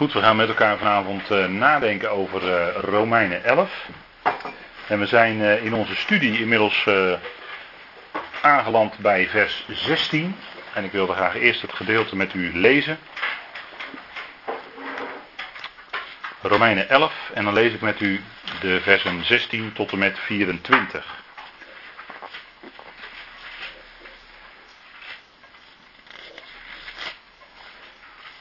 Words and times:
Goed, 0.00 0.12
we 0.12 0.20
gaan 0.20 0.36
met 0.36 0.48
elkaar 0.48 0.78
vanavond 0.78 1.30
uh, 1.30 1.46
nadenken 1.46 2.10
over 2.10 2.42
uh, 2.44 2.76
Romeinen 2.76 3.44
11. 3.44 3.88
En 4.88 4.98
we 4.98 5.06
zijn 5.06 5.38
uh, 5.38 5.64
in 5.64 5.74
onze 5.74 5.96
studie 5.96 6.40
inmiddels 6.40 6.88
aangeland 8.42 8.98
bij 8.98 9.28
vers 9.28 9.66
16. 9.68 10.36
En 10.74 10.84
ik 10.84 10.92
wilde 10.92 11.12
graag 11.12 11.34
eerst 11.34 11.62
het 11.62 11.72
gedeelte 11.72 12.16
met 12.16 12.34
u 12.34 12.58
lezen. 12.58 12.98
Romeinen 16.42 16.88
11 16.88 17.30
en 17.34 17.44
dan 17.44 17.54
lees 17.54 17.72
ik 17.72 17.80
met 17.80 18.00
u 18.00 18.20
de 18.60 18.80
versen 18.80 19.24
16 19.24 19.72
tot 19.72 19.92
en 19.92 19.98
met 19.98 20.18
24. 20.18 21.06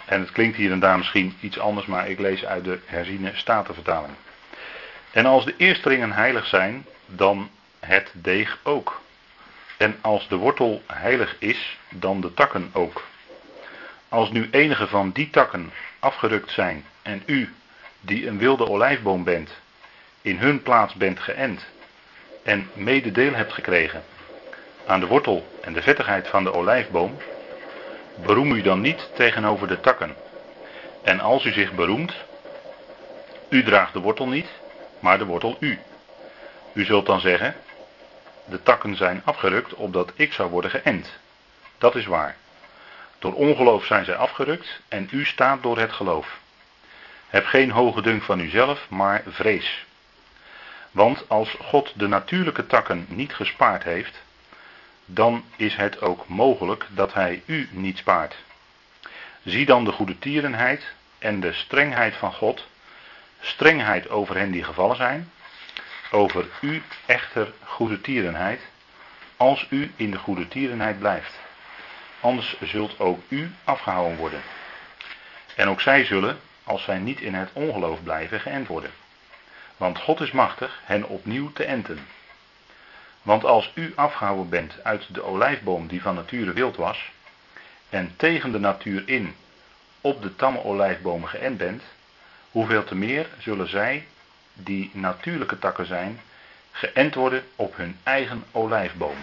En 0.09 0.19
het 0.19 0.31
klinkt 0.31 0.57
hier 0.57 0.71
en 0.71 0.79
daar 0.79 0.97
misschien 0.97 1.37
iets 1.39 1.59
anders, 1.59 1.85
maar 1.85 2.09
ik 2.09 2.19
lees 2.19 2.45
uit 2.45 2.63
de 2.63 2.79
herziene 2.85 3.31
statenvertaling. 3.33 4.13
En 5.11 5.25
als 5.25 5.45
de 5.45 5.53
eerstringen 5.57 6.11
heilig 6.11 6.45
zijn, 6.45 6.85
dan 7.05 7.49
het 7.79 8.11
deeg 8.13 8.59
ook. 8.63 9.01
En 9.77 9.97
als 10.01 10.27
de 10.27 10.35
wortel 10.35 10.81
heilig 10.87 11.35
is, 11.39 11.77
dan 11.89 12.21
de 12.21 12.33
takken 12.33 12.69
ook. 12.73 13.05
Als 14.09 14.31
nu 14.31 14.47
enige 14.51 14.87
van 14.87 15.11
die 15.11 15.29
takken 15.29 15.71
afgerukt 15.99 16.51
zijn 16.51 16.85
en 17.01 17.23
u, 17.25 17.53
die 18.01 18.27
een 18.27 18.37
wilde 18.37 18.67
olijfboom 18.67 19.23
bent, 19.23 19.51
in 20.21 20.37
hun 20.37 20.61
plaats 20.61 20.93
bent 20.93 21.19
geënt 21.19 21.65
en 22.43 22.69
mededeel 22.73 23.33
hebt 23.33 23.53
gekregen 23.53 24.03
aan 24.85 24.99
de 24.99 25.07
wortel 25.07 25.57
en 25.61 25.73
de 25.73 25.81
vettigheid 25.81 26.27
van 26.27 26.43
de 26.43 26.53
olijfboom, 26.53 27.17
beroem 28.23 28.51
u 28.51 28.61
dan 28.61 28.81
niet 28.81 29.09
tegenover 29.13 29.67
de 29.67 29.79
takken. 29.79 30.15
En 31.03 31.19
als 31.19 31.45
u 31.45 31.51
zich 31.51 31.73
beroemt, 31.73 32.13
u 33.49 33.63
draagt 33.63 33.93
de 33.93 33.99
wortel 33.99 34.27
niet, 34.27 34.47
maar 34.99 35.17
de 35.17 35.25
wortel 35.25 35.57
u. 35.59 35.79
U 36.73 36.85
zult 36.85 37.05
dan 37.05 37.19
zeggen, 37.19 37.55
de 38.45 38.63
takken 38.63 38.95
zijn 38.95 39.21
afgerukt 39.25 39.73
opdat 39.73 40.11
ik 40.15 40.33
zou 40.33 40.49
worden 40.49 40.71
geënt. 40.71 41.17
Dat 41.77 41.95
is 41.95 42.05
waar. 42.05 42.35
Door 43.19 43.33
ongeloof 43.33 43.85
zijn 43.85 44.05
zij 44.05 44.15
afgerukt 44.15 44.81
en 44.87 45.07
u 45.11 45.25
staat 45.25 45.63
door 45.63 45.77
het 45.77 45.91
geloof. 45.91 46.39
Heb 47.27 47.45
geen 47.45 47.71
hoge 47.71 48.01
dunk 48.01 48.23
van 48.23 48.39
uzelf, 48.39 48.89
maar 48.89 49.23
vrees. 49.27 49.85
Want 50.91 51.25
als 51.27 51.55
God 51.59 51.93
de 51.95 52.07
natuurlijke 52.07 52.65
takken 52.65 53.05
niet 53.09 53.33
gespaard 53.33 53.83
heeft, 53.83 54.21
dan 55.11 55.43
is 55.55 55.75
het 55.75 56.01
ook 56.01 56.27
mogelijk 56.27 56.87
dat 56.89 57.13
hij 57.13 57.41
u 57.45 57.69
niet 57.71 57.97
spaart. 57.97 58.35
Zie 59.43 59.65
dan 59.65 59.85
de 59.85 59.91
goede 59.91 60.19
tierenheid 60.19 60.83
en 61.17 61.39
de 61.39 61.53
strengheid 61.53 62.15
van 62.15 62.33
God, 62.33 62.67
strengheid 63.39 64.09
over 64.09 64.37
hen 64.37 64.51
die 64.51 64.63
gevallen 64.63 64.95
zijn, 64.95 65.31
over 66.11 66.45
u 66.61 66.81
echter 67.05 67.53
goede 67.63 68.01
tierenheid, 68.01 68.61
als 69.37 69.67
u 69.69 69.91
in 69.95 70.11
de 70.11 70.17
goede 70.17 70.47
tierenheid 70.47 70.99
blijft. 70.99 71.33
Anders 72.19 72.55
zult 72.61 72.99
ook 72.99 73.19
u 73.27 73.51
afgehouden 73.63 74.17
worden. 74.17 74.41
En 75.55 75.69
ook 75.69 75.81
zij 75.81 76.05
zullen, 76.05 76.39
als 76.63 76.83
zij 76.83 76.97
niet 76.97 77.21
in 77.21 77.33
het 77.33 77.49
ongeloof 77.53 78.03
blijven, 78.03 78.39
geënt 78.39 78.67
worden. 78.67 78.91
Want 79.77 79.99
God 79.99 80.21
is 80.21 80.31
machtig 80.31 80.81
hen 80.83 81.07
opnieuw 81.07 81.51
te 81.51 81.63
enten. 81.63 82.07
Want 83.29 83.45
als 83.45 83.71
u 83.73 83.93
afgehouden 83.95 84.49
bent 84.49 84.83
uit 84.83 85.13
de 85.13 85.23
olijfboom 85.23 85.87
die 85.87 86.01
van 86.01 86.15
nature 86.15 86.53
wild 86.53 86.75
was, 86.75 87.11
en 87.89 88.13
tegen 88.15 88.51
de 88.51 88.59
natuur 88.59 89.03
in 89.05 89.35
op 90.01 90.21
de 90.21 90.35
tamme 90.35 90.63
olijfbomen 90.63 91.29
geënt 91.29 91.57
bent, 91.57 91.83
hoeveel 92.51 92.83
te 92.83 92.95
meer 92.95 93.27
zullen 93.37 93.69
zij, 93.69 94.07
die 94.53 94.89
natuurlijke 94.93 95.59
takken 95.59 95.85
zijn, 95.85 96.21
geënt 96.71 97.15
worden 97.15 97.43
op 97.55 97.77
hun 97.77 97.97
eigen 98.03 98.43
olijfboom. 98.51 99.17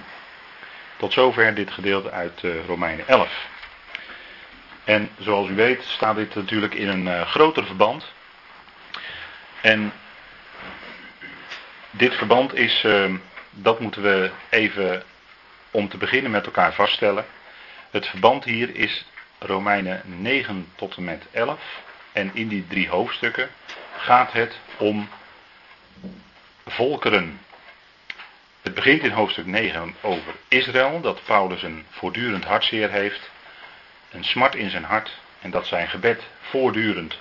Tot 0.97 1.12
zover 1.12 1.55
dit 1.55 1.71
gedeelte 1.71 2.11
uit 2.11 2.43
uh, 2.43 2.66
Romeinen 2.66 3.09
11. 3.09 3.47
En 4.84 5.11
zoals 5.19 5.49
u 5.49 5.55
weet 5.55 5.84
staat 5.84 6.16
dit 6.16 6.34
natuurlijk 6.34 6.75
in 6.75 6.89
een 6.89 7.06
uh, 7.06 7.21
groter 7.27 7.66
verband. 7.66 8.12
En 9.61 9.93
dit 11.91 12.15
verband 12.15 12.55
is 12.55 12.84
uh, 12.84 13.15
dat 13.62 13.81
moeten 13.81 14.03
we 14.03 14.31
even 14.49 15.03
om 15.71 15.89
te 15.89 15.97
beginnen 15.97 16.31
met 16.31 16.47
elkaar 16.47 16.75
vaststellen. 16.75 17.25
Het 17.91 18.06
verband 18.06 18.44
hier 18.44 18.75
is 18.75 19.05
Romeinen 19.39 20.03
9 20.05 20.69
tot 20.75 20.97
en 20.97 21.05
met 21.05 21.27
11. 21.31 21.61
En 22.12 22.31
in 22.34 22.49
die 22.49 22.66
drie 22.66 22.89
hoofdstukken 22.89 23.50
gaat 23.97 24.33
het 24.33 24.59
om 24.77 25.09
volkeren. 26.66 27.41
Het 28.62 28.75
begint 28.75 29.03
in 29.03 29.11
hoofdstuk 29.11 29.47
9 29.47 29.95
over 30.00 30.34
Israël, 30.49 31.00
dat 31.00 31.25
Paulus 31.25 31.62
een 31.62 31.87
voortdurend 31.91 32.45
hartzeer 32.45 32.91
heeft, 32.91 33.31
een 34.11 34.25
smart 34.25 34.55
in 34.55 34.71
zijn 34.71 34.84
hart 34.84 35.11
en 35.41 35.50
dat 35.50 35.66
zijn 35.66 35.89
gebed 35.89 36.22
voortdurend 36.41 37.19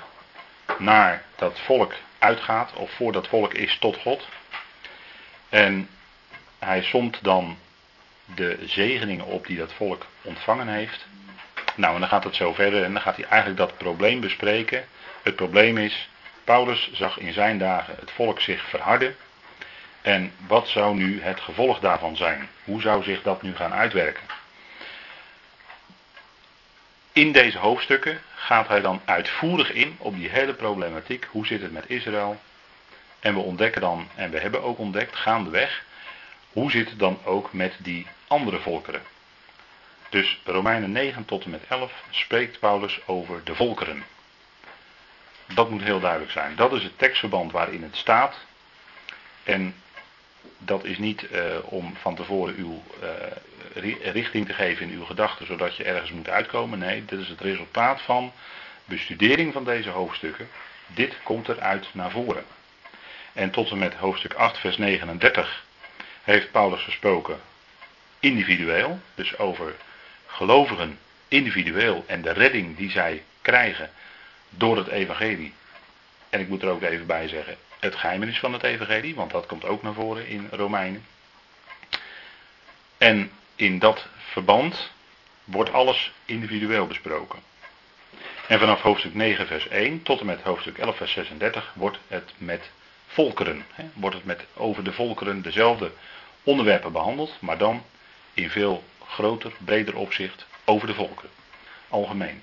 naar 0.78 1.24
dat 1.36 1.60
volk 1.60 1.94
uitgaat, 2.20 2.74
of 2.74 2.92
voor 2.92 3.12
dat 3.12 3.28
volk 3.28 3.54
is 3.54 3.78
tot 3.80 3.98
God. 3.98 4.28
En 5.50 5.90
hij 6.66 6.84
somt 6.84 7.20
dan 7.22 7.58
de 8.36 8.58
zegeningen 8.66 9.26
op 9.26 9.48
die 9.48 9.58
dat 9.58 9.74
volk 9.74 10.06
ontvangen 10.22 10.68
heeft. 10.68 11.06
Nou, 11.76 11.94
en 11.94 12.00
dan 12.00 12.10
gaat 12.10 12.24
het 12.24 12.36
zo 12.36 12.54
verder 12.54 12.84
en 12.84 12.94
dan 12.94 13.02
gaat 13.02 13.16
hij 13.16 13.26
eigenlijk 13.26 13.60
dat 13.60 13.78
probleem 13.78 14.20
bespreken. 14.20 14.86
Het 15.24 15.36
probleem 15.36 15.78
is, 15.78 16.10
Paulus 16.44 16.92
zag 16.94 17.18
in 17.18 17.34
zijn 17.34 17.58
dagen 17.58 17.96
het 18.00 18.12
volk 18.12 18.42
zich 18.42 18.70
verharden. 18.70 19.16
En 20.02 20.32
wat 20.48 20.68
zou 20.68 20.96
nu 20.96 21.22
het 21.22 21.40
gevolg 21.40 21.80
daarvan 21.80 22.16
zijn? 22.16 22.50
Hoe 22.64 22.82
zou 22.82 23.04
zich 23.04 23.22
dat 23.22 23.42
nu 23.42 23.56
gaan 23.56 23.74
uitwerken? 23.74 24.24
In 27.12 27.32
deze 27.32 27.58
hoofdstukken 27.58 28.22
gaat 28.36 28.68
hij 28.68 28.82
dan 28.82 29.02
uitvoerig 29.06 29.72
in 29.72 29.96
op 29.98 30.16
die 30.16 30.30
hele 30.30 30.54
problematiek. 30.54 31.28
Hoe 31.32 31.46
zit 31.46 31.62
het 31.62 31.72
met 31.72 31.90
Israël? 31.90 32.40
En 33.20 33.34
we 33.34 33.40
ontdekken 33.40 33.82
dan, 33.82 34.08
en 34.16 34.32
we 34.32 34.40
hebben 34.40 34.64
ook 34.64 34.78
ontdekt 34.78 35.16
gaandeweg, 35.16 35.84
hoe 36.56 36.72
zit 36.72 36.90
het 36.90 37.00
dan 37.00 37.20
ook 37.24 37.54
met 37.54 37.76
die 37.80 38.08
andere 38.28 38.60
volkeren? 38.60 39.02
Dus 40.10 40.40
Romeinen 40.44 40.92
9 40.92 41.26
tot 41.26 41.44
en 41.44 41.50
met 41.50 41.64
11 41.68 41.92
spreekt 42.10 42.60
Paulus 42.60 43.00
over 43.06 43.44
de 43.44 43.56
volkeren. 43.56 44.04
Dat 45.54 45.70
moet 45.70 45.82
heel 45.82 46.00
duidelijk 46.00 46.32
zijn. 46.32 46.56
Dat 46.56 46.74
is 46.74 46.84
het 46.84 46.98
tekstverband 46.98 47.52
waarin 47.52 47.84
het 47.84 47.96
staat. 47.96 48.36
En 49.44 49.76
dat 50.58 50.84
is 50.84 50.98
niet 50.98 51.28
uh, 51.32 51.42
om 51.64 51.96
van 52.02 52.16
tevoren 52.16 52.56
uw 52.56 52.84
uh, 53.84 54.14
richting 54.14 54.46
te 54.46 54.54
geven 54.54 54.90
in 54.90 54.98
uw 54.98 55.06
gedachten, 55.06 55.46
zodat 55.46 55.76
je 55.76 55.84
ergens 55.84 56.12
moet 56.12 56.30
uitkomen. 56.30 56.80
Nee, 56.80 57.06
dit 57.06 57.20
is 57.20 57.30
het 57.30 57.42
resultaat 57.42 58.02
van 58.02 58.32
bestudering 58.86 59.54
van 59.54 59.64
deze 59.64 59.90
hoofdstukken. 59.90 60.50
Dit 60.88 61.18
komt 61.24 61.50
eruit 61.50 61.88
naar 61.92 62.12
voren. 62.12 62.44
En 63.34 63.52
tot 63.52 63.72
en 63.72 63.78
met 63.78 63.94
hoofdstuk 63.94 64.34
8, 64.34 64.58
vers 64.58 64.78
39 64.78 65.65
heeft 66.26 66.52
Paulus 66.52 66.84
gesproken 66.84 67.40
individueel, 68.20 69.00
dus 69.16 69.38
over 69.38 69.76
gelovigen 70.26 71.00
individueel 71.28 72.04
en 72.08 72.22
de 72.22 72.32
redding 72.32 72.78
die 72.78 72.92
zij 72.92 73.24
krijgen 73.42 73.90
door 74.50 74.78
het 74.78 74.88
evangelie. 74.88 75.54
En 76.30 76.40
ik 76.40 76.48
moet 76.48 76.62
er 76.62 76.70
ook 76.70 76.82
even 76.82 77.06
bij 77.06 77.28
zeggen, 77.28 77.58
het 77.80 77.96
geheimenis 77.96 78.40
van 78.40 78.54
het 78.54 78.64
evangelie, 78.64 79.16
want 79.16 79.32
dat 79.32 79.46
komt 79.46 79.66
ook 79.66 79.82
naar 79.82 79.94
voren 79.94 80.28
in 80.28 80.48
Romeinen. 80.52 81.06
En 82.98 83.32
in 83.56 83.80
dat 83.80 84.08
verband 84.18 84.92
wordt 85.44 85.74
alles 85.74 86.12
individueel 86.26 86.88
besproken. 86.88 87.40
En 88.48 88.60
vanaf 88.60 88.82
hoofdstuk 88.82 89.14
9 89.14 89.48
vers 89.48 89.68
1 89.68 90.04
tot 90.04 90.20
en 90.20 90.26
met 90.26 90.42
hoofdstuk 90.42 90.78
11 90.78 90.98
vers 90.98 91.12
36 91.12 91.74
wordt 91.76 91.98
het 92.08 92.34
met 92.38 92.70
volkeren, 93.16 93.66
hè, 93.74 93.84
wordt 93.94 94.16
het 94.16 94.26
met 94.26 94.46
over 94.54 94.84
de 94.84 94.94
volkeren 94.94 95.42
dezelfde 95.42 95.92
onderwerpen 96.44 96.92
behandeld, 96.92 97.38
maar 97.40 97.58
dan 97.58 97.84
in 98.34 98.50
veel 98.50 98.84
groter, 99.08 99.52
breder 99.58 99.96
opzicht 99.96 100.46
over 100.66 100.88
de 100.88 100.94
volken. 100.94 101.30
Algemeen. 101.90 102.42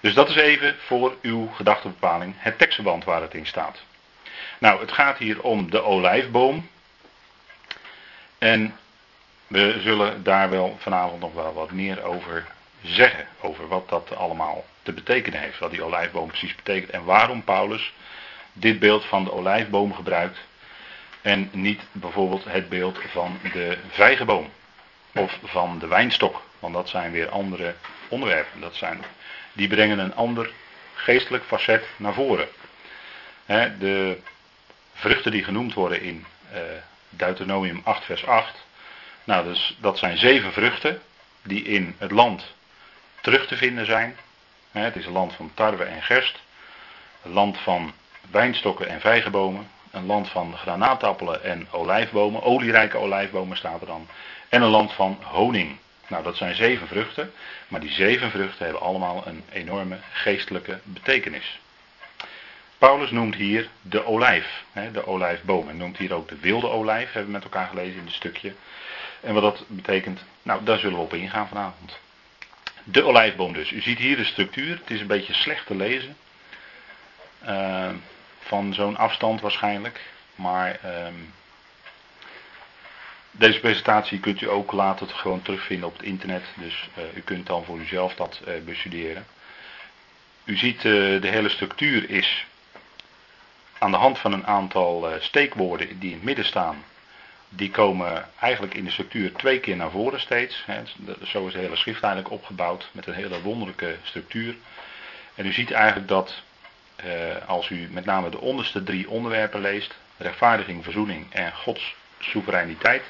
Dus 0.00 0.14
dat 0.14 0.28
is 0.28 0.36
even 0.36 0.76
voor 0.78 1.16
uw 1.22 1.46
gedachtebepaling 1.46 2.34
het 2.36 2.58
tekstverband 2.58 3.04
waar 3.04 3.20
het 3.20 3.34
in 3.34 3.46
staat. 3.46 3.82
Nou, 4.58 4.80
het 4.80 4.92
gaat 4.92 5.18
hier 5.18 5.42
om 5.42 5.70
de 5.70 5.82
olijfboom. 5.82 6.68
En 8.38 8.76
we 9.46 9.76
zullen 9.80 10.22
daar 10.22 10.50
wel 10.50 10.76
vanavond 10.78 11.20
nog 11.20 11.34
wel 11.34 11.52
wat 11.52 11.70
meer 11.70 12.02
over 12.02 12.46
zeggen. 12.82 13.26
Over 13.40 13.68
wat 13.68 13.88
dat 13.88 14.16
allemaal 14.16 14.64
te 14.82 14.92
betekenen 14.92 15.40
heeft. 15.40 15.58
Wat 15.58 15.70
die 15.70 15.82
olijfboom 15.82 16.28
precies 16.28 16.54
betekent. 16.54 16.90
En 16.90 17.04
waarom 17.04 17.44
Paulus 17.44 17.92
dit 18.52 18.78
beeld 18.78 19.04
van 19.04 19.24
de 19.24 19.32
olijfboom 19.32 19.94
gebruikt. 19.94 20.38
En 21.22 21.48
niet 21.52 21.82
bijvoorbeeld 21.92 22.44
het 22.44 22.68
beeld 22.68 22.98
van 23.10 23.38
de 23.52 23.78
vijgenboom. 23.88 24.50
Of 25.14 25.38
van 25.42 25.78
de 25.78 25.86
wijnstok. 25.86 26.42
Want 26.58 26.74
dat 26.74 26.88
zijn 26.88 27.12
weer 27.12 27.28
andere 27.28 27.74
onderwerpen. 28.08 28.60
Dat 28.60 28.74
zijn, 28.74 29.04
die 29.52 29.68
brengen 29.68 29.98
een 29.98 30.14
ander 30.14 30.50
geestelijk 30.94 31.44
facet 31.44 31.84
naar 31.96 32.14
voren. 32.14 32.48
de 33.78 34.18
vruchten 34.94 35.30
die 35.30 35.44
genoemd 35.44 35.74
worden 35.74 36.02
in 36.02 36.26
uh, 36.52 36.58
Deuteronomium 37.08 37.80
8, 37.84 38.04
vers 38.04 38.26
8. 38.26 38.64
Nou, 39.24 39.44
dus, 39.44 39.76
dat 39.80 39.98
zijn 39.98 40.18
zeven 40.18 40.52
vruchten 40.52 41.02
die 41.42 41.64
in 41.64 41.94
het 41.98 42.10
land 42.10 42.54
terug 43.20 43.46
te 43.46 43.56
vinden 43.56 43.86
zijn. 43.86 44.16
het 44.70 44.96
is 44.96 45.06
een 45.06 45.12
land 45.12 45.34
van 45.34 45.50
tarwe 45.54 45.84
en 45.84 46.02
gerst. 46.02 46.38
Een 47.22 47.32
land 47.32 47.58
van 47.58 47.92
wijnstokken 48.30 48.88
en 48.88 49.00
vijgenbomen. 49.00 49.68
Een 49.90 50.06
land 50.06 50.28
van 50.28 50.56
granaatappelen 50.56 51.44
en 51.44 51.66
olijfbomen. 51.70 52.42
Olierijke 52.42 52.96
olijfbomen 52.96 53.56
staat 53.56 53.80
er 53.80 53.86
dan. 53.86 54.08
En 54.48 54.62
een 54.62 54.70
land 54.70 54.92
van 54.92 55.18
honing. 55.22 55.76
Nou, 56.06 56.22
dat 56.22 56.36
zijn 56.36 56.54
zeven 56.54 56.86
vruchten. 56.86 57.32
Maar 57.68 57.80
die 57.80 57.92
zeven 57.92 58.30
vruchten 58.30 58.64
hebben 58.64 58.82
allemaal 58.82 59.26
een 59.26 59.44
enorme 59.52 59.98
geestelijke 60.12 60.80
betekenis. 60.82 61.60
Paulus 62.78 63.10
noemt 63.10 63.34
hier 63.34 63.68
de 63.82 64.04
olijf, 64.04 64.64
de 64.92 65.06
olijfboom. 65.06 65.68
En 65.68 65.76
noemt 65.76 65.96
hier 65.96 66.14
ook 66.14 66.28
de 66.28 66.38
wilde 66.40 66.68
olijf, 66.68 67.12
hebben 67.12 67.24
we 67.24 67.32
met 67.32 67.44
elkaar 67.44 67.66
gelezen 67.66 67.98
in 67.98 68.04
het 68.04 68.14
stukje. 68.14 68.54
En 69.20 69.34
wat 69.34 69.42
dat 69.42 69.64
betekent, 69.66 70.20
nou 70.42 70.64
daar 70.64 70.78
zullen 70.78 70.96
we 70.96 71.02
op 71.02 71.14
ingaan 71.14 71.48
vanavond. 71.48 71.98
De 72.84 73.04
olijfboom 73.04 73.52
dus. 73.52 73.70
U 73.70 73.80
ziet 73.80 73.98
hier 73.98 74.16
de 74.16 74.24
structuur. 74.24 74.78
Het 74.78 74.90
is 74.90 75.00
een 75.00 75.06
beetje 75.06 75.34
slecht 75.34 75.66
te 75.66 75.76
lezen. 75.76 76.16
Uh, 77.48 77.88
van 78.40 78.74
zo'n 78.74 78.96
afstand 78.96 79.40
waarschijnlijk. 79.40 80.00
Maar 80.34 80.80
uh, 80.84 81.06
deze 83.30 83.60
presentatie 83.60 84.20
kunt 84.20 84.40
u 84.40 84.48
ook 84.48 84.72
later 84.72 85.08
gewoon 85.08 85.42
terugvinden 85.42 85.88
op 85.88 85.96
het 85.96 86.06
internet. 86.06 86.42
Dus 86.54 86.88
uh, 86.98 87.04
u 87.16 87.20
kunt 87.20 87.46
dan 87.46 87.64
voor 87.64 87.78
uzelf 87.78 88.14
dat 88.14 88.40
uh, 88.48 88.54
bestuderen. 88.64 89.26
U 90.44 90.56
ziet 90.56 90.84
uh, 90.84 91.20
de 91.20 91.28
hele 91.28 91.48
structuur 91.48 92.10
is 92.10 92.46
aan 93.78 93.90
de 93.90 93.96
hand 93.96 94.18
van 94.18 94.32
een 94.32 94.46
aantal 94.46 95.08
steekwoorden 95.18 95.98
die 95.98 96.10
in 96.10 96.16
het 96.16 96.24
midden 96.24 96.44
staan. 96.44 96.84
Die 97.48 97.70
komen 97.70 98.28
eigenlijk 98.40 98.74
in 98.74 98.84
de 98.84 98.90
structuur 98.90 99.32
twee 99.32 99.60
keer 99.60 99.76
naar 99.76 99.90
voren 99.90 100.20
steeds. 100.20 100.62
Hè. 100.66 100.82
Zo 101.24 101.46
is 101.46 101.52
de 101.52 101.58
hele 101.58 101.76
schrift 101.76 102.02
eigenlijk 102.02 102.32
opgebouwd 102.32 102.88
met 102.92 103.06
een 103.06 103.14
hele 103.14 103.42
wonderlijke 103.42 103.96
structuur. 104.02 104.54
En 105.34 105.46
u 105.46 105.52
ziet 105.52 105.70
eigenlijk 105.70 106.08
dat 106.08 106.42
als 107.46 107.68
u 107.68 107.88
met 107.90 108.04
name 108.04 108.30
de 108.30 108.40
onderste 108.40 108.82
drie 108.82 109.10
onderwerpen 109.10 109.60
leest, 109.60 109.94
rechtvaardiging, 110.16 110.84
verzoening 110.84 111.32
en 111.32 111.52
Gods 111.52 111.94
soevereiniteit, 112.18 113.02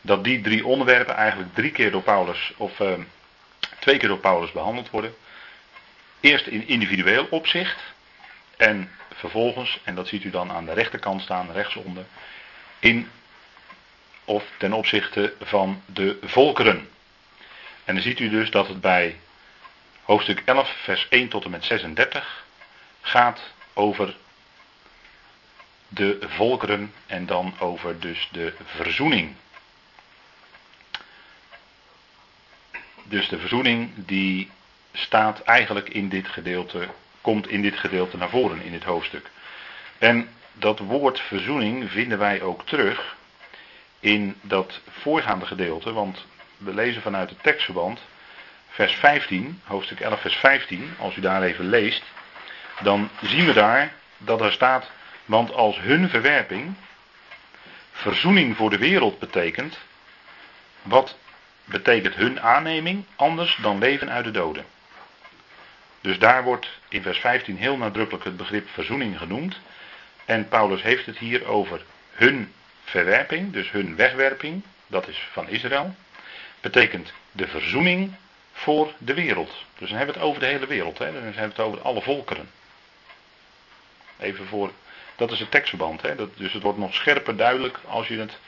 dat 0.00 0.24
die 0.24 0.40
drie 0.40 0.66
onderwerpen 0.66 1.14
eigenlijk 1.14 1.54
drie 1.54 1.70
keer 1.70 1.90
door 1.90 2.02
Paulus, 2.02 2.52
of 2.56 2.78
uh, 2.78 2.92
twee 3.78 3.96
keer 3.96 4.08
door 4.08 4.18
Paulus 4.18 4.52
behandeld 4.52 4.90
worden. 4.90 5.14
Eerst 6.20 6.46
in 6.46 6.68
individueel 6.68 7.26
opzicht 7.30 7.78
en 8.56 8.90
vervolgens, 9.14 9.80
en 9.84 9.94
dat 9.94 10.08
ziet 10.08 10.24
u 10.24 10.30
dan 10.30 10.50
aan 10.50 10.64
de 10.64 10.72
rechterkant 10.72 11.22
staan, 11.22 11.52
rechtsonder, 11.52 12.04
in 12.78 13.10
of 14.24 14.44
ten 14.56 14.72
opzichte 14.72 15.34
van 15.40 15.82
de 15.86 16.18
volkeren. 16.22 16.88
En 17.84 17.94
dan 17.94 18.02
ziet 18.02 18.20
u 18.20 18.28
dus 18.28 18.50
dat 18.50 18.68
het 18.68 18.80
bij 18.80 19.16
hoofdstuk 20.02 20.42
11, 20.44 20.76
vers 20.82 21.06
1 21.08 21.28
tot 21.28 21.44
en 21.44 21.50
met 21.50 21.64
36 21.64 22.44
gaat 23.02 23.40
over 23.72 24.16
de 25.88 26.18
volkeren 26.20 26.92
en 27.06 27.26
dan 27.26 27.54
over 27.58 28.00
dus 28.00 28.28
de 28.32 28.54
verzoening. 28.64 29.34
Dus 33.04 33.28
de 33.28 33.38
verzoening 33.38 33.90
die 33.96 34.50
staat 34.92 35.42
eigenlijk 35.42 35.88
in 35.88 36.08
dit 36.08 36.28
gedeelte, 36.28 36.88
komt 37.20 37.48
in 37.48 37.62
dit 37.62 37.78
gedeelte 37.78 38.16
naar 38.16 38.30
voren 38.30 38.62
in 38.62 38.72
dit 38.72 38.84
hoofdstuk. 38.84 39.30
En 39.98 40.28
dat 40.52 40.78
woord 40.78 41.20
verzoening 41.20 41.90
vinden 41.90 42.18
wij 42.18 42.42
ook 42.42 42.66
terug 42.66 43.16
in 44.00 44.36
dat 44.40 44.80
voorgaande 44.90 45.46
gedeelte, 45.46 45.92
want 45.92 46.26
we 46.56 46.74
lezen 46.74 47.02
vanuit 47.02 47.30
het 47.30 47.42
tekstverband, 47.42 48.00
vers 48.68 48.94
15, 48.94 49.60
hoofdstuk 49.64 50.00
11, 50.00 50.20
vers 50.20 50.36
15, 50.36 50.94
als 50.98 51.16
u 51.16 51.20
daar 51.20 51.42
even 51.42 51.68
leest, 51.68 52.02
dan 52.80 53.10
zien 53.22 53.46
we 53.46 53.52
daar 53.52 53.92
dat 54.18 54.40
er 54.40 54.52
staat, 54.52 54.90
want 55.24 55.52
als 55.52 55.80
hun 55.80 56.08
verwerping 56.08 56.74
verzoening 57.92 58.56
voor 58.56 58.70
de 58.70 58.78
wereld 58.78 59.18
betekent, 59.18 59.78
wat 60.82 61.16
betekent 61.64 62.14
hun 62.14 62.40
aanneming 62.40 63.04
anders 63.16 63.58
dan 63.62 63.78
leven 63.78 64.10
uit 64.10 64.24
de 64.24 64.30
doden. 64.30 64.64
Dus 66.00 66.18
daar 66.18 66.42
wordt 66.42 66.68
in 66.88 67.02
vers 67.02 67.18
15 67.18 67.56
heel 67.56 67.76
nadrukkelijk 67.76 68.24
het 68.24 68.36
begrip 68.36 68.68
verzoening 68.68 69.18
genoemd. 69.18 69.60
En 70.24 70.48
Paulus 70.48 70.82
heeft 70.82 71.06
het 71.06 71.18
hier 71.18 71.46
over 71.46 71.82
hun 72.12 72.52
verwerping, 72.84 73.52
dus 73.52 73.70
hun 73.70 73.96
wegwerping, 73.96 74.62
dat 74.86 75.08
is 75.08 75.28
van 75.32 75.48
Israël. 75.48 75.94
Betekent 76.60 77.12
de 77.32 77.46
verzoening 77.46 78.14
voor 78.52 78.92
de 78.98 79.14
wereld. 79.14 79.64
Dus 79.78 79.88
dan 79.88 79.98
hebben 79.98 80.14
we 80.14 80.20
het 80.20 80.28
over 80.28 80.40
de 80.40 80.46
hele 80.46 80.66
wereld, 80.66 80.98
hè? 80.98 81.04
dan 81.04 81.22
hebben 81.22 81.34
we 81.34 81.40
het 81.40 81.58
over 81.58 81.80
alle 81.80 82.02
volkeren. 82.02 82.50
Even 84.22 84.46
voor, 84.46 84.72
dat 85.16 85.30
is 85.30 85.38
het 85.38 85.50
tekstverband. 85.50 86.02
Hè? 86.02 86.14
Dat, 86.14 86.36
dus 86.36 86.52
het 86.52 86.62
wordt 86.62 86.78
nog 86.78 86.94
scherper 86.94 87.36
duidelijk 87.36 87.78
als 87.86 88.08
je 88.08 88.18
het 88.18 88.38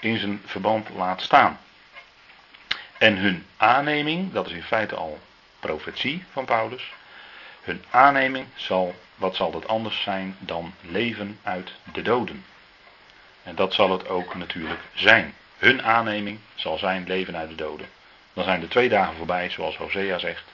in 0.00 0.18
zijn 0.18 0.42
verband 0.44 0.88
laat 0.96 1.20
staan. 1.22 1.60
En 2.98 3.16
hun 3.16 3.46
aanneming, 3.56 4.32
dat 4.32 4.46
is 4.46 4.52
in 4.52 4.62
feite 4.62 4.94
al 4.94 5.18
profetie 5.60 6.24
van 6.32 6.44
Paulus. 6.44 6.92
Hun 7.62 7.84
aanneming 7.90 8.46
zal, 8.54 8.94
wat 9.14 9.36
zal 9.36 9.50
dat 9.50 9.68
anders 9.68 10.02
zijn 10.02 10.36
dan 10.38 10.74
leven 10.80 11.38
uit 11.42 11.72
de 11.92 12.02
doden? 12.02 12.44
En 13.42 13.54
dat 13.54 13.74
zal 13.74 13.90
het 13.90 14.08
ook 14.08 14.34
natuurlijk 14.34 14.80
zijn. 14.94 15.34
Hun 15.58 15.82
aanneming 15.82 16.38
zal 16.54 16.78
zijn 16.78 17.04
leven 17.06 17.36
uit 17.36 17.48
de 17.48 17.54
doden. 17.54 17.88
Dan 18.32 18.44
zijn 18.44 18.60
de 18.60 18.68
twee 18.68 18.88
dagen 18.88 19.16
voorbij, 19.16 19.50
zoals 19.50 19.76
Hosea 19.76 20.18
zegt. 20.18 20.44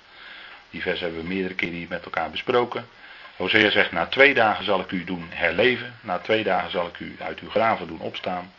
Die 0.71 0.83
vers 0.83 1.01
hebben 1.01 1.21
we 1.21 1.27
meerdere 1.27 1.55
keren 1.55 1.87
met 1.89 2.05
elkaar 2.05 2.31
besproken. 2.31 2.89
Hosea 3.37 3.71
zegt, 3.71 3.93
na 3.93 4.07
twee 4.07 4.35
dagen 4.35 4.65
zal 4.65 4.81
ik 4.81 4.91
u 4.91 5.05
doen 5.05 5.27
herleven. 5.31 5.99
Na 6.01 6.19
twee 6.19 6.43
dagen 6.43 6.71
zal 6.71 6.87
ik 6.87 6.99
u 6.99 7.17
uit 7.19 7.41
uw 7.41 7.51
graven 7.51 7.87
doen 7.87 8.01
opstaan. 8.01 8.53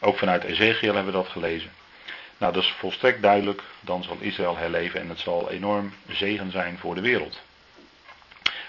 Ook 0.00 0.18
vanuit 0.18 0.44
Ezekiel 0.44 0.94
hebben 0.94 1.12
we 1.12 1.18
dat 1.18 1.28
gelezen. 1.28 1.70
Nou, 2.38 2.52
dat 2.52 2.62
is 2.62 2.74
volstrekt 2.78 3.22
duidelijk. 3.22 3.62
Dan 3.80 4.02
zal 4.02 4.16
Israël 4.20 4.56
herleven 4.56 5.00
en 5.00 5.08
het 5.08 5.18
zal 5.18 5.50
enorm 5.50 5.94
zegen 6.08 6.50
zijn 6.50 6.78
voor 6.78 6.94
de 6.94 7.00
wereld. 7.00 7.40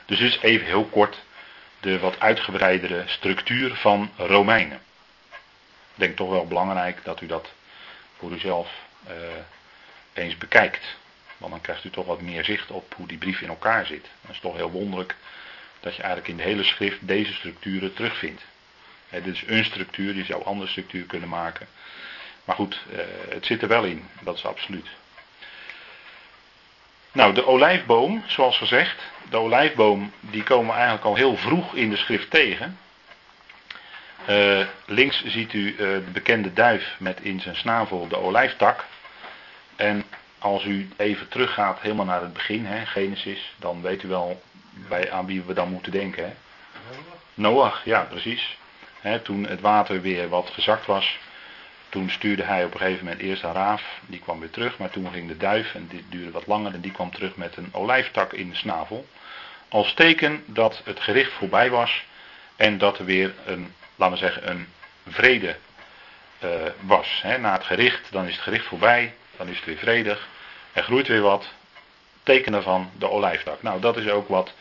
Dus 0.06 0.20
is 0.20 0.40
even 0.42 0.66
heel 0.66 0.86
kort 0.86 1.18
de 1.80 2.00
wat 2.00 2.20
uitgebreidere 2.20 3.04
structuur 3.06 3.76
van 3.76 4.12
Romeinen. 4.16 4.82
Ik 5.94 6.06
denk 6.06 6.16
toch 6.16 6.30
wel 6.30 6.48
belangrijk 6.48 7.04
dat 7.04 7.22
u 7.22 7.26
dat 7.26 7.52
voor 8.18 8.32
uzelf 8.32 8.72
uh, 9.08 9.14
eens 10.14 10.38
bekijkt. 10.38 10.98
Want 11.38 11.52
dan 11.52 11.62
krijgt 11.62 11.84
u 11.84 11.90
toch 11.90 12.06
wat 12.06 12.22
meer 12.22 12.44
zicht 12.44 12.72
op 12.72 12.94
hoe 12.96 13.08
die 13.08 13.18
brief 13.18 13.42
in 13.42 13.50
elkaar 13.50 13.86
zit. 13.86 14.06
Het 14.22 14.32
is 14.32 14.40
toch 14.40 14.56
heel 14.56 14.72
wonderlijk 14.72 15.16
dat 15.80 15.96
je 15.96 16.02
eigenlijk 16.02 16.32
in 16.32 16.38
de 16.38 16.44
hele 16.44 16.64
schrift 16.64 17.08
deze 17.08 17.34
structuren 17.34 17.94
terugvindt. 17.94 18.46
dit 19.10 19.26
is 19.26 19.44
een 19.48 19.66
structuur, 19.66 20.16
je 20.16 20.24
zou 20.24 20.44
andere 20.44 20.70
structuur 20.70 21.06
kunnen 21.06 21.30
maken. 21.30 21.68
Maar 22.44 22.56
goed, 22.56 22.82
eh, 22.92 23.00
het 23.30 23.46
zit 23.46 23.62
er 23.62 23.68
wel 23.68 23.84
in, 23.84 24.08
dat 24.22 24.36
is 24.36 24.46
absoluut. 24.46 24.88
Nou, 27.12 27.34
de 27.34 27.48
olijfboom, 27.48 28.24
zoals 28.28 28.58
gezegd, 28.58 29.04
de 29.30 29.38
olijfboom, 29.38 30.12
die 30.20 30.44
komen 30.44 30.68
we 30.68 30.74
eigenlijk 30.74 31.06
al 31.06 31.16
heel 31.16 31.38
vroeg 31.38 31.76
in 31.76 31.90
de 31.90 31.98
schrift 31.98 32.30
tegen. 32.30 32.78
Uh, 34.30 34.66
links 34.86 35.24
ziet 35.26 35.54
u 35.54 35.72
uh, 35.72 35.78
de 35.78 36.12
bekende 36.12 36.54
duif 36.54 36.96
met 37.00 37.22
in 37.22 37.40
zijn 37.40 37.56
snavel 37.56 38.08
de 38.08 38.18
olijftak. 38.18 38.86
En 39.76 40.04
als 40.40 40.66
u 40.66 40.90
even 40.98 41.28
teruggaat 41.28 41.80
helemaal 41.80 42.06
naar 42.06 42.22
het 42.22 42.34
begin, 42.34 42.66
hè, 42.66 42.86
Genesis, 42.86 43.54
dan 43.58 43.82
weet 43.82 44.04
u 44.04 44.08
wel 44.08 44.42
bij, 44.88 45.12
aan 45.12 45.26
wie 45.26 45.42
we 45.42 45.54
dan 45.54 45.70
moeten 45.70 45.92
denken. 45.92 46.24
Hè. 46.24 46.34
Noach, 47.34 47.86
ja 47.86 48.02
precies. 48.02 48.58
Hè, 49.02 49.20
toen 49.20 49.46
het 49.46 49.62
water 49.62 50.02
weer 50.02 50.30
wat 50.30 50.50
gezakt 50.50 50.86
was, 50.86 51.18
toen 51.90 52.10
stuurde 52.10 52.44
hij 52.44 52.66
op 52.66 52.74
een 52.74 52.80
gegeven 52.80 53.04
moment 53.04 53.22
eerst 53.22 53.44
een 53.44 53.54
raaf, 53.54 53.84
die 54.06 54.20
kwam 54.20 54.40
weer 54.40 54.50
terug, 54.50 54.78
maar 54.78 54.90
toen 54.90 55.12
ging 55.12 55.28
de 55.28 55.38
duif, 55.38 55.76
en 55.76 55.88
dit 55.88 56.04
duurde 56.10 56.32
wat 56.32 56.48
langer, 56.48 56.74
en 56.74 56.82
die 56.82 56.92
kwam 56.92 57.12
terug 57.12 57.36
met 57.36 57.58
een 57.58 57.70
olijftak 57.72 58.34
in 58.34 58.50
de 58.50 58.56
snavel. 58.56 59.08
Als 59.70 59.94
teken 59.94 60.44
dat 60.46 60.82
het 60.84 61.00
gericht 61.00 61.32
voorbij 61.32 61.70
was 61.70 62.04
en 62.56 62.78
dat 62.78 63.00
er 63.00 63.06
weer 63.06 63.34
een, 63.46 63.74
laten 63.96 64.14
we 64.14 64.20
zeggen, 64.20 64.50
een 64.50 64.68
vrede 65.08 65.56
uh, 66.44 66.50
was. 66.80 67.24
na 67.40 67.54
het 67.54 67.64
gericht, 67.64 68.12
dan 68.12 68.28
is 68.28 68.34
het 68.34 68.44
gericht 68.44 68.66
voorbij, 68.66 69.14
dan 69.40 69.48
is 69.48 69.56
het 69.56 69.66
weer 69.66 69.78
vredig, 69.78 70.28
er 70.74 70.84
groeit 70.84 71.08
weer 71.08 71.22
wat, 71.22 71.46
tekenen 72.24 72.64
van 72.64 72.92
de 72.98 73.10
olijftak. 73.10 73.62
Nou, 73.62 73.82
dat 73.82 73.98
is 73.98 74.10
ook 74.10 74.28
wat 74.28 74.54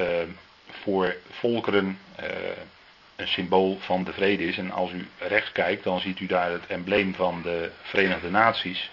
uh, 0.00 0.06
voor 0.82 1.16
volkeren 1.30 1.98
uh, 2.20 2.26
een 3.16 3.28
symbool 3.28 3.78
van 3.80 4.04
de 4.04 4.12
vrede 4.12 4.44
is. 4.44 4.58
En 4.58 4.70
als 4.70 4.92
u 4.92 5.08
rechts 5.18 5.52
kijkt, 5.52 5.84
dan 5.84 6.00
ziet 6.00 6.20
u 6.20 6.26
daar 6.26 6.50
het 6.50 6.66
embleem 6.66 7.14
van 7.14 7.42
de 7.42 7.70
Verenigde 7.82 8.30
Naties. 8.30 8.90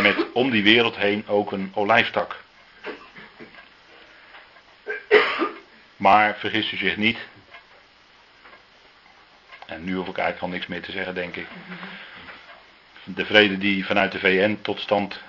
Met 0.00 0.32
om 0.32 0.50
die 0.50 0.62
wereld 0.62 0.96
heen 0.96 1.28
ook 1.28 1.52
een 1.52 1.72
olijftak. 1.74 2.42
Maar 5.96 6.36
vergist 6.38 6.72
u 6.72 6.76
zich 6.76 6.96
niet. 6.96 7.18
En 9.66 9.84
nu 9.84 9.94
hoef 9.94 10.08
ik 10.08 10.18
eigenlijk 10.18 10.42
al 10.42 10.58
niks 10.58 10.66
meer 10.66 10.82
te 10.82 10.92
zeggen, 10.92 11.14
denk 11.14 11.36
ik. 11.36 11.46
De 13.04 13.24
vrede 13.24 13.58
die 13.58 13.86
vanuit 13.86 14.12
de 14.12 14.18
VN 14.18 14.58
tot 14.62 14.80
stand 14.80 15.20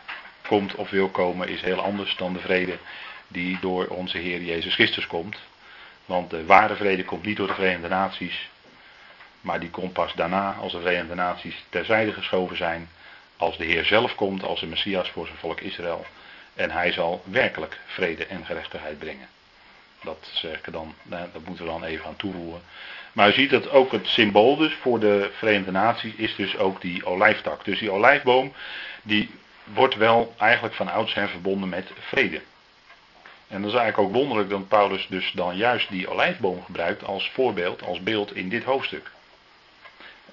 komt 0.48 0.76
of 0.76 0.90
wil 0.90 1.10
komen, 1.10 1.48
is 1.48 1.62
heel 1.62 1.82
anders 1.82 2.16
dan 2.16 2.34
de 2.34 2.40
vrede 2.40 2.78
die 3.28 3.58
door 3.60 3.88
onze 3.88 4.18
Heer 4.18 4.42
Jezus 4.42 4.74
Christus 4.74 5.08
komt. 5.08 5.38
Want 6.06 6.30
de 6.30 6.46
ware 6.46 6.76
vrede 6.76 7.04
komt 7.04 7.26
niet 7.26 7.38
door 7.38 7.48
de 7.48 7.54
Verenigde 7.54 7.88
Naties, 7.88 8.50
maar 9.42 9.60
die 9.60 9.70
komt 9.70 9.94
pas 9.94 10.14
daarna 10.14 10.54
als 10.54 10.72
de 10.72 10.80
Verenigde 10.80 11.16
Naties 11.16 11.64
terzijde 11.70 12.14
geschoven 12.14 12.58
zijn, 12.58 12.90
als 13.38 13.58
de 13.58 13.66
Heer 13.66 13.86
zelf 13.86 14.16
komt 14.16 14.44
als 14.44 14.60
de 14.60 14.68
Messias 14.68 15.10
voor 15.10 15.26
zijn 15.26 15.38
volk 15.38 15.62
Israël. 15.62 16.06
En 16.54 16.72
hij 16.72 16.92
zal 16.92 17.24
werkelijk 17.26 17.80
vrede 17.86 18.26
en 18.26 18.46
gerechtigheid 18.46 19.00
brengen. 19.00 19.28
Dat 20.06 20.30
zeg 20.34 20.58
ik 20.58 20.72
dan, 20.72 20.94
dat 21.04 21.46
moeten 21.46 21.66
we 21.66 21.72
dan 21.72 21.84
even 21.84 22.06
aan 22.06 22.16
toevoegen. 22.16 22.62
Maar 23.14 23.30
u 23.30 23.34
ziet 23.34 23.50
dat 23.50 23.70
ook 23.70 23.92
het 23.92 24.08
symbool 24.08 24.56
dus 24.56 24.74
voor 24.74 25.00
de 25.00 25.30
Verenigde 25.38 25.72
Naties 25.72 26.14
is 26.16 26.36
dus 26.36 26.58
ook 26.58 26.82
die 26.82 27.06
olijftak. 27.06 27.66
Dus 27.66 27.80
die 27.80 27.92
olijfboom 27.92 28.54
die 29.04 29.30
wordt 29.64 29.96
wel 29.96 30.34
eigenlijk 30.38 30.76
van 30.76 30.88
oudsher 30.88 31.30
verbonden 31.30 31.70
met 31.70 31.92
vrede. 32.00 32.42
En 33.48 33.62
dat 33.62 33.72
is 33.72 33.78
eigenlijk 33.78 34.08
ook 34.08 34.16
wonderlijk 34.16 34.50
dat 34.50 34.68
Paulus 34.68 35.08
dus 35.08 35.32
dan 35.32 35.58
juist 35.58 35.90
die 35.90 36.10
olijfboom 36.10 36.64
gebruikt 36.64 37.04
als 37.04 37.30
voorbeeld, 37.34 37.84
als 37.84 38.04
beeld 38.04 38.36
in 38.36 38.50
dit 38.50 38.64
hoofdstuk. 38.64 39.12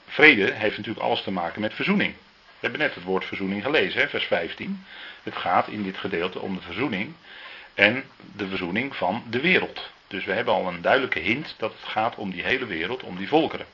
Vrede 0.07 0.53
heeft 0.53 0.77
natuurlijk 0.77 1.05
alles 1.05 1.23
te 1.23 1.31
maken 1.31 1.61
met 1.61 1.75
verzoening. 1.75 2.15
We 2.15 2.69
hebben 2.69 2.81
net 2.81 2.95
het 2.95 3.05
woord 3.05 3.25
verzoening 3.25 3.63
gelezen, 3.63 4.01
hè, 4.01 4.09
vers 4.09 4.25
15. 4.25 4.85
Het 5.23 5.37
gaat 5.37 5.69
in 5.69 5.83
dit 5.83 5.99
gedeelte 5.99 6.41
om 6.41 6.55
de 6.55 6.61
verzoening 6.61 7.15
en 7.75 8.05
de 8.37 8.49
verzoening 8.49 8.97
van 8.97 9.25
de 9.31 9.41
wereld. 9.41 9.91
Dus 10.07 10.25
we 10.25 10.33
hebben 10.33 10.55
al 10.55 10.69
een 10.69 10.83
duidelijke 10.83 11.19
hint 11.19 11.55
dat 11.59 11.73
het 11.73 11.89
gaat 11.89 12.17
om 12.17 12.31
die 12.31 12.43
hele 12.43 12.67
wereld, 12.67 13.03
om 13.03 13.17
die 13.17 13.29
volkeren. 13.29 13.67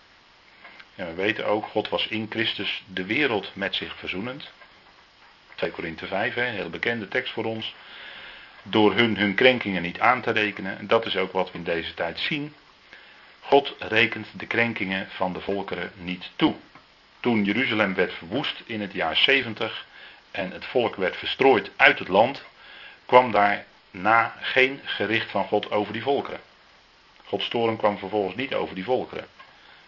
En 0.94 1.06
we 1.06 1.14
weten 1.14 1.46
ook, 1.46 1.66
God 1.66 1.88
was 1.88 2.06
in 2.06 2.26
Christus 2.30 2.84
de 2.86 3.04
wereld 3.04 3.50
met 3.54 3.74
zich 3.74 3.96
verzoenend. 3.96 4.50
2 5.54 5.70
Korinthe 5.70 6.06
5, 6.06 6.36
een 6.36 6.44
hele 6.44 6.68
bekende 6.68 7.08
tekst 7.08 7.32
voor 7.32 7.44
ons. 7.44 7.74
Door 8.62 8.94
hun 8.94 9.16
hun 9.16 9.34
krenkingen 9.34 9.82
niet 9.82 10.00
aan 10.00 10.22
te 10.22 10.30
rekenen. 10.30 10.78
En 10.78 10.86
dat 10.86 11.06
is 11.06 11.16
ook 11.16 11.32
wat 11.32 11.50
we 11.50 11.58
in 11.58 11.64
deze 11.64 11.94
tijd 11.94 12.18
zien. 12.18 12.54
God 13.40 13.74
rekent 13.78 14.26
de 14.32 14.46
krenkingen 14.46 15.08
van 15.10 15.32
de 15.32 15.40
volkeren 15.40 15.92
niet 15.96 16.30
toe. 16.36 16.54
Toen 17.20 17.44
Jeruzalem 17.44 17.94
werd 17.94 18.12
verwoest 18.12 18.62
in 18.66 18.80
het 18.80 18.92
jaar 18.92 19.16
70 19.16 19.86
en 20.30 20.50
het 20.50 20.64
volk 20.64 20.96
werd 20.96 21.16
verstrooid 21.16 21.70
uit 21.76 21.98
het 21.98 22.08
land, 22.08 22.44
kwam 23.06 23.30
daar 23.30 23.64
na 23.90 24.34
geen 24.40 24.80
gericht 24.84 25.30
van 25.30 25.44
God 25.44 25.70
over 25.70 25.92
die 25.92 26.02
volkeren. 26.02 26.40
Gods 27.24 27.48
toren 27.48 27.76
kwam 27.76 27.98
vervolgens 27.98 28.34
niet 28.34 28.54
over 28.54 28.74
die 28.74 28.84
volkeren. 28.84 29.26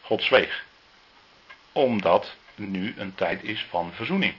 God 0.00 0.22
zweeg. 0.22 0.64
Omdat 1.72 2.34
nu 2.54 2.94
een 2.96 3.14
tijd 3.14 3.42
is 3.42 3.66
van 3.68 3.92
verzoening. 3.92 4.34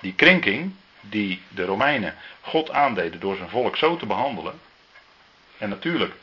Die 0.00 0.14
krenking 0.14 0.74
die 1.00 1.42
de 1.48 1.64
Romeinen 1.64 2.14
God 2.40 2.70
aandeden 2.70 3.20
door 3.20 3.36
zijn 3.36 3.48
volk 3.48 3.76
zo 3.76 3.96
te 3.96 4.06
behandelen. 4.06 4.60
En 5.58 5.68
natuurlijk, 5.68 6.14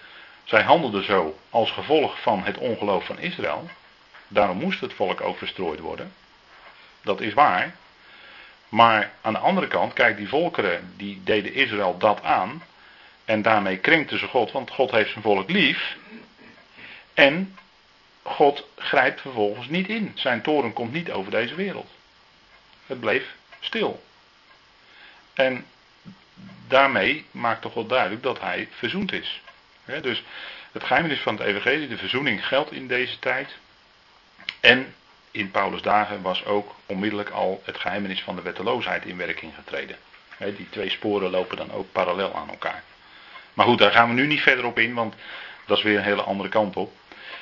zij 0.43 0.63
handelden 0.63 1.05
zo 1.05 1.39
als 1.49 1.71
gevolg 1.71 2.21
van 2.21 2.43
het 2.43 2.57
ongeloof 2.57 3.05
van 3.05 3.19
Israël. 3.19 3.69
Daarom 4.27 4.57
moest 4.57 4.81
het 4.81 4.93
volk 4.93 5.21
ook 5.21 5.37
verstrooid 5.37 5.79
worden. 5.79 6.13
Dat 7.01 7.21
is 7.21 7.33
waar. 7.33 7.75
Maar 8.71 9.11
aan 9.21 9.33
de 9.33 9.39
andere 9.39 9.67
kant, 9.67 9.93
kijk, 9.93 10.17
die 10.17 10.27
volkeren 10.27 10.93
die 10.97 11.21
deden 11.23 11.53
Israël 11.53 11.97
dat 11.97 12.23
aan. 12.23 12.63
En 13.25 13.41
daarmee 13.41 13.77
krenkten 13.77 14.19
ze 14.19 14.27
God, 14.27 14.51
want 14.51 14.71
God 14.71 14.91
heeft 14.91 15.11
zijn 15.11 15.23
volk 15.23 15.49
lief. 15.49 15.97
En 17.13 17.57
God 18.23 18.67
grijpt 18.75 19.21
vervolgens 19.21 19.67
niet 19.67 19.87
in. 19.87 20.11
Zijn 20.15 20.41
toren 20.41 20.73
komt 20.73 20.93
niet 20.93 21.11
over 21.11 21.31
deze 21.31 21.55
wereld. 21.55 21.89
Het 22.85 22.99
bleef 22.99 23.35
stil. 23.59 24.03
En 25.33 25.65
daarmee 26.67 27.25
maakte 27.31 27.69
God 27.69 27.89
duidelijk 27.89 28.23
dat 28.23 28.39
hij 28.39 28.67
verzoend 28.71 29.11
is. 29.11 29.41
dus 30.01 30.23
het 30.71 30.83
geheimnis 30.83 31.19
van 31.19 31.37
het 31.37 31.47
evangelie, 31.47 31.87
de 31.87 31.97
verzoening 31.97 32.47
geldt 32.47 32.71
in 32.71 32.87
deze 32.87 33.19
tijd. 33.19 33.57
En 34.59 34.95
in 35.31 35.51
Paulus' 35.51 35.81
dagen 35.81 36.21
was 36.21 36.45
ook 36.45 36.75
onmiddellijk 36.85 37.29
al 37.29 37.61
het 37.65 37.77
geheimnis 37.77 38.21
van 38.21 38.35
de 38.35 38.41
wetteloosheid 38.41 39.05
in 39.05 39.17
werking 39.17 39.53
getreden. 39.55 39.95
die 40.37 40.69
twee 40.69 40.89
sporen 40.89 41.29
lopen 41.29 41.57
dan 41.57 41.71
ook 41.71 41.91
parallel 41.91 42.35
aan 42.35 42.49
elkaar. 42.49 42.83
Maar 43.53 43.65
goed, 43.65 43.77
daar 43.77 43.91
gaan 43.91 44.07
we 44.07 44.13
nu 44.13 44.27
niet 44.27 44.41
verder 44.41 44.65
op 44.65 44.79
in, 44.79 44.93
want 44.93 45.15
dat 45.65 45.77
is 45.77 45.83
weer 45.83 45.97
een 45.97 46.03
hele 46.03 46.21
andere 46.21 46.49
kant 46.49 46.75
op. 46.75 46.93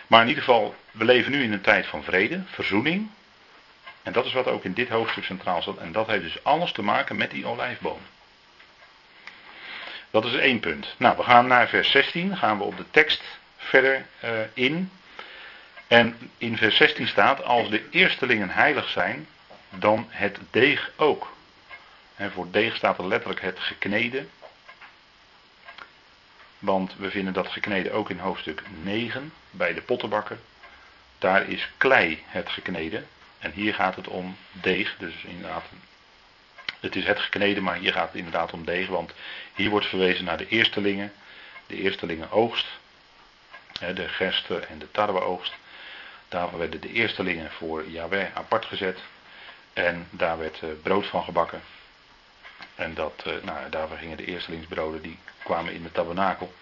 Maar 0.07 0.21
in 0.21 0.27
ieder 0.27 0.43
geval, 0.43 0.75
we 0.91 1.05
leven 1.05 1.31
nu 1.31 1.43
in 1.43 1.53
een 1.53 1.61
tijd 1.61 1.85
van 1.85 2.03
vrede, 2.03 2.41
verzoening. 2.45 3.09
En 4.03 4.13
dat 4.13 4.25
is 4.25 4.33
wat 4.33 4.47
ook 4.47 4.63
in 4.63 4.73
dit 4.73 4.89
hoofdstuk 4.89 5.23
centraal 5.23 5.61
staat. 5.61 5.77
En 5.77 5.91
dat 5.91 6.07
heeft 6.07 6.23
dus 6.23 6.43
alles 6.43 6.71
te 6.71 6.81
maken 6.81 7.15
met 7.15 7.31
die 7.31 7.45
olijfboom. 7.45 7.99
Dat 10.11 10.25
is 10.25 10.33
één 10.33 10.59
punt. 10.59 10.95
Nou, 10.97 11.17
we 11.17 11.23
gaan 11.23 11.47
naar 11.47 11.67
vers 11.67 11.91
16. 11.91 12.37
gaan 12.37 12.57
we 12.57 12.63
op 12.63 12.77
de 12.77 12.85
tekst 12.91 13.23
verder 13.57 14.05
uh, 14.23 14.29
in. 14.53 14.91
En 15.89 16.31
in 16.37 16.57
vers 16.57 16.75
16 16.75 17.07
staat: 17.07 17.43
Als 17.43 17.69
de 17.69 17.89
eerstelingen 17.89 18.49
heilig 18.49 18.89
zijn, 18.89 19.27
dan 19.69 20.07
het 20.09 20.39
deeg 20.51 20.91
ook. 20.95 21.33
En 22.15 22.31
voor 22.31 22.51
deeg 22.51 22.75
staat 22.75 22.97
er 22.97 23.07
letterlijk 23.07 23.41
het 23.41 23.59
geknede. 23.59 24.25
Want 26.59 26.95
we 26.97 27.11
vinden 27.11 27.33
dat 27.33 27.47
gekneden 27.47 27.93
ook 27.93 28.09
in 28.09 28.19
hoofdstuk 28.19 28.63
9 28.81 29.33
bij 29.49 29.73
de 29.73 29.81
pottenbakken. 29.81 30.41
Daar 31.17 31.49
is 31.49 31.69
klei 31.77 32.23
het 32.25 32.49
gekneden. 32.49 33.07
En 33.39 33.51
hier 33.51 33.73
gaat 33.73 33.95
het 33.95 34.07
om 34.07 34.37
deeg. 34.51 34.95
Dus 34.97 35.13
inderdaad, 35.23 35.63
het 36.79 36.95
is 36.95 37.05
het 37.05 37.19
gekneden, 37.19 37.63
maar 37.63 37.75
hier 37.75 37.93
gaat 37.93 38.07
het 38.07 38.17
inderdaad 38.17 38.53
om 38.53 38.65
deeg. 38.65 38.87
Want 38.87 39.13
hier 39.53 39.69
wordt 39.69 39.87
verwezen 39.87 40.25
naar 40.25 40.37
de 40.37 40.47
eerstelingen. 40.47 41.13
De 41.67 41.75
eerstelingen 41.75 42.31
oogst. 42.31 42.67
De 43.79 44.07
gersten 44.07 44.69
en 44.69 44.79
de 44.79 44.91
tarweoogst. 44.91 45.53
Daar 46.29 46.57
werden 46.57 46.81
de 46.81 46.91
eerstelingen 46.91 47.51
voor 47.51 47.89
Yahweh 47.89 48.35
apart 48.35 48.65
gezet. 48.65 48.99
En 49.73 50.07
daar 50.09 50.37
werd 50.37 50.59
eh, 50.61 50.69
brood 50.83 51.05
van 51.05 51.23
gebakken. 51.23 51.61
En 52.75 52.93
dat, 52.93 53.23
eh, 53.25 53.33
nou, 53.43 53.69
daarvoor 53.69 53.97
gingen 53.97 54.17
de 54.17 54.25
eerstelingsbroden, 54.25 55.01
die 55.01 55.17
kwamen 55.43 55.73
in 55.73 55.83
de 55.83 55.91
tabernakel. 55.91 56.53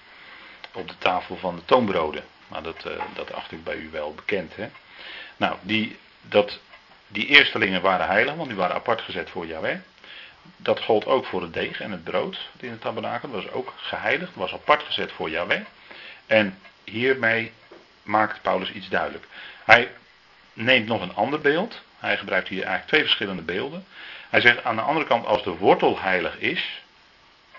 Op 0.73 0.87
de 0.87 0.97
tafel 0.97 1.37
van 1.37 1.55
de 1.55 1.65
toonbroden. 1.65 2.23
Maar 2.47 2.63
dat, 2.63 2.85
uh, 2.85 2.93
dat 3.13 3.33
acht 3.33 3.51
ik 3.51 3.63
bij 3.63 3.75
u 3.75 3.89
wel 3.89 4.13
bekend. 4.13 4.55
Hè? 4.55 4.69
Nou, 5.37 5.55
die, 5.61 5.97
dat, 6.21 6.59
die 7.07 7.25
eerstelingen 7.25 7.81
waren 7.81 8.05
heilig, 8.05 8.35
want 8.35 8.47
die 8.47 8.57
waren 8.57 8.75
apart 8.75 9.01
gezet 9.01 9.29
voor 9.29 9.45
Yahweh. 9.45 9.77
Dat 10.57 10.81
gold 10.81 11.05
ook 11.05 11.25
voor 11.25 11.41
het 11.41 11.53
deeg 11.53 11.81
en 11.81 11.91
het 11.91 12.03
brood 12.03 12.49
in 12.59 12.71
de 12.71 12.79
tabernakel. 12.79 13.31
Dat 13.31 13.43
was 13.43 13.51
ook 13.51 13.73
geheiligd, 13.77 14.35
was 14.35 14.53
apart 14.53 14.83
gezet 14.83 15.11
voor 15.11 15.29
Yahweh. 15.29 15.61
En 16.25 16.59
hiermee 16.83 17.51
maakt 18.03 18.41
Paulus 18.41 18.71
iets 18.71 18.89
duidelijk. 18.89 19.25
Hij 19.67 19.91
neemt 20.53 20.87
nog 20.87 21.01
een 21.01 21.15
ander 21.15 21.39
beeld. 21.39 21.81
Hij 21.99 22.17
gebruikt 22.17 22.47
hier 22.47 22.59
eigenlijk 22.59 22.87
twee 22.87 23.01
verschillende 23.01 23.41
beelden. 23.41 23.85
Hij 24.29 24.41
zegt 24.41 24.63
aan 24.63 24.75
de 24.75 24.81
andere 24.81 25.05
kant, 25.05 25.25
als 25.25 25.43
de 25.43 25.57
wortel 25.57 25.99
heilig 25.99 26.37
is, 26.37 26.81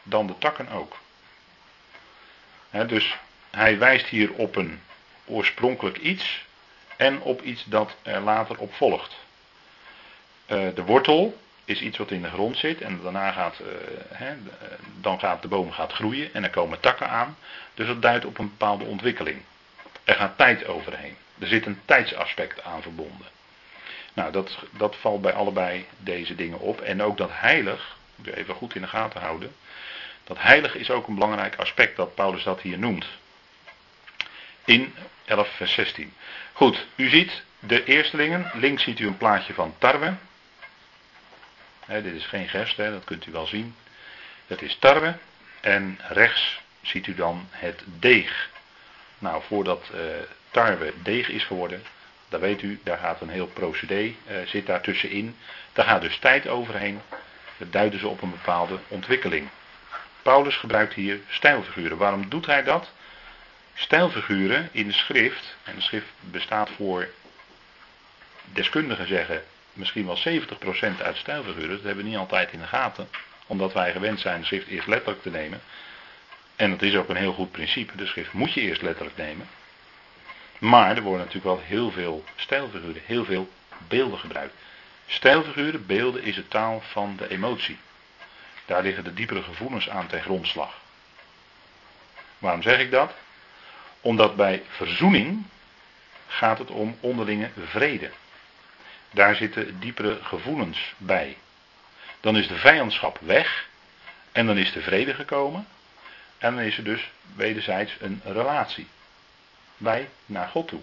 dan 0.02 0.26
de 0.26 0.38
takken 0.38 0.68
ook. 0.68 0.96
dus 2.86 3.16
hij 3.50 3.78
wijst 3.78 4.06
hier 4.06 4.32
op 4.32 4.56
een 4.56 4.80
oorspronkelijk 5.24 5.96
iets 5.96 6.44
en 6.96 7.20
op 7.20 7.42
iets 7.42 7.64
dat 7.64 7.96
er 8.02 8.20
later 8.20 8.58
op 8.58 8.74
volgt. 8.74 9.16
Eh, 10.46 10.68
de 10.74 10.84
wortel 10.84 11.38
is 11.64 11.80
iets 11.80 11.98
wat 11.98 12.10
in 12.10 12.22
de 12.22 12.30
grond 12.30 12.58
zit 12.58 12.80
en 12.80 13.00
daarna 13.02 13.32
gaat, 13.32 13.60
uh, 14.20 14.26
dan 15.00 15.18
gaat 15.18 15.42
de 15.42 15.48
boom 15.48 15.70
gaat 15.70 15.92
groeien 15.92 16.34
en 16.34 16.44
er 16.44 16.50
komen 16.50 16.80
takken 16.80 17.08
aan. 17.08 17.36
Dus 17.74 17.86
dat 17.86 18.02
duidt 18.02 18.24
op 18.24 18.38
een 18.38 18.48
bepaalde 18.48 18.84
ontwikkeling. 18.84 19.42
Er 20.04 20.14
gaat 20.14 20.36
tijd 20.36 20.66
overheen. 20.66 21.16
Er 21.38 21.46
zit 21.46 21.66
een 21.66 21.80
tijdsaspect 21.84 22.62
aan 22.62 22.82
verbonden. 22.82 23.26
Nou, 24.12 24.32
dat, 24.32 24.58
dat 24.70 24.96
valt 24.96 25.22
bij 25.22 25.32
allebei 25.32 25.86
deze 25.98 26.34
dingen 26.34 26.58
op. 26.58 26.80
En 26.80 27.02
ook 27.02 27.16
dat 27.16 27.30
heilig, 27.32 27.96
moet 28.14 28.26
even 28.26 28.54
goed 28.54 28.74
in 28.74 28.80
de 28.80 28.88
gaten 28.88 29.20
houden. 29.20 29.54
Dat 30.24 30.38
heilig 30.40 30.74
is 30.74 30.90
ook 30.90 31.06
een 31.06 31.14
belangrijk 31.14 31.56
aspect 31.56 31.96
dat 31.96 32.14
Paulus 32.14 32.42
dat 32.42 32.60
hier 32.60 32.78
noemt. 32.78 33.06
In 34.64 34.94
11 35.24 35.48
vers 35.48 35.72
16. 35.72 36.14
Goed, 36.52 36.86
u 36.96 37.08
ziet 37.08 37.42
de 37.58 37.84
eerstelingen. 37.84 38.50
Links 38.54 38.82
ziet 38.82 38.98
u 38.98 39.06
een 39.06 39.16
plaatje 39.16 39.54
van 39.54 39.74
tarwe. 39.78 40.14
dit 41.86 42.14
is 42.14 42.26
geen 42.26 42.48
gerst, 42.48 42.76
dat 42.76 43.04
kunt 43.04 43.26
u 43.26 43.32
wel 43.32 43.46
zien. 43.46 43.76
Het 44.46 44.62
is 44.62 44.76
tarwe. 44.78 45.16
En 45.60 45.98
rechts 46.08 46.60
ziet 46.82 47.06
u 47.06 47.14
dan 47.14 47.48
het 47.50 47.82
deeg. 47.84 48.50
Nou, 49.18 49.42
voordat 49.46 49.90
uh, 49.94 50.00
tarwe 50.50 50.92
deeg 51.02 51.28
is 51.28 51.44
geworden, 51.44 51.82
dan 52.28 52.40
weet 52.40 52.62
u, 52.62 52.80
daar 52.84 52.98
gaat 52.98 53.20
een 53.20 53.28
heel 53.28 53.46
procedé, 53.46 54.02
uh, 54.02 54.14
zit 54.46 54.66
daar 54.66 54.80
tussenin. 54.80 55.36
Daar 55.72 55.86
gaat 55.86 56.00
dus 56.00 56.18
tijd 56.18 56.48
overheen. 56.48 57.00
Dat 57.56 57.72
duiden 57.72 57.98
ze 58.00 58.08
op 58.08 58.22
een 58.22 58.30
bepaalde 58.30 58.78
ontwikkeling. 58.88 59.48
Paulus 60.22 60.56
gebruikt 60.56 60.94
hier 60.94 61.20
stijlfiguren. 61.28 61.96
Waarom 61.96 62.28
doet 62.28 62.46
hij 62.46 62.62
dat? 62.62 62.90
stijlfiguren 63.78 64.68
in 64.72 64.86
de 64.86 64.92
schrift, 64.92 65.56
en 65.64 65.74
de 65.74 65.80
schrift 65.80 66.06
bestaat 66.20 66.70
voor 66.70 67.08
deskundigen 68.52 69.06
zeggen 69.06 69.42
misschien 69.72 70.06
wel 70.06 70.18
70% 70.18 71.02
uit 71.02 71.16
stijlfiguren, 71.16 71.68
dat 71.68 71.82
hebben 71.82 72.04
we 72.04 72.10
niet 72.10 72.18
altijd 72.18 72.52
in 72.52 72.58
de 72.58 72.66
gaten, 72.66 73.08
omdat 73.46 73.72
wij 73.72 73.92
gewend 73.92 74.20
zijn 74.20 74.40
de 74.40 74.46
schrift 74.46 74.66
eerst 74.66 74.86
letterlijk 74.86 75.22
te 75.22 75.30
nemen. 75.30 75.60
En 76.56 76.70
dat 76.70 76.82
is 76.82 76.96
ook 76.96 77.08
een 77.08 77.16
heel 77.16 77.32
goed 77.32 77.50
principe, 77.50 77.96
de 77.96 78.06
schrift 78.06 78.32
moet 78.32 78.52
je 78.52 78.60
eerst 78.60 78.82
letterlijk 78.82 79.16
nemen. 79.16 79.48
Maar 80.58 80.96
er 80.96 81.02
worden 81.02 81.26
natuurlijk 81.26 81.54
wel 81.54 81.64
heel 81.66 81.90
veel 81.90 82.24
stijlfiguren, 82.36 83.02
heel 83.04 83.24
veel 83.24 83.48
beelden 83.88 84.18
gebruikt. 84.18 84.54
Stijlfiguren, 85.06 85.86
beelden 85.86 86.22
is 86.22 86.34
de 86.34 86.48
taal 86.48 86.80
van 86.80 87.16
de 87.16 87.28
emotie. 87.28 87.78
Daar 88.66 88.82
liggen 88.82 89.04
de 89.04 89.14
diepere 89.14 89.42
gevoelens 89.42 89.88
aan 89.88 90.06
ten 90.06 90.22
grondslag. 90.22 90.80
Waarom 92.38 92.62
zeg 92.62 92.78
ik 92.78 92.90
dat? 92.90 93.14
Omdat 94.00 94.36
bij 94.36 94.62
verzoening 94.68 95.46
gaat 96.26 96.58
het 96.58 96.70
om 96.70 96.96
onderlinge 97.00 97.50
vrede. 97.64 98.10
Daar 99.10 99.34
zitten 99.34 99.80
diepere 99.80 100.18
gevoelens 100.22 100.94
bij. 100.96 101.36
Dan 102.20 102.36
is 102.36 102.48
de 102.48 102.56
vijandschap 102.56 103.18
weg 103.20 103.68
en 104.32 104.46
dan 104.46 104.58
is 104.58 104.72
de 104.72 104.82
vrede 104.82 105.14
gekomen 105.14 105.66
en 106.38 106.54
dan 106.54 106.64
is 106.64 106.76
er 106.78 106.84
dus 106.84 107.10
wederzijds 107.34 107.96
een 108.00 108.20
relatie. 108.24 108.86
Wij 109.78 110.08
naar 110.26 110.48
God 110.48 110.68
toe. 110.68 110.80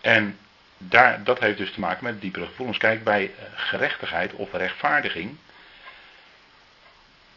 En 0.00 0.38
daar, 0.78 1.24
dat 1.24 1.40
heeft 1.40 1.58
dus 1.58 1.72
te 1.72 1.80
maken 1.80 2.04
met 2.04 2.20
diepere 2.20 2.46
gevoelens. 2.46 2.78
Kijk, 2.78 3.04
bij 3.04 3.34
gerechtigheid 3.54 4.32
of 4.32 4.52
rechtvaardiging, 4.52 5.36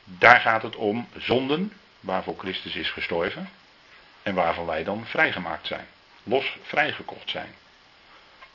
daar 0.04 0.40
gaat 0.40 0.62
het 0.62 0.76
om 0.76 1.08
zonden 1.18 1.74
waarvoor 2.00 2.38
Christus 2.38 2.76
is 2.76 2.90
gestorven 2.90 3.50
en 4.24 4.36
waarvan 4.36 4.66
wij 4.66 4.84
dan 4.84 5.06
vrijgemaakt 5.06 5.68
zijn. 5.68 5.88
Los 6.24 6.58
vrijgekocht 6.62 7.30
zijn. 7.30 7.56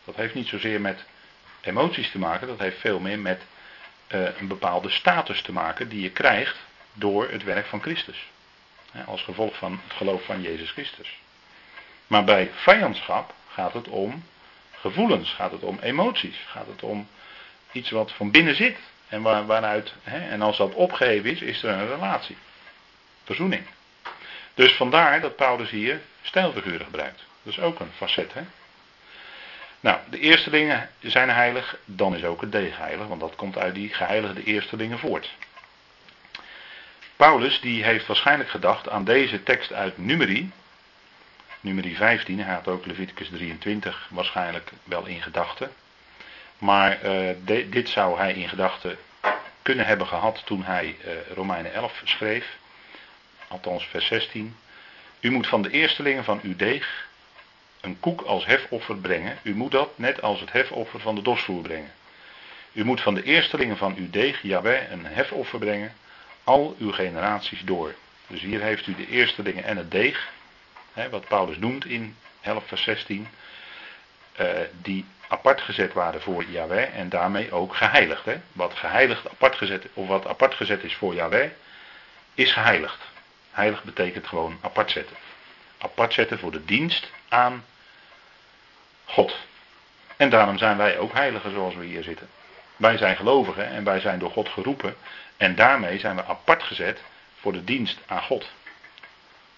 Dat 0.04 0.16
heeft 0.16 0.34
niet 0.34 0.48
zozeer 0.48 0.80
met 0.80 1.04
emoties 1.60 2.10
te 2.10 2.18
maken, 2.18 2.46
dat 2.46 2.58
heeft 2.58 2.80
veel 2.80 3.00
meer 3.00 3.18
met 3.18 3.42
uh, 4.08 4.38
een 4.38 4.46
bepaalde 4.46 4.90
status 4.90 5.42
te 5.42 5.52
maken 5.52 5.88
die 5.88 6.02
je 6.02 6.10
krijgt 6.10 6.56
door 6.92 7.30
het 7.30 7.44
werk 7.44 7.66
van 7.66 7.80
Christus. 7.80 8.26
als 9.06 9.22
gevolg 9.22 9.56
van 9.56 9.80
het 9.82 9.92
geloof 9.92 10.24
van 10.24 10.42
Jezus 10.42 10.70
Christus. 10.70 11.18
Maar 12.08 12.24
bij 12.24 12.50
vijandschap 12.54 13.34
gaat 13.48 13.72
het 13.72 13.88
om 13.88 14.24
gevoelens, 14.70 15.32
gaat 15.32 15.52
het 15.52 15.62
om 15.62 15.78
emoties, 15.82 16.36
gaat 16.46 16.66
het 16.66 16.82
om 16.82 17.08
iets 17.72 17.90
wat 17.90 18.12
van 18.12 18.30
binnen 18.30 18.54
zit. 18.54 18.76
En 19.08 19.22
waar, 19.22 19.46
waaruit, 19.46 19.94
hè, 20.02 20.28
en 20.30 20.42
als 20.42 20.56
dat 20.56 20.74
opgeheven 20.74 21.30
is, 21.30 21.40
is 21.40 21.62
er 21.62 21.70
een 21.70 21.88
relatie. 21.88 22.36
Verzoening. 23.24 23.66
Dus 24.54 24.72
vandaar 24.72 25.20
dat 25.20 25.36
Paulus 25.36 25.70
hier 25.70 26.00
stijlfiguren 26.22 26.84
gebruikt. 26.84 27.24
Dat 27.42 27.52
is 27.52 27.60
ook 27.60 27.80
een 27.80 27.92
facet. 27.96 28.34
Hè? 28.34 28.42
Nou, 29.80 29.98
de 30.10 30.18
eerstelingen 30.18 30.90
zijn 31.00 31.30
heilig, 31.30 31.76
dan 31.84 32.16
is 32.16 32.24
ook 32.24 32.40
het 32.40 32.52
deeg 32.52 32.76
heilig, 32.76 33.06
want 33.06 33.20
dat 33.20 33.36
komt 33.36 33.58
uit 33.58 33.74
die 33.74 33.94
geheiligde 33.94 34.44
eerstelingen 34.44 34.98
voort. 34.98 35.34
Paulus 37.16 37.60
die 37.60 37.84
heeft 37.84 38.06
waarschijnlijk 38.06 38.50
gedacht 38.50 38.88
aan 38.88 39.04
deze 39.04 39.42
tekst 39.42 39.72
uit 39.72 39.98
Numeri, 39.98 40.50
Numeri 41.68 41.96
15, 41.96 42.40
hij 42.40 42.54
had 42.54 42.68
ook 42.68 42.86
Leviticus 42.86 43.28
23 43.28 44.08
waarschijnlijk 44.10 44.70
wel 44.84 45.06
in 45.06 45.22
gedachten. 45.22 45.70
Maar 46.58 47.04
uh, 47.04 47.70
dit 47.70 47.88
zou 47.88 48.18
hij 48.18 48.32
in 48.32 48.48
gedachten 48.48 48.98
kunnen 49.62 49.86
hebben 49.86 50.06
gehad 50.06 50.42
toen 50.44 50.62
hij 50.62 50.96
uh, 51.04 51.12
Romeinen 51.34 51.72
11 51.72 52.00
schreef. 52.04 52.56
Althans 53.48 53.84
vers 53.86 54.06
16. 54.06 54.56
U 55.20 55.30
moet 55.30 55.46
van 55.46 55.62
de 55.62 55.70
eerstelingen 55.70 56.24
van 56.24 56.40
uw 56.42 56.56
deeg 56.56 57.06
een 57.80 58.00
koek 58.00 58.20
als 58.20 58.46
hefoffer 58.46 58.96
brengen. 58.96 59.38
U 59.42 59.54
moet 59.54 59.72
dat 59.72 59.98
net 59.98 60.22
als 60.22 60.40
het 60.40 60.52
hefoffer 60.52 61.00
van 61.00 61.14
de 61.14 61.22
dosvoer 61.22 61.62
brengen. 61.62 61.92
U 62.72 62.84
moet 62.84 63.00
van 63.00 63.14
de 63.14 63.22
eerstelingen 63.22 63.76
van 63.76 63.94
uw 63.96 64.10
deeg, 64.10 64.42
Jaweh, 64.42 64.90
een 64.90 65.06
hefoffer 65.06 65.58
brengen, 65.58 65.92
al 66.44 66.76
uw 66.78 66.92
generaties 66.92 67.60
door. 67.64 67.94
Dus 68.26 68.40
hier 68.40 68.60
heeft 68.60 68.86
u 68.86 68.94
de 68.94 69.08
eerstelingen 69.08 69.64
en 69.64 69.76
het 69.76 69.90
deeg, 69.90 70.28
hè, 70.98 71.08
wat 71.08 71.28
Paulus 71.28 71.58
noemt 71.58 71.84
in 71.84 72.16
11 72.40 72.66
vers 72.66 72.82
16, 72.82 73.28
uh, 74.40 74.46
die 74.82 75.04
apart 75.28 75.60
gezet 75.60 75.92
waren 75.92 76.22
voor 76.22 76.44
Yahweh 76.44 76.96
en 76.96 77.08
daarmee 77.08 77.52
ook 77.52 77.74
geheiligd. 77.74 78.24
Hè. 78.24 78.40
Wat 78.52 78.74
geheiligd 78.74 79.28
apart 79.30 79.56
gezet, 79.56 79.86
of 79.94 80.08
wat 80.08 80.26
apart 80.26 80.54
gezet 80.54 80.84
is 80.84 80.94
voor 80.94 81.14
Yahweh, 81.14 81.50
is 82.34 82.52
geheiligd. 82.52 82.98
Heilig 83.50 83.82
betekent 83.82 84.26
gewoon 84.26 84.58
apart 84.60 84.90
zetten. 84.90 85.16
Apart 85.78 86.12
zetten 86.12 86.38
voor 86.38 86.50
de 86.50 86.64
dienst 86.64 87.10
aan 87.28 87.64
God. 89.04 89.36
En 90.16 90.30
daarom 90.30 90.58
zijn 90.58 90.76
wij 90.76 90.98
ook 90.98 91.12
heiligen 91.12 91.52
zoals 91.52 91.74
we 91.74 91.84
hier 91.84 92.02
zitten. 92.02 92.28
Wij 92.76 92.96
zijn 92.96 93.16
gelovigen 93.16 93.66
en 93.66 93.84
wij 93.84 94.00
zijn 94.00 94.18
door 94.18 94.30
God 94.30 94.48
geroepen. 94.48 94.96
En 95.36 95.54
daarmee 95.54 95.98
zijn 95.98 96.16
we 96.16 96.24
apart 96.24 96.62
gezet 96.62 97.02
voor 97.40 97.52
de 97.52 97.64
dienst 97.64 97.98
aan 98.06 98.22
God. 98.22 98.50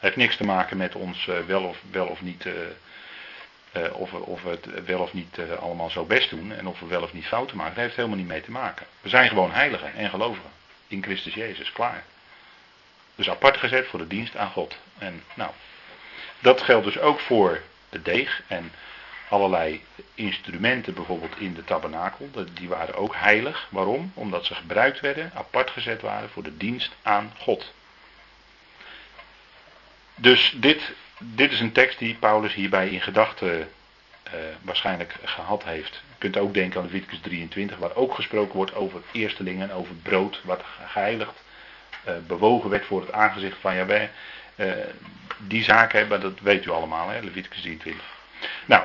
Heeft 0.00 0.16
niks 0.16 0.36
te 0.36 0.44
maken 0.44 0.76
met 0.76 0.94
ons 0.94 1.26
uh, 1.26 1.38
wel, 1.38 1.62
of, 1.62 1.78
wel 1.90 2.06
of 2.06 2.22
niet. 2.22 2.44
Uh, 2.44 2.52
uh, 3.76 3.94
of, 3.94 4.12
of 4.12 4.42
we 4.42 4.50
het 4.50 4.84
wel 4.84 5.00
of 5.00 5.12
niet 5.12 5.38
allemaal 5.60 5.90
zo 5.90 6.04
best 6.04 6.30
doen. 6.30 6.52
En 6.52 6.66
of 6.66 6.80
we 6.80 6.86
wel 6.86 7.02
of 7.02 7.12
niet 7.12 7.26
fouten 7.26 7.56
maken. 7.56 7.74
Dat 7.74 7.84
heeft 7.84 7.96
helemaal 7.96 8.16
niet 8.16 8.26
mee 8.26 8.40
te 8.40 8.50
maken. 8.50 8.86
We 9.00 9.08
zijn 9.08 9.28
gewoon 9.28 9.52
heiligen 9.52 9.94
en 9.94 10.10
gelovigen. 10.10 10.50
In 10.86 11.02
Christus 11.02 11.34
Jezus. 11.34 11.72
Klaar. 11.72 12.04
Dus 13.14 13.30
apart 13.30 13.56
gezet 13.56 13.86
voor 13.86 13.98
de 13.98 14.06
dienst 14.06 14.36
aan 14.36 14.50
God. 14.50 14.76
En 14.98 15.22
nou, 15.34 15.50
dat 16.38 16.62
geldt 16.62 16.84
dus 16.84 16.98
ook 16.98 17.20
voor 17.20 17.60
de 17.88 18.02
deeg 18.02 18.42
en 18.46 18.72
allerlei 19.28 19.82
instrumenten, 20.14 20.94
bijvoorbeeld 20.94 21.38
in 21.38 21.54
de 21.54 21.64
tabernakel. 21.64 22.30
Die 22.52 22.68
waren 22.68 22.94
ook 22.94 23.14
heilig. 23.14 23.68
Waarom? 23.70 24.12
Omdat 24.14 24.44
ze 24.44 24.54
gebruikt 24.54 25.00
werden, 25.00 25.30
apart 25.34 25.70
gezet 25.70 26.00
waren 26.00 26.30
voor 26.30 26.42
de 26.42 26.56
dienst 26.56 26.92
aan 27.02 27.32
God. 27.38 27.72
Dus 30.20 30.54
dit, 30.56 30.92
dit 31.18 31.52
is 31.52 31.60
een 31.60 31.72
tekst 31.72 31.98
die 31.98 32.14
Paulus 32.14 32.54
hierbij 32.54 32.88
in 32.88 33.00
gedachten 33.00 33.58
uh, 33.58 34.32
waarschijnlijk 34.62 35.14
gehad 35.24 35.64
heeft. 35.64 36.02
Je 36.08 36.14
kunt 36.18 36.36
ook 36.36 36.54
denken 36.54 36.80
aan 36.80 36.86
Leviticus 36.86 37.18
23, 37.20 37.76
waar 37.76 37.94
ook 37.94 38.14
gesproken 38.14 38.56
wordt 38.56 38.74
over 38.74 39.02
eerstelingen 39.12 39.70
en 39.70 39.76
over 39.76 39.94
brood, 39.94 40.40
wat 40.44 40.62
geheiligd, 40.86 41.42
uh, 42.08 42.14
bewogen 42.26 42.70
werd 42.70 42.86
voor 42.86 43.00
het 43.00 43.12
aangezicht 43.12 43.56
van 43.60 43.74
Jahweh. 43.74 44.08
Uh, 44.56 44.72
die 45.38 45.64
zaken 45.64 45.98
hebben, 45.98 46.20
dat 46.20 46.40
weet 46.40 46.64
u 46.64 46.70
allemaal, 46.70 47.08
hè, 47.08 47.20
Leviticus 47.20 47.60
23. 47.60 48.04
Nou, 48.64 48.82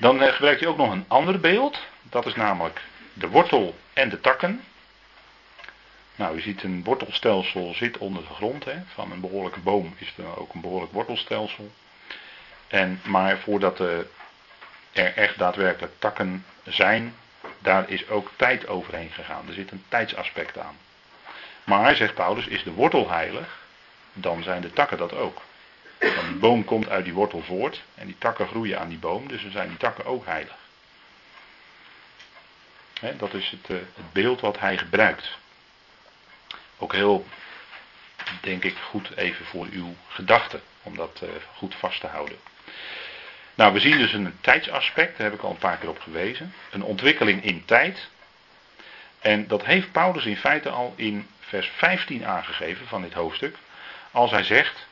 dan 0.00 0.20
gebruikt 0.20 0.60
hij 0.60 0.68
ook 0.68 0.76
nog 0.76 0.92
een 0.92 1.04
ander 1.08 1.40
beeld. 1.40 1.78
Dat 2.02 2.26
is 2.26 2.34
namelijk 2.34 2.80
de 3.12 3.28
wortel 3.28 3.78
en 3.92 4.08
de 4.08 4.20
takken. 4.20 4.60
Nou, 6.22 6.36
u 6.36 6.40
ziet 6.40 6.62
een 6.62 6.84
wortelstelsel 6.84 7.74
zit 7.74 7.98
onder 7.98 8.22
de 8.22 8.34
grond. 8.34 8.64
Hè. 8.64 8.74
Van 8.94 9.12
een 9.12 9.20
behoorlijke 9.20 9.60
boom 9.60 9.94
is 9.98 10.12
er 10.16 10.38
ook 10.38 10.54
een 10.54 10.60
behoorlijk 10.60 10.92
wortelstelsel. 10.92 11.70
En, 12.68 13.00
maar 13.04 13.38
voordat 13.38 13.78
er 13.78 14.06
echt 14.92 15.38
daadwerkelijk 15.38 15.92
takken 15.98 16.44
zijn, 16.64 17.14
daar 17.58 17.90
is 17.90 18.08
ook 18.08 18.30
tijd 18.36 18.66
overheen 18.66 19.10
gegaan. 19.10 19.48
Er 19.48 19.54
zit 19.54 19.70
een 19.70 19.84
tijdsaspect 19.88 20.58
aan. 20.58 20.76
Maar, 21.64 21.96
zegt 21.96 22.14
Paulus, 22.14 22.46
is 22.46 22.62
de 22.62 22.72
wortel 22.72 23.10
heilig, 23.10 23.60
dan 24.12 24.42
zijn 24.42 24.62
de 24.62 24.72
takken 24.72 24.98
dat 24.98 25.14
ook. 25.14 25.40
Want 25.98 26.40
boom 26.40 26.64
komt 26.64 26.88
uit 26.88 27.04
die 27.04 27.14
wortel 27.14 27.42
voort 27.42 27.82
en 27.94 28.06
die 28.06 28.18
takken 28.18 28.46
groeien 28.46 28.80
aan 28.80 28.88
die 28.88 28.98
boom, 28.98 29.28
dus 29.28 29.42
dan 29.42 29.50
zijn 29.50 29.68
die 29.68 29.76
takken 29.76 30.04
ook 30.04 30.26
heilig. 30.26 30.56
dat 33.18 33.34
is 33.34 33.56
eh, 33.62 33.76
het, 33.76 34.12
beeld 34.12 34.40
wat 34.40 34.60
hij 34.60 34.78
gebruikt. 34.78 35.40
Ook 36.82 36.92
heel, 36.92 37.26
denk 38.40 38.64
ik, 38.64 38.76
goed 38.76 39.16
even 39.16 39.44
voor 39.44 39.66
uw 39.70 39.94
gedachten, 40.08 40.60
om 40.82 40.96
dat 40.96 41.20
uh, 41.24 41.28
goed 41.56 41.74
vast 41.74 42.00
te 42.00 42.06
houden. 42.06 42.38
Nou, 43.54 43.72
we 43.72 43.80
zien 43.80 43.98
dus 43.98 44.12
een 44.12 44.36
tijdsaspect, 44.40 45.16
daar 45.16 45.26
heb 45.26 45.38
ik 45.38 45.44
al 45.44 45.50
een 45.50 45.56
paar 45.56 45.76
keer 45.76 45.88
op 45.88 46.00
gewezen. 46.00 46.54
Een 46.70 46.82
ontwikkeling 46.82 47.44
in 47.44 47.64
tijd. 47.64 48.08
En 49.18 49.46
dat 49.46 49.64
heeft 49.64 49.92
Paulus 49.92 50.24
in 50.24 50.36
feite 50.36 50.70
al 50.70 50.92
in 50.96 51.28
vers 51.40 51.70
15 51.76 52.26
aangegeven 52.26 52.86
van 52.86 53.02
dit 53.02 53.12
hoofdstuk. 53.12 53.56
Als 54.10 54.30
hij 54.30 54.44
zegt, 54.44 54.86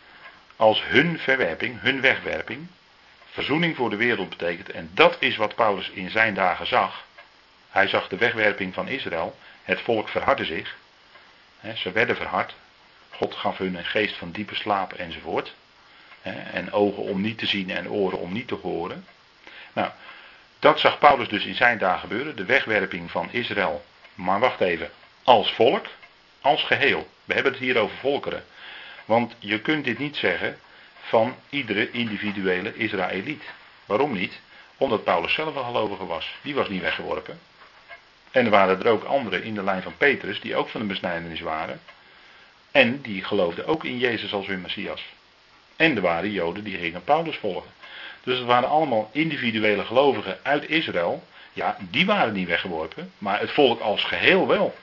als 0.57 0.83
hun 0.85 1.19
verwerping, 1.19 1.81
hun 1.81 2.01
wegwerping, 2.01 2.67
verzoening 3.31 3.77
voor 3.77 3.91
de 3.91 3.97
wereld 3.97 4.29
betekent. 4.29 4.71
En 4.71 4.91
dat 4.95 5.17
is 5.19 5.37
wat 5.37 5.55
Paulus 5.55 5.89
in 5.89 6.11
zijn 6.11 6.35
dagen 6.35 6.67
zag. 6.67 7.05
Hij 7.71 7.89
zag 7.89 8.09
de 8.09 8.17
wegwerping 8.17 8.75
van 8.75 8.89
Israël. 8.89 9.39
Het 9.63 9.81
volk 9.81 10.09
verhardde 10.09 10.45
zich. 10.45 10.79
Ze 11.77 11.93
werden 11.93 12.17
verhard. 12.17 12.55
God 13.11 13.35
gaf 13.35 13.59
hun 13.59 13.75
een 13.75 13.85
geest 13.85 14.17
van 14.17 14.31
diepe 14.31 14.55
slaap 14.55 14.93
enzovoort. 14.93 15.55
en 16.53 16.73
ogen 16.73 17.03
om 17.03 17.21
niet 17.21 17.39
te 17.39 17.47
zien 17.47 17.71
en 17.71 17.91
oren 17.91 18.19
om 18.19 18.33
niet 18.33 18.49
te 18.49 18.55
horen. 18.55 19.07
Nou, 19.73 19.91
dat 20.59 20.81
zag 20.81 20.99
Paulus 20.99 21.29
dus 21.29 21.45
in 21.45 21.55
zijn 21.55 21.79
dagen 21.79 22.01
gebeuren. 22.01 22.37
De 22.37 22.45
wegwerping 22.45 23.11
van 23.11 23.33
Israël. 23.33 23.85
Maar 24.15 24.41
wacht 24.41 24.61
even. 24.61 24.91
Als 25.25 25.53
volk. 25.53 25.87
Als 26.41 26.63
geheel. 26.63 27.09
We 27.25 27.35
hebben 27.35 27.53
het 27.53 27.61
hier 27.61 27.79
over 27.79 27.97
volkeren. 27.97 28.45
Want 29.05 29.35
je 29.39 29.61
kunt 29.61 29.85
dit 29.85 29.99
niet 29.99 30.17
zeggen 30.17 30.59
van 31.01 31.37
iedere 31.49 31.91
individuele 31.91 32.77
Israëliet. 32.77 33.43
Waarom 33.87 34.13
niet? 34.13 34.41
Omdat 34.77 35.05
Paulus 35.05 35.35
zelf 35.35 35.57
een 35.57 35.65
gelovige 35.65 36.07
was. 36.07 36.35
Die 36.43 36.55
was 36.55 36.69
niet 36.69 36.83
weggeworpen. 36.83 37.39
En 38.31 38.45
er 38.45 38.51
waren 38.51 38.81
er 38.81 38.91
ook 38.91 39.05
anderen 39.05 39.43
in 39.43 39.55
de 39.55 39.63
lijn 39.63 39.83
van 39.83 39.97
Petrus 39.97 40.41
die 40.41 40.57
ook 40.57 40.69
van 40.69 40.81
de 40.81 40.87
besnijdenis 40.87 41.41
waren. 41.41 41.81
En 42.71 43.01
die 43.01 43.25
geloofden 43.25 43.67
ook 43.67 43.85
in 43.85 43.99
Jezus 43.99 44.33
als 44.33 44.47
hun 44.47 44.61
Messias. 44.61 45.05
En 45.77 45.97
er 45.97 46.03
waren 46.03 46.31
Joden 46.31 46.65
die 46.65 46.79
gingen 46.79 47.05
Paulus 47.05 47.37
volgen. 47.37 47.71
Dus 48.23 48.39
het 48.39 48.47
waren 48.47 48.69
allemaal 48.69 49.11
individuele 49.13 49.85
gelovigen 49.85 50.39
uit 50.43 50.69
Israël. 50.69 51.27
Ja, 51.53 51.77
die 51.81 52.07
waren 52.07 52.33
niet 52.33 52.49
weggeworpen, 52.49 53.13
maar 53.19 53.41
het 53.41 53.51
volk 53.51 53.81
als 53.81 54.05
geheel 54.05 54.47
wel. 54.47 54.75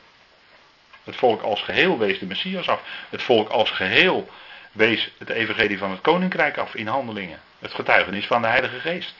Het 1.04 1.16
volk 1.16 1.42
als 1.42 1.62
geheel 1.62 1.98
wees 1.98 2.20
de 2.20 2.26
Messias 2.26 2.70
af. 2.70 2.82
Het 3.10 3.22
volk 3.22 3.50
als 3.50 3.72
geheel 3.72 4.30
wees 4.72 5.12
het 5.18 5.30
evangelie 5.30 5.78
van 5.78 5.92
het 5.92 6.02
koninkrijk 6.02 6.58
af 6.58 6.76
in 6.76 6.88
handelingen. 6.88 7.40
Het 7.60 7.74
getuigenis 7.74 8.26
van 8.26 8.42
de 8.42 8.48
Heilige 8.48 8.80
Geest. 8.80 9.14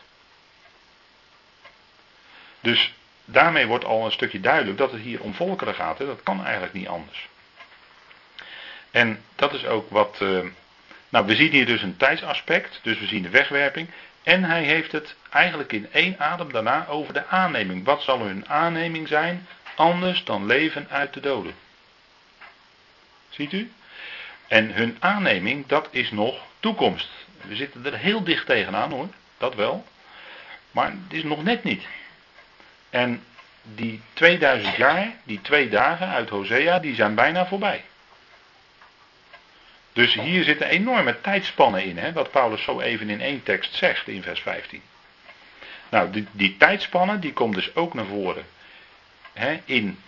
Dus 2.60 2.94
daarmee 3.30 3.68
wordt 3.68 3.86
al 3.86 4.06
een 4.06 4.12
stukje 4.12 4.40
duidelijk 4.40 4.78
dat 4.78 4.92
het 4.92 5.02
hier 5.02 5.22
om 5.22 5.34
volkeren 5.34 5.76
gaat. 5.76 5.98
Hè? 5.98 6.06
Dat 6.06 6.24
kan 6.24 6.44
eigenlijk 6.44 6.74
niet 6.74 6.88
anders. 6.88 7.28
En 8.92 9.24
dat 9.36 9.54
is 9.54 9.66
ook 9.66 9.90
wat. 9.90 10.18
Uh, 10.22 10.40
nou, 11.10 11.26
we 11.26 11.36
zien 11.36 11.52
hier 11.52 11.66
dus 11.66 11.82
een 11.82 11.98
tijdsaspect. 11.98 12.80
Dus 12.82 13.00
we 13.00 13.08
zien 13.08 13.22
de 13.22 13.30
wegwerping. 13.30 13.90
En 14.24 14.44
hij 14.44 14.63
heeft 14.63 14.92
het 14.92 15.16
eigenlijk 15.30 15.74
in 15.74 15.88
één 15.92 16.20
adem 16.20 16.52
daarna 16.52 16.88
over 16.88 17.13
de 17.13 17.28
aanneming. 17.28 17.86
Wat 17.86 18.02
zal 18.02 18.20
hun 18.20 18.50
aanneming 18.50 19.08
zijn 19.08 19.48
anders 19.76 20.24
dan 20.24 20.46
leven 20.46 20.88
uit 20.90 21.13
de 21.13 21.20
doden? 21.20 21.54
Ziet 23.30 23.54
u? 23.54 23.72
En 24.48 24.74
hun 24.74 24.98
aanneming, 25.00 25.68
dat 25.68 25.88
is 25.92 26.12
nog 26.12 26.46
toekomst. 26.60 27.10
We 27.42 27.56
zitten 27.56 27.86
er 27.86 27.98
heel 27.98 28.24
dicht 28.24 28.46
tegenaan 28.46 28.92
hoor, 28.92 29.08
dat 29.38 29.56
wel. 29.56 29.86
Maar 30.72 30.92
het 30.92 31.13
is 31.18 31.24
nog 31.24 31.44
net 31.44 31.63
niet. 31.63 31.84
En 32.97 33.23
die 33.63 34.01
2000 34.13 34.75
jaar, 34.75 35.15
die 35.23 35.41
twee 35.41 35.69
dagen 35.69 36.07
uit 36.07 36.29
Hosea, 36.29 36.79
die 36.79 36.95
zijn 36.95 37.15
bijna 37.15 37.45
voorbij. 37.45 37.83
Dus 39.93 40.13
hier 40.13 40.43
zit 40.43 40.62
een 40.62 40.67
enorme 40.67 41.21
tijdspanne 41.21 41.83
in, 41.83 41.97
hè, 41.97 42.13
wat 42.13 42.31
Paulus 42.31 42.63
zo 42.63 42.79
even 42.79 43.10
in 43.10 43.21
één 43.21 43.43
tekst 43.43 43.75
zegt 43.75 44.07
in 44.07 44.23
vers 44.23 44.39
15. 44.39 44.81
Nou, 45.89 46.10
die, 46.12 46.27
die 46.31 46.57
tijdspanne 46.57 47.19
die 47.19 47.33
komt 47.33 47.55
dus 47.55 47.75
ook 47.75 47.93
naar 47.93 48.05
voren 48.05 48.45
hè, 49.33 49.60
in 49.65 49.99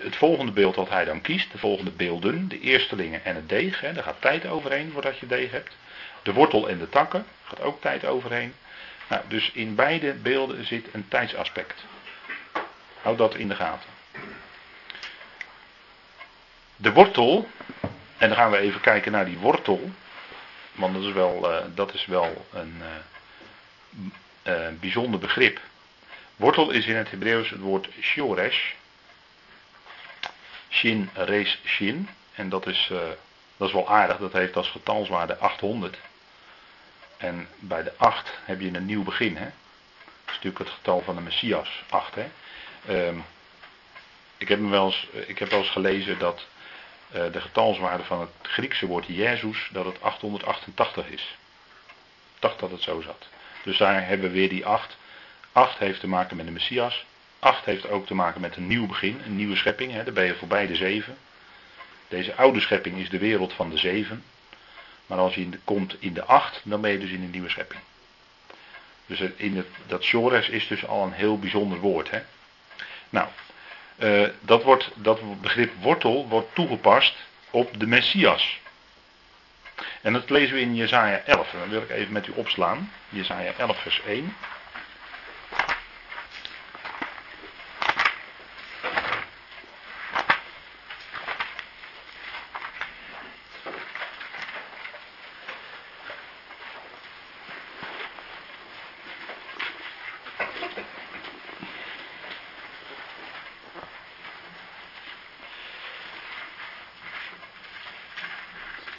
het 0.00 0.16
volgende 0.16 0.52
beeld 0.52 0.76
wat 0.76 0.88
hij 0.88 1.04
dan 1.04 1.20
kiest, 1.20 1.52
de 1.52 1.58
volgende 1.58 1.90
beelden, 1.90 2.48
de 2.48 2.60
eerstelingen 2.60 3.24
en 3.24 3.34
het 3.34 3.48
deeg, 3.48 3.80
hè, 3.80 3.92
daar 3.92 4.04
gaat 4.04 4.20
tijd 4.20 4.46
overheen 4.46 4.90
voordat 4.92 5.18
je 5.18 5.26
deeg 5.26 5.50
hebt. 5.50 5.76
De 6.22 6.32
wortel 6.32 6.68
en 6.68 6.78
de 6.78 6.88
takken, 6.88 7.26
gaat 7.44 7.60
ook 7.60 7.80
tijd 7.80 8.04
overheen. 8.04 8.54
Nou, 9.08 9.22
dus 9.28 9.50
in 9.52 9.74
beide 9.74 10.12
beelden 10.14 10.66
zit 10.66 10.86
een 10.92 11.08
tijdsaspect. 11.08 11.84
Houd 13.02 13.18
dat 13.18 13.34
in 13.34 13.48
de 13.48 13.54
gaten. 13.54 13.88
De 16.76 16.92
wortel, 16.92 17.48
en 18.16 18.28
dan 18.28 18.36
gaan 18.36 18.50
we 18.50 18.58
even 18.58 18.80
kijken 18.80 19.12
naar 19.12 19.24
die 19.24 19.38
wortel. 19.38 19.90
Want 20.72 20.94
dat 20.94 21.02
is 21.02 21.12
wel, 21.12 21.52
uh, 21.52 21.64
dat 21.74 21.94
is 21.94 22.06
wel 22.06 22.46
een 22.52 22.82
uh, 24.44 24.54
uh, 24.54 24.68
bijzonder 24.80 25.20
begrip. 25.20 25.60
Wortel 26.36 26.70
is 26.70 26.86
in 26.86 26.96
het 26.96 27.10
Hebreeuws 27.10 27.50
het 27.50 27.60
woord 27.60 27.88
shoresh. 28.00 28.72
Shin, 30.68 31.10
res, 31.14 31.60
shin. 31.64 32.08
En 32.34 32.48
dat 32.48 32.66
is, 32.66 32.90
dat 33.56 33.68
is 33.68 33.74
wel 33.74 33.88
aardig, 33.88 34.16
dat 34.16 34.32
heeft 34.32 34.56
als 34.56 34.68
getalswaarde 34.68 35.36
800. 35.36 35.98
En 37.16 37.48
bij 37.58 37.82
de 37.82 37.92
8 37.96 38.30
heb 38.44 38.60
je 38.60 38.74
een 38.74 38.86
nieuw 38.86 39.02
begin. 39.02 39.36
Hè? 39.36 39.44
Dat 39.44 40.26
is 40.26 40.34
natuurlijk 40.34 40.58
het 40.58 40.68
getal 40.68 41.00
van 41.00 41.14
de 41.14 41.20
Messias, 41.20 41.82
8. 41.90 42.14
Hè? 42.14 42.30
Um, 42.88 43.24
ik, 44.36 44.48
heb 44.48 44.60
wel 44.60 44.86
eens, 44.86 45.08
ik 45.26 45.38
heb 45.38 45.50
wel 45.50 45.58
eens 45.58 45.70
gelezen 45.70 46.18
dat 46.18 46.46
uh, 47.14 47.32
de 47.32 47.40
getalswaarde 47.40 48.04
van 48.04 48.20
het 48.20 48.30
Griekse 48.42 48.86
woord 48.86 49.06
Jezus, 49.06 49.68
dat 49.72 49.84
het 49.84 50.02
888 50.02 51.08
is. 51.08 51.36
Ik 52.34 52.42
dacht 52.44 52.58
dat 52.58 52.70
het 52.70 52.82
zo 52.82 53.00
zat. 53.00 53.28
Dus 53.64 53.78
daar 53.78 54.06
hebben 54.06 54.26
we 54.26 54.36
weer 54.36 54.48
die 54.48 54.66
8. 54.66 54.96
8 55.52 55.78
heeft 55.78 56.00
te 56.00 56.08
maken 56.08 56.36
met 56.36 56.46
de 56.46 56.52
Messias. 56.52 57.04
8 57.38 57.64
heeft 57.64 57.88
ook 57.88 58.06
te 58.06 58.14
maken 58.14 58.40
met 58.40 58.56
een 58.56 58.66
nieuw 58.66 58.86
begin, 58.86 59.20
een 59.24 59.36
nieuwe 59.36 59.56
schepping. 59.56 59.92
Hè? 59.92 60.12
Ben 60.12 60.24
je 60.24 60.34
voorbij 60.34 60.66
de 60.66 60.76
7. 60.76 61.16
Deze 62.08 62.34
oude 62.34 62.60
schepping 62.60 62.98
is 62.98 63.08
de 63.08 63.18
wereld 63.18 63.52
van 63.52 63.70
de 63.70 63.78
7. 63.78 64.24
Maar 65.06 65.18
als 65.18 65.34
je 65.34 65.40
in 65.40 65.60
komt 65.64 65.96
in 65.98 66.12
de 66.12 66.24
8, 66.24 66.60
dan 66.64 66.80
ben 66.80 66.90
je 66.90 66.98
dus 66.98 67.10
in 67.10 67.22
een 67.22 67.30
nieuwe 67.30 67.50
schepping. 67.50 67.80
Dus 69.06 69.20
in 69.20 69.64
dat 69.86 70.02
Shores 70.02 70.48
is 70.48 70.66
dus 70.66 70.86
al 70.86 71.04
een 71.04 71.12
heel 71.12 71.38
bijzonder 71.38 71.78
woord. 71.78 72.10
Hè? 72.10 72.22
Nou, 73.10 73.28
uh, 73.98 74.28
dat, 74.40 74.62
wordt, 74.62 74.90
dat 74.94 75.40
begrip 75.40 75.72
wortel 75.80 76.28
wordt 76.28 76.54
toegepast 76.54 77.14
op 77.50 77.80
de 77.80 77.86
Messias. 77.86 78.60
En 80.00 80.12
dat 80.12 80.30
lezen 80.30 80.54
we 80.54 80.60
in 80.60 80.74
Jesaja 80.74 81.22
11. 81.24 81.52
En 81.52 81.58
dan 81.58 81.68
wil 81.68 81.82
ik 81.82 81.90
even 81.90 82.12
met 82.12 82.26
u 82.26 82.32
opslaan. 82.34 82.92
Jesaja 83.08 83.52
11 83.56 83.82
vers 83.82 84.00
1. 84.06 84.36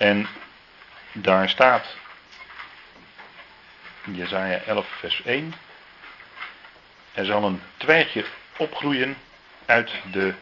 En 0.10 0.28
daar 1.12 1.50
staat, 1.50 1.96
Jezaja 4.12 4.58
11 4.58 4.88
vers 4.88 5.22
1, 5.24 5.54
er 7.14 7.26
zal 7.26 7.44
een 7.44 7.62
twijgje 7.78 8.26
opgroeien 8.58 9.18
uit 9.66 9.92
de 10.12 10.34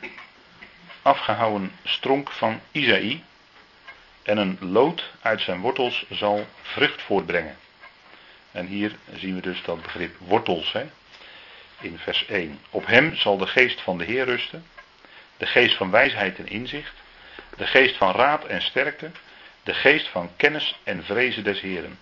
afgehouwen 1.02 1.72
stronk 1.84 2.32
van 2.32 2.62
Isaïe 2.72 3.24
en 4.24 4.38
een 4.38 4.58
lood 4.60 5.12
uit 5.22 5.42
zijn 5.42 5.60
wortels 5.60 6.06
zal 6.10 6.48
vrucht 6.62 7.02
voortbrengen. 7.02 7.58
En 8.52 8.66
hier 8.66 8.96
zien 9.14 9.36
we 9.36 9.42
dus 9.42 9.62
dat 9.64 9.82
begrip 9.82 10.16
wortels 10.18 10.72
hè, 10.72 10.86
in 11.80 11.98
vers 11.98 12.26
1. 12.26 12.60
Op 12.70 12.86
hem 12.86 13.16
zal 13.16 13.38
de 13.38 13.48
geest 13.48 13.82
van 13.82 13.98
de 13.98 14.04
Heer 14.04 14.26
rusten, 14.26 14.66
de 15.38 15.46
geest 15.46 15.76
van 15.76 15.92
wijsheid 15.92 16.38
en 16.38 16.48
inzicht, 16.48 16.94
de 17.58 17.68
geest 17.68 17.96
van 17.96 18.12
raad 18.12 18.46
en 18.46 18.62
sterkte, 18.62 19.12
de 19.68 19.74
geest 19.74 20.08
van 20.08 20.30
kennis 20.36 20.80
en 20.84 21.04
vrezen 21.04 21.44
des 21.44 21.62
Heren. 21.62 22.00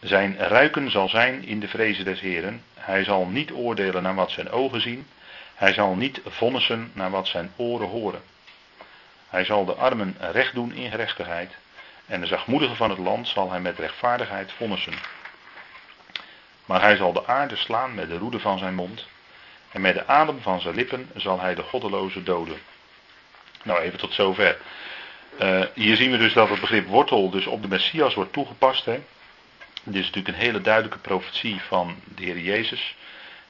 Zijn 0.00 0.36
ruiken 0.38 0.90
zal 0.90 1.08
zijn 1.08 1.44
in 1.44 1.60
de 1.60 1.68
vrezen 1.68 2.04
des 2.04 2.20
Heren. 2.20 2.64
Hij 2.74 3.04
zal 3.04 3.26
niet 3.26 3.52
oordelen 3.52 4.02
naar 4.02 4.14
wat 4.14 4.30
zijn 4.30 4.50
ogen 4.50 4.80
zien. 4.80 5.06
Hij 5.54 5.72
zal 5.72 5.94
niet 5.94 6.20
vonnissen 6.26 6.90
naar 6.94 7.10
wat 7.10 7.26
zijn 7.26 7.52
oren 7.56 7.88
horen. 7.88 8.22
Hij 9.28 9.44
zal 9.44 9.64
de 9.64 9.74
armen 9.74 10.16
recht 10.18 10.54
doen 10.54 10.72
in 10.72 10.90
gerechtigheid. 10.90 11.52
En 12.06 12.20
de 12.20 12.26
zachtmoedigen 12.26 12.76
van 12.76 12.90
het 12.90 12.98
land 12.98 13.28
zal 13.28 13.50
hij 13.50 13.60
met 13.60 13.78
rechtvaardigheid 13.78 14.52
vonnissen. 14.52 14.94
Maar 16.64 16.80
hij 16.80 16.96
zal 16.96 17.12
de 17.12 17.26
aarde 17.26 17.56
slaan 17.56 17.94
met 17.94 18.08
de 18.08 18.18
roede 18.18 18.40
van 18.40 18.58
zijn 18.58 18.74
mond. 18.74 19.06
En 19.70 19.80
met 19.80 19.94
de 19.94 20.06
adem 20.06 20.40
van 20.40 20.60
zijn 20.60 20.74
lippen 20.74 21.10
zal 21.16 21.40
hij 21.40 21.54
de 21.54 21.62
goddeloze 21.62 22.22
doden. 22.22 22.58
Nou, 23.62 23.80
even 23.80 23.98
tot 23.98 24.12
zover. 24.12 24.58
Uh, 25.40 25.64
hier 25.74 25.96
zien 25.96 26.10
we 26.10 26.16
dus 26.16 26.32
dat 26.32 26.48
het 26.48 26.60
begrip 26.60 26.86
wortel 26.86 27.30
dus 27.30 27.46
op 27.46 27.62
de 27.62 27.68
Messias 27.68 28.14
wordt 28.14 28.32
toegepast. 28.32 28.84
Hè. 28.84 29.02
Dit 29.82 29.94
is 29.94 30.06
natuurlijk 30.06 30.28
een 30.28 30.44
hele 30.44 30.60
duidelijke 30.60 30.98
profetie 30.98 31.60
van 31.60 31.96
de 32.14 32.24
Heer 32.24 32.38
Jezus. 32.38 32.96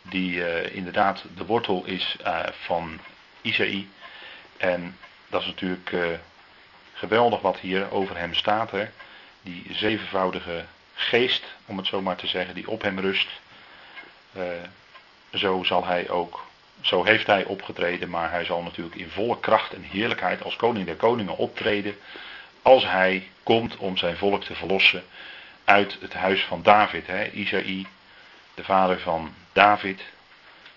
Die 0.02 0.36
uh, 0.36 0.74
inderdaad 0.74 1.24
de 1.36 1.44
wortel 1.44 1.84
is 1.84 2.16
uh, 2.26 2.40
van 2.50 3.00
Isaïe. 3.40 3.88
En 4.56 4.96
dat 5.28 5.40
is 5.40 5.46
natuurlijk 5.46 5.96
geweldig 6.92 7.40
wat 7.40 7.58
hier 7.58 7.90
over 7.90 8.16
hem 8.16 8.34
staat. 8.34 8.70
Hè. 8.70 8.86
Die 9.42 9.66
zevenvoudige 9.70 10.64
geest, 10.94 11.44
om 11.66 11.76
het 11.76 11.86
zo 11.86 12.00
maar 12.00 12.16
te 12.16 12.26
zeggen, 12.26 12.54
die 12.54 12.68
op 12.68 12.82
hem 12.82 12.98
rust. 12.98 13.28
zo 15.32 15.62
zal 15.62 15.84
hij 15.86 16.10
ook 16.10 16.46
zo 16.84 17.04
heeft 17.04 17.26
hij 17.26 17.44
opgetreden, 17.44 18.10
maar 18.10 18.30
hij 18.30 18.44
zal 18.44 18.62
natuurlijk 18.62 18.96
in 18.96 19.10
volle 19.10 19.40
kracht 19.40 19.72
en 19.72 19.82
heerlijkheid 19.82 20.42
als 20.42 20.56
koning 20.56 20.86
der 20.86 20.96
koningen 20.96 21.36
optreden. 21.36 21.96
Als 22.62 22.84
hij 22.84 23.28
komt 23.42 23.76
om 23.76 23.96
zijn 23.96 24.16
volk 24.16 24.44
te 24.44 24.54
verlossen 24.54 25.04
uit 25.64 25.96
het 26.00 26.12
huis 26.12 26.42
van 26.42 26.62
David. 26.62 27.06
Hè? 27.06 27.30
Isaïe, 27.30 27.86
de 28.54 28.64
vader 28.64 29.00
van 29.00 29.34
David. 29.52 30.02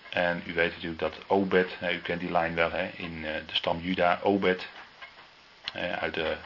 En 0.08 0.42
u 0.46 0.54
weet 0.54 0.72
natuurlijk 0.72 1.00
dat 1.00 1.18
Obed, 1.26 1.76
hè, 1.78 1.92
u 1.92 1.98
kent 1.98 2.20
die 2.20 2.30
lijn 2.30 2.54
wel 2.54 2.70
hè, 2.70 2.90
in 2.96 3.24
eh, 3.24 3.32
de 3.46 3.54
stam 3.54 3.80
Juda, 3.80 4.20
Obed. 4.22 4.68
uit 6.00 6.14
de 6.14 6.36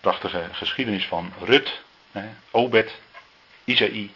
Prachtige 0.00 0.48
geschiedenis 0.52 1.06
van 1.06 1.32
Rut, 1.40 1.82
hè, 2.12 2.28
Obed, 2.50 3.00
Isaïe, 3.64 4.10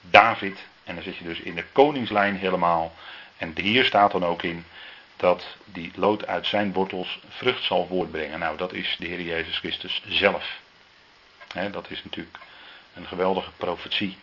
David. 0.00 0.58
En 0.84 0.94
dan 0.94 1.04
zit 1.04 1.16
je 1.16 1.24
dus 1.24 1.40
in 1.40 1.54
de 1.54 1.64
koningslijn 1.72 2.36
helemaal. 2.36 2.92
En 3.36 3.52
hier 3.54 3.84
staat 3.84 4.12
dan 4.12 4.24
ook 4.24 4.42
in 4.42 4.64
dat 5.16 5.56
die 5.64 5.90
lood 5.94 6.26
uit 6.26 6.46
zijn 6.46 6.72
wortels 6.72 7.20
vrucht 7.28 7.62
zal 7.62 7.86
voortbrengen. 7.86 8.38
Nou, 8.38 8.56
dat 8.56 8.72
is 8.72 8.96
de 8.98 9.06
Heer 9.06 9.20
Jezus 9.20 9.58
Christus 9.58 10.02
zelf. 10.08 10.60
dat 11.70 11.90
is 11.90 12.04
natuurlijk 12.04 12.38
een 12.94 13.06
geweldige 13.06 13.50
profetie. 13.56 14.16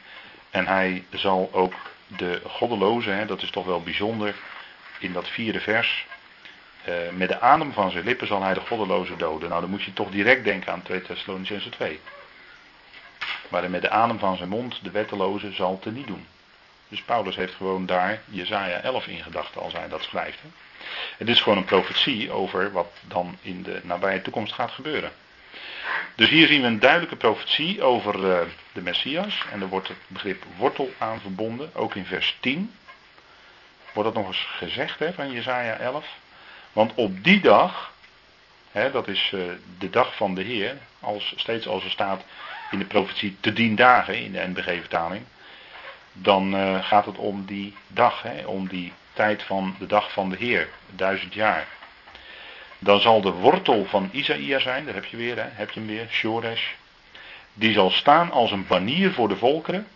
En 0.50 0.67
hij 0.67 1.04
zal 1.10 1.50
ook 1.52 1.74
de 2.08 2.41
goddeloze, 2.47 3.24
dat 3.28 3.41
is 3.41 3.50
toch 3.50 3.65
wel 3.65 3.84
bijzonder, 3.84 4.36
in 5.00 5.13
dat 5.13 5.30
vierde 5.30 5.60
vers. 5.60 6.06
Eh, 6.84 6.93
met 7.12 7.30
de 7.30 7.39
adem 7.39 7.74
van 7.74 7.91
zijn 7.91 8.04
lippen 8.04 8.28
zal 8.28 8.43
hij 8.43 8.54
de 8.54 8.60
goddeloze 8.60 9.15
doden. 9.15 9.50
Nou, 9.50 9.62
dan 9.62 9.69
moet 9.69 9.84
je 9.84 9.93
toch 9.93 10.10
direct 10.10 10.43
denken 10.43 10.71
aan 10.71 10.82
2 10.82 11.02
Thessalonicense 11.02 11.69
2. 11.69 12.00
Waarin 13.50 13.71
met 13.71 13.82
de 13.82 13.89
adem 13.89 14.19
van 14.19 14.38
zijn 14.38 14.50
mond 14.50 14.84
de 14.84 14.91
wetteloze 14.91 15.52
zal 15.52 15.80
te 15.80 15.91
niet 15.91 16.08
doen. 16.08 16.28
Dus 16.91 17.01
Paulus 17.01 17.36
heeft 17.36 17.54
gewoon 17.54 17.86
daar 17.86 18.21
Jezaja 18.25 18.82
11 18.82 19.08
in 19.08 19.23
gedachten 19.23 19.62
als 19.62 19.73
hij 19.73 19.88
dat 19.88 20.04
schrijft. 20.04 20.39
Het 21.17 21.27
is 21.27 21.41
gewoon 21.41 21.58
een 21.58 21.65
profetie 21.65 22.32
over 22.32 22.71
wat 22.71 22.91
dan 23.08 23.38
in 23.41 23.63
de 23.63 23.80
nabije 23.84 24.21
toekomst 24.21 24.54
gaat 24.54 24.71
gebeuren. 24.71 25.12
Dus 26.15 26.30
hier 26.30 26.47
zien 26.47 26.62
we 26.62 26.67
een 26.67 26.80
duidelijke 26.80 27.15
profetie 27.15 27.84
over 27.84 28.15
uh, 28.15 28.39
de 28.71 28.82
Messias. 28.82 29.45
En 29.51 29.62
er 29.62 29.67
wordt 29.67 29.88
het 29.88 29.97
begrip 30.08 30.43
wortel 30.58 30.91
aan 30.97 31.21
verbonden. 31.21 31.75
Ook 31.75 31.95
in 31.95 32.06
vers 32.06 32.38
10 32.39 32.73
wordt 33.93 34.13
dat 34.13 34.23
nog 34.23 34.27
eens 34.27 34.47
gezegd 34.58 34.99
hè, 34.99 35.13
van 35.13 35.32
Jezaja 35.32 35.77
11. 35.77 36.06
Want 36.73 36.91
op 36.95 37.23
die 37.23 37.41
dag, 37.41 37.93
hè, 38.71 38.91
dat 38.91 39.08
is 39.08 39.32
uh, 39.36 39.41
de 39.77 39.89
dag 39.89 40.15
van 40.15 40.36
de 40.36 40.43
Heer, 40.43 40.77
als, 40.99 41.34
steeds 41.36 41.67
als 41.67 41.84
er 41.84 41.91
staat 41.91 42.23
in 42.71 42.80
de 42.80 42.86
profetie 42.86 43.38
te 43.39 43.54
dien 43.54 43.75
dagen 43.75 44.17
in 44.17 44.32
de 44.32 44.47
NBG-vertaling, 44.47 45.23
dan 46.13 46.56
uh, 46.56 46.84
gaat 46.84 47.06
het 47.06 47.17
om 47.17 47.45
die 47.45 47.76
dag, 47.88 48.21
hè, 48.21 48.45
om 48.45 48.67
die 48.67 48.93
tijd 49.13 49.43
van 49.43 49.76
de 49.80 49.86
dag 49.86 50.12
van 50.12 50.30
de 50.30 50.36
Heer, 50.38 50.69
duizend 50.89 51.34
jaar. 51.34 51.67
Dan 52.80 53.00
zal 53.00 53.21
de 53.21 53.32
wortel 53.32 53.86
van 53.86 54.10
Isaïa 54.12 54.60
zijn, 54.60 54.86
daar 54.86 54.93
heb 54.93 55.06
je 55.06 55.17
weer, 55.17 55.36
hè, 55.36 55.47
heb 55.52 55.71
je 55.71 55.80
hem 55.80 55.89
weer, 55.89 56.08
Shoresh. 56.10 56.69
Die 57.54 57.74
zal 57.74 57.89
staan 57.89 58.32
als 58.32 58.52
een 58.52 58.67
banier 58.67 59.12
voor 59.12 59.28
de 59.28 59.36
volkeren. 59.36 59.88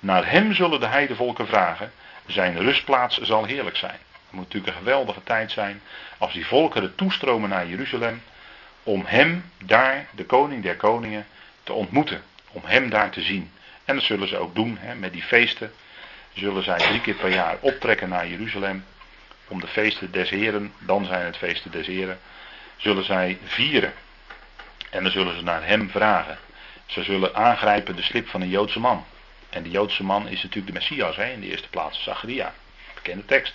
Naar 0.00 0.30
hem 0.30 0.54
zullen 0.54 0.80
de 0.80 0.86
heidevolken 0.86 1.46
vragen. 1.46 1.92
Zijn 2.26 2.58
rustplaats 2.58 3.20
zal 3.20 3.44
heerlijk 3.44 3.76
zijn. 3.76 3.98
Het 4.00 4.30
moet 4.30 4.44
natuurlijk 4.44 4.72
een 4.72 4.78
geweldige 4.78 5.22
tijd 5.22 5.52
zijn 5.52 5.80
als 6.18 6.32
die 6.32 6.46
volkeren 6.46 6.94
toestromen 6.94 7.48
naar 7.48 7.66
Jeruzalem. 7.66 8.22
Om 8.82 9.02
hem 9.06 9.50
daar, 9.64 10.06
de 10.10 10.24
koning 10.24 10.62
der 10.62 10.76
koningen, 10.76 11.26
te 11.62 11.72
ontmoeten. 11.72 12.22
Om 12.52 12.62
hem 12.64 12.90
daar 12.90 13.10
te 13.10 13.20
zien. 13.20 13.50
En 13.84 13.94
dat 13.94 14.04
zullen 14.04 14.28
ze 14.28 14.36
ook 14.36 14.54
doen 14.54 14.76
hè, 14.80 14.94
met 14.94 15.12
die 15.12 15.22
feesten. 15.22 15.72
Zullen 16.32 16.62
zij 16.62 16.78
drie 16.78 17.00
keer 17.00 17.14
per 17.14 17.30
jaar 17.30 17.56
optrekken 17.60 18.08
naar 18.08 18.28
Jeruzalem. 18.28 18.84
Om 19.48 19.60
de 19.60 19.66
feesten 19.66 20.12
des 20.12 20.30
Heren, 20.30 20.72
dan 20.78 21.04
zijn 21.04 21.24
het 21.24 21.36
feesten 21.36 21.70
des 21.70 21.86
Heren. 21.86 22.18
Zullen 22.76 23.04
zij 23.04 23.38
vieren. 23.44 23.92
En 24.90 25.02
dan 25.02 25.12
zullen 25.12 25.36
ze 25.36 25.42
naar 25.42 25.66
hem 25.66 25.90
vragen. 25.90 26.38
Ze 26.86 27.02
zullen 27.02 27.34
aangrijpen 27.34 27.96
de 27.96 28.02
slip 28.02 28.28
van 28.28 28.40
een 28.40 28.48
Joodse 28.48 28.80
man. 28.80 29.06
En 29.50 29.62
die 29.62 29.72
Joodse 29.72 30.04
man 30.04 30.28
is 30.28 30.42
natuurlijk 30.42 30.66
de 30.66 30.78
Messias 30.78 31.16
hè, 31.16 31.32
in 31.32 31.40
de 31.40 31.46
eerste 31.46 31.68
plaats, 31.68 32.02
Zacharia. 32.02 32.54
Bekende 32.94 33.24
tekst. 33.24 33.54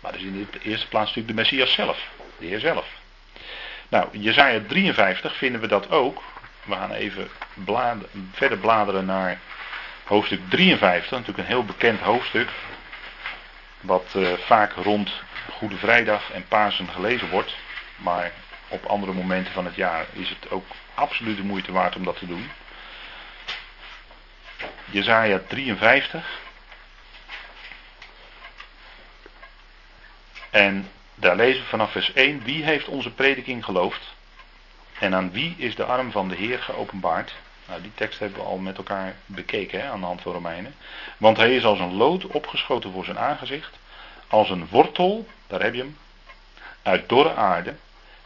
Maar 0.00 0.12
dus 0.12 0.22
in 0.22 0.48
de 0.52 0.60
eerste 0.60 0.88
plaats 0.88 1.14
natuurlijk 1.14 1.36
de 1.36 1.42
Messias 1.42 1.72
zelf, 1.72 2.08
de 2.38 2.46
Heer 2.46 2.60
zelf. 2.60 2.86
Nou, 3.88 4.18
Jezaja 4.18 4.60
53 4.66 5.36
vinden 5.36 5.60
we 5.60 5.66
dat 5.66 5.90
ook. 5.90 6.22
We 6.64 6.74
gaan 6.74 6.92
even 6.92 7.28
verder 8.32 8.58
bladeren 8.58 9.04
naar 9.04 9.40
hoofdstuk 10.04 10.40
53, 10.48 11.10
natuurlijk 11.10 11.38
een 11.38 11.54
heel 11.54 11.64
bekend 11.64 12.00
hoofdstuk. 12.00 12.50
Wat 13.80 14.12
uh, 14.16 14.32
vaak 14.32 14.72
rond 14.72 15.22
Goede 15.50 15.76
Vrijdag 15.76 16.30
en 16.30 16.48
Pasen 16.48 16.88
gelezen 16.88 17.30
wordt. 17.30 17.56
Maar 17.96 18.32
op 18.68 18.84
andere 18.84 19.12
momenten 19.12 19.52
van 19.52 19.64
het 19.64 19.74
jaar 19.74 20.06
is 20.12 20.28
het 20.28 20.50
ook 20.50 20.66
absoluut 20.94 21.36
de 21.36 21.42
moeite 21.42 21.72
waard 21.72 21.96
om 21.96 22.04
dat 22.04 22.18
te 22.18 22.26
doen. 22.26 22.50
Jezaja 24.84 25.40
53. 25.48 26.40
En 30.50 30.90
daar 31.14 31.36
lezen 31.36 31.62
we 31.62 31.68
vanaf 31.68 31.92
vers 31.92 32.12
1. 32.12 32.42
Wie 32.44 32.64
heeft 32.64 32.88
onze 32.88 33.10
prediking 33.10 33.64
geloofd? 33.64 34.13
En 34.98 35.14
aan 35.14 35.30
wie 35.30 35.54
is 35.58 35.74
de 35.74 35.84
arm 35.84 36.10
van 36.10 36.28
de 36.28 36.34
Heer 36.34 36.58
geopenbaard? 36.58 37.34
Nou, 37.66 37.82
die 37.82 37.94
tekst 37.94 38.18
hebben 38.18 38.38
we 38.38 38.44
al 38.44 38.58
met 38.58 38.76
elkaar 38.76 39.14
bekeken 39.26 39.80
hè, 39.80 39.88
aan 39.88 40.00
de 40.00 40.06
hand 40.06 40.20
van 40.20 40.32
Romeinen. 40.32 40.74
Want 41.16 41.36
hij 41.36 41.56
is 41.56 41.64
als 41.64 41.78
een 41.78 41.94
lood 41.94 42.26
opgeschoten 42.26 42.92
voor 42.92 43.04
zijn 43.04 43.18
aangezicht. 43.18 43.78
Als 44.28 44.50
een 44.50 44.68
wortel, 44.68 45.26
daar 45.46 45.62
heb 45.62 45.74
je 45.74 45.80
hem, 45.80 45.98
uit 46.82 47.08
dorre 47.08 47.34
aarde. 47.34 47.74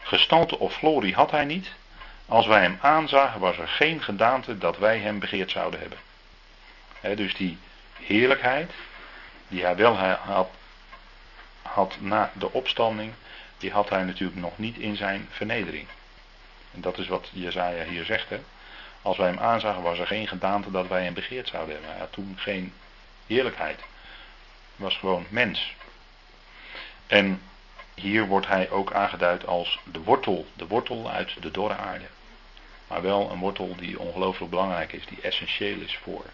Gestalte 0.01 0.59
of 0.59 0.75
glorie 0.75 1.13
had 1.13 1.31
hij 1.31 1.45
niet. 1.45 1.71
Als 2.25 2.47
wij 2.47 2.61
hem 2.61 2.77
aanzagen, 2.81 3.39
was 3.39 3.57
er 3.57 3.67
geen 3.67 4.03
gedaante 4.03 4.57
dat 4.57 4.77
wij 4.77 4.99
hem 4.99 5.19
begeerd 5.19 5.51
zouden 5.51 5.79
hebben. 5.79 7.17
dus 7.17 7.35
die 7.35 7.57
heerlijkheid, 7.99 8.71
die 9.47 9.63
hij 9.63 9.75
wel 9.75 9.97
had, 9.97 10.49
had 11.61 11.97
na 11.99 12.31
de 12.33 12.51
opstanding, 12.51 13.13
die 13.57 13.71
had 13.71 13.89
hij 13.89 14.03
natuurlijk 14.03 14.39
nog 14.39 14.57
niet 14.57 14.77
in 14.77 14.95
zijn 14.95 15.27
vernedering. 15.31 15.87
En 16.73 16.81
dat 16.81 16.97
is 16.97 17.07
wat 17.07 17.29
Jezaja 17.31 17.83
hier 17.83 18.05
zegt. 18.05 18.29
Hè? 18.29 18.39
Als 19.01 19.17
wij 19.17 19.27
hem 19.27 19.39
aanzagen, 19.39 19.81
was 19.81 19.99
er 19.99 20.07
geen 20.07 20.27
gedaante 20.27 20.71
dat 20.71 20.87
wij 20.87 21.03
hem 21.03 21.13
begeerd 21.13 21.47
zouden 21.47 21.73
hebben. 21.73 21.91
Hij 21.91 21.99
had 21.99 22.11
toen 22.11 22.35
geen 22.37 22.73
heerlijkheid. 23.27 23.79
Was 24.75 24.97
gewoon 24.97 25.25
mens. 25.29 25.75
En 27.07 27.41
hier 27.93 28.27
wordt 28.27 28.47
hij 28.47 28.69
ook 28.69 28.93
aangeduid 28.93 29.45
als 29.45 29.79
de 29.83 29.99
wortel. 29.99 30.47
De 30.53 30.67
wortel 30.67 31.11
uit 31.11 31.41
de 31.41 31.51
dorre 31.51 31.75
aarde. 31.75 32.05
Maar 32.87 33.01
wel 33.01 33.31
een 33.31 33.39
wortel 33.39 33.75
die 33.75 33.99
ongelooflijk 33.99 34.51
belangrijk 34.51 34.93
is, 34.93 35.05
die 35.05 35.21
essentieel 35.21 35.79
is 35.79 35.97
voor 36.03 36.25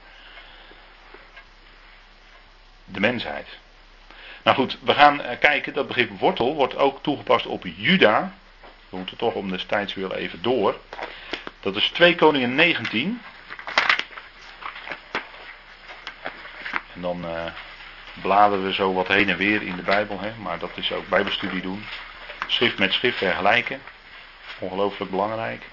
de 2.85 2.99
mensheid. 2.99 3.47
Nou 4.43 4.57
goed, 4.57 4.77
we 4.81 4.93
gaan 4.93 5.21
eh, 5.21 5.39
kijken, 5.39 5.73
dat 5.73 5.87
begrip 5.87 6.19
wortel 6.19 6.55
wordt 6.55 6.75
ook 6.75 7.03
toegepast 7.03 7.45
op 7.45 7.63
Juda. 7.75 8.33
We 8.89 8.97
moeten 8.97 9.17
toch 9.17 9.33
om 9.33 9.51
de 9.51 9.65
tijdswil 9.65 10.13
even 10.13 10.41
door. 10.41 10.79
Dat 11.59 11.75
is 11.75 11.89
2 11.89 12.15
Koningen 12.15 12.55
19. 12.55 13.21
En 16.93 17.01
dan 17.01 17.25
uh, 17.25 17.45
bladeren 18.21 18.65
we 18.65 18.73
zo 18.73 18.93
wat 18.93 19.07
heen 19.07 19.29
en 19.29 19.37
weer 19.37 19.61
in 19.61 19.75
de 19.75 19.81
Bijbel, 19.81 20.19
hè? 20.19 20.33
maar 20.35 20.59
dat 20.59 20.71
is 20.75 20.91
ook 20.91 21.07
Bijbelstudie 21.07 21.61
doen. 21.61 21.85
Schrift 22.47 22.77
met 22.77 22.93
schrift 22.93 23.17
vergelijken. 23.17 23.81
Ongelooflijk 24.59 25.11
belangrijk. 25.11 25.63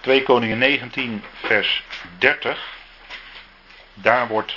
2 0.00 0.22
Koningen 0.22 0.58
19, 0.58 1.24
vers 1.34 1.82
30. 2.18 2.68
Daar 3.94 4.28
wordt 4.28 4.54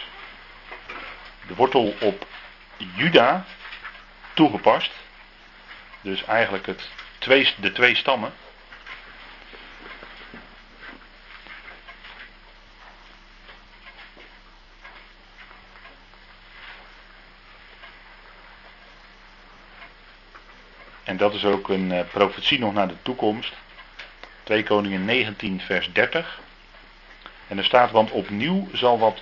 de 1.48 1.56
wortel 1.56 1.96
op 2.00 2.26
Juda 2.78 3.46
toegepast. 4.34 4.92
Dus 6.02 6.24
eigenlijk 6.26 6.66
het 6.66 6.90
twee, 7.24 7.54
de 7.58 7.72
twee 7.72 7.96
stammen. 7.96 8.34
En 21.04 21.18
dat 21.18 21.34
is 21.34 21.46
ook 21.46 21.70
een 21.70 21.92
uh, 21.92 22.02
profetie 22.12 22.60
nog 22.60 22.74
naar 22.74 22.88
de 22.88 23.02
toekomst. 23.02 23.54
2 24.44 24.64
Koningen 24.64 25.06
19 25.06 25.62
vers 25.62 25.94
30. 25.94 26.40
En 27.48 27.58
er 27.58 27.64
staat, 27.66 27.92
want 27.92 28.12
opnieuw 28.12 28.68
zal 28.74 29.00
wat, 29.00 29.22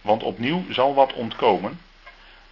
want 0.00 0.22
opnieuw 0.22 0.64
zal 0.70 0.94
wat 0.94 1.12
ontkomen, 1.12 1.80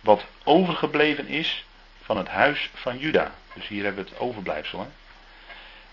wat 0.00 0.24
overgebleven 0.44 1.26
is 1.26 1.64
van 2.02 2.16
het 2.16 2.28
huis 2.28 2.70
van 2.74 2.98
Juda. 2.98 3.32
Dus 3.58 3.68
hier 3.68 3.84
hebben 3.84 4.04
we 4.04 4.10
het 4.10 4.18
overblijfsel. 4.18 4.80
Hè? 4.80 4.86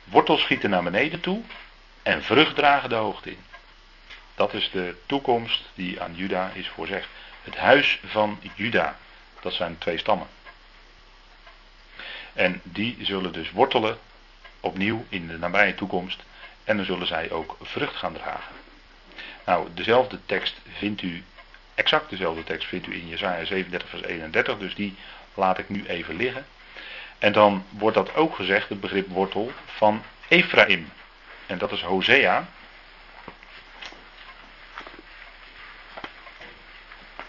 Wortels 0.04 0.42
schieten 0.42 0.70
naar 0.70 0.84
beneden 0.84 1.20
toe 1.20 1.42
en 2.04 2.24
vrucht 2.24 2.56
dragen 2.56 2.90
de 2.90 2.96
hoogte 2.96 3.30
in. 3.30 3.44
Dat 4.36 4.54
is 4.54 4.70
de 4.72 4.96
toekomst 5.06 5.64
die 5.74 6.02
aan 6.02 6.16
Juda 6.16 6.52
is 6.54 6.68
voorzegd. 6.68 7.08
Het 7.44 7.56
huis 7.56 8.00
van 8.06 8.40
Juda. 8.56 8.98
Dat 9.42 9.54
zijn 9.54 9.78
twee 9.78 9.98
stammen. 9.98 10.28
En 12.34 12.62
die 12.64 12.98
zullen 13.02 13.34
dus 13.34 13.52
wortelen 13.52 13.98
opnieuw 14.60 15.06
in 15.10 15.28
de 15.28 15.38
nabije 15.38 15.76
toekomst. 15.76 16.24
En 16.64 16.78
dan 16.78 16.86
zullen 16.86 17.08
zij 17.08 17.32
ook 17.32 17.58
vrucht 17.62 17.96
gaan 17.96 18.14
dragen. 18.14 18.56
Nou, 19.46 19.68
dezelfde 19.74 20.20
tekst 20.26 20.56
vindt 20.78 21.02
u, 21.02 21.24
exact 21.76 22.10
dezelfde 22.10 22.44
tekst 22.44 22.68
vindt 22.68 22.88
u 22.88 22.94
in 22.94 23.08
Jesaja 23.08 23.46
37 23.46 23.90
vers 23.90 24.04
31. 24.04 24.58
Dus 24.58 24.76
die 24.76 24.96
laat 25.34 25.58
ik 25.58 25.70
nu 25.70 25.86
even 25.86 26.16
liggen. 26.16 26.46
En 27.26 27.32
dan 27.32 27.66
wordt 27.70 27.96
dat 27.96 28.16
ook 28.16 28.36
gezegd, 28.36 28.70
het 28.70 28.80
begrip 28.80 29.08
wortel, 29.08 29.52
van 29.66 30.04
Ephraim. 30.28 30.92
En 31.46 31.58
dat 31.58 31.72
is 31.72 31.82
Hosea. 31.82 32.48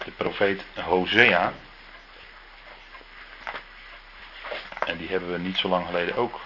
De 0.04 0.10
profeet 0.16 0.62
Hosea. 0.74 1.52
En 4.86 4.96
die 4.96 5.08
hebben 5.08 5.32
we 5.32 5.38
niet 5.38 5.58
zo 5.58 5.68
lang 5.68 5.86
geleden 5.86 6.16
ook 6.16 6.40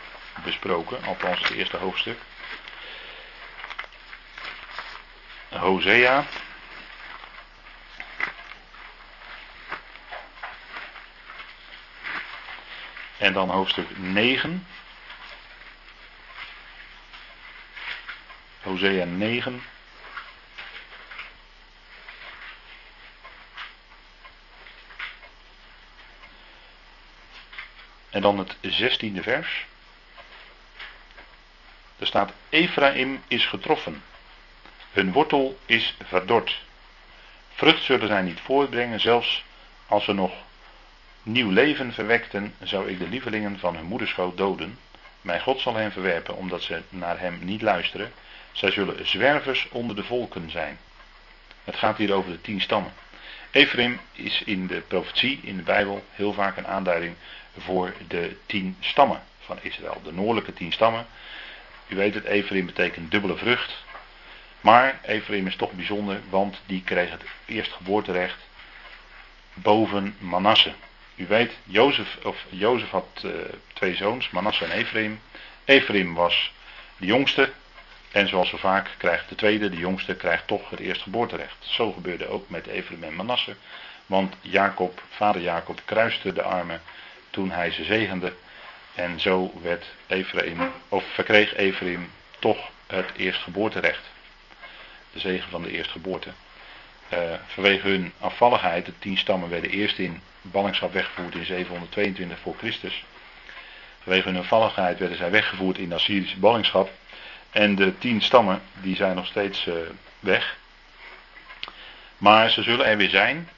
besproken, 0.44 1.04
althans 1.04 1.38
het 1.38 1.50
eerste 1.50 1.76
hoofdstuk. 1.76 2.18
Hosea. 5.48 6.24
En 13.20 13.32
dan 13.32 13.50
hoofdstuk 13.50 13.98
9. 13.98 14.66
Hosea 18.62 19.04
9. 19.04 19.62
En 28.10 28.20
dan 28.20 28.38
het 28.38 28.56
zestiende 28.60 29.22
vers. 29.22 29.66
Er 31.98 32.06
staat: 32.06 32.32
Ephraim 32.48 33.22
is 33.28 33.46
getroffen. 33.46 34.02
Hun 34.92 35.12
wortel 35.12 35.58
is 35.66 35.96
verdord. 36.04 36.62
Vrucht 37.54 37.82
zullen 37.82 38.08
zij 38.08 38.22
niet 38.22 38.40
voortbrengen, 38.40 39.00
zelfs 39.00 39.44
als 39.86 40.04
ze 40.04 40.12
nog 40.12 40.32
nieuw 41.22 41.50
leven 41.50 41.92
verwekten, 41.92 42.54
zou 42.62 42.88
ik 42.88 42.98
de 42.98 43.08
lievelingen 43.08 43.58
van 43.58 43.76
hun 43.76 43.84
moederschoot 43.84 44.36
doden. 44.36 44.78
Mijn 45.20 45.40
God 45.40 45.60
zal 45.60 45.74
hen 45.74 45.92
verwerpen, 45.92 46.36
omdat 46.36 46.62
ze 46.62 46.82
naar 46.88 47.20
hem 47.20 47.38
niet 47.42 47.62
luisteren. 47.62 48.12
Zij 48.52 48.70
zullen 48.70 49.06
zwervers 49.06 49.68
onder 49.70 49.96
de 49.96 50.04
volken 50.04 50.50
zijn. 50.50 50.78
Het 51.64 51.76
gaat 51.76 51.96
hier 51.96 52.12
over 52.12 52.30
de 52.30 52.40
tien 52.40 52.60
stammen. 52.60 52.92
Ephraim 53.50 54.00
is 54.12 54.42
in 54.42 54.66
de 54.66 54.80
profetie, 54.80 55.40
in 55.42 55.56
de 55.56 55.62
Bijbel, 55.62 56.04
heel 56.10 56.32
vaak 56.32 56.56
een 56.56 56.66
aanduiding 56.66 57.14
voor 57.58 57.94
de 58.08 58.36
tien 58.46 58.76
stammen 58.80 59.22
van 59.40 59.58
Israël. 59.62 60.00
De 60.04 60.12
noordelijke 60.12 60.52
tien 60.52 60.72
stammen. 60.72 61.06
U 61.86 61.96
weet 61.96 62.14
het, 62.14 62.24
Ephraim 62.24 62.66
betekent 62.66 63.10
dubbele 63.10 63.36
vrucht. 63.36 63.84
Maar 64.60 65.00
Ephraim 65.02 65.46
is 65.46 65.56
toch 65.56 65.72
bijzonder, 65.72 66.20
want 66.28 66.60
die 66.66 66.82
kreeg 66.82 67.10
het 67.10 67.22
eerstgeboorterecht 67.46 68.38
boven 69.54 70.16
Manasse. 70.18 70.72
U 71.20 71.26
weet, 71.26 71.52
Jozef, 71.64 72.18
of 72.24 72.44
Jozef 72.48 72.90
had 72.90 73.22
uh, 73.24 73.32
twee 73.72 73.94
zoons, 73.94 74.30
Manasse 74.30 74.64
en 74.64 74.70
Ephraim. 74.70 75.20
Ephraim 75.64 76.14
was 76.14 76.52
de 76.96 77.06
jongste. 77.06 77.52
En 78.12 78.28
zoals 78.28 78.48
zo 78.48 78.56
vaak 78.56 78.90
krijgt 78.96 79.28
de 79.28 79.34
tweede, 79.34 79.70
de 79.70 79.76
jongste, 79.76 80.14
krijgt 80.14 80.46
toch 80.46 80.70
het 80.70 80.78
eerstgeboorterecht. 80.78 81.56
Zo 81.60 81.92
gebeurde 81.92 82.28
ook 82.28 82.50
met 82.50 82.66
Ephraim 82.66 83.04
en 83.04 83.14
Manasse. 83.14 83.56
Want 84.06 84.34
Jacob, 84.40 85.02
vader 85.10 85.42
Jacob, 85.42 85.80
kruiste 85.84 86.32
de 86.32 86.42
armen 86.42 86.82
toen 87.30 87.50
hij 87.50 87.70
ze 87.70 87.84
zegende. 87.84 88.32
En 88.94 89.20
zo 89.20 89.52
werd 89.62 89.84
Ephraim, 90.06 90.72
of 90.88 91.04
verkreeg 91.12 91.54
Ephraim 91.54 92.10
toch 92.38 92.70
het 92.86 93.10
eerstgeboorterecht. 93.16 94.04
De 95.12 95.18
zegen 95.18 95.50
van 95.50 95.62
de 95.62 95.70
eerstgeboorte. 95.70 96.30
Uh, 97.12 97.18
vanwege 97.46 97.88
hun 97.88 98.12
afvalligheid, 98.18 98.86
de 98.86 98.98
tien 98.98 99.18
stammen 99.18 99.48
werden 99.48 99.70
eerst 99.70 99.98
in 99.98 100.20
ballingschap 100.42 100.92
weggevoerd 100.92 101.34
in 101.34 101.44
722 101.44 102.38
voor 102.38 102.54
Christus. 102.58 103.04
Vanwege 104.02 104.28
hun 104.28 104.38
afvalligheid 104.38 104.98
werden 104.98 105.16
zij 105.16 105.30
weggevoerd 105.30 105.78
in 105.78 105.92
Assyrische 105.92 106.38
ballingschap. 106.38 106.90
En 107.50 107.74
de 107.74 107.98
tien 107.98 108.22
stammen, 108.22 108.62
die 108.80 108.96
zijn 108.96 109.14
nog 109.14 109.26
steeds 109.26 109.66
uh, 109.66 109.74
weg. 110.20 110.56
Maar 112.18 112.50
ze 112.50 112.62
zullen 112.62 112.86
er 112.86 112.96
weer 112.96 113.10
zijn. 113.10 113.48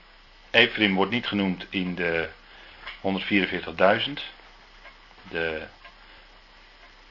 Ephraim 0.51 0.95
wordt 0.95 1.11
niet 1.11 1.27
genoemd 1.27 1.67
in 1.71 1.95
de 1.95 2.29
144.000. 4.07 4.13
De 5.31 5.63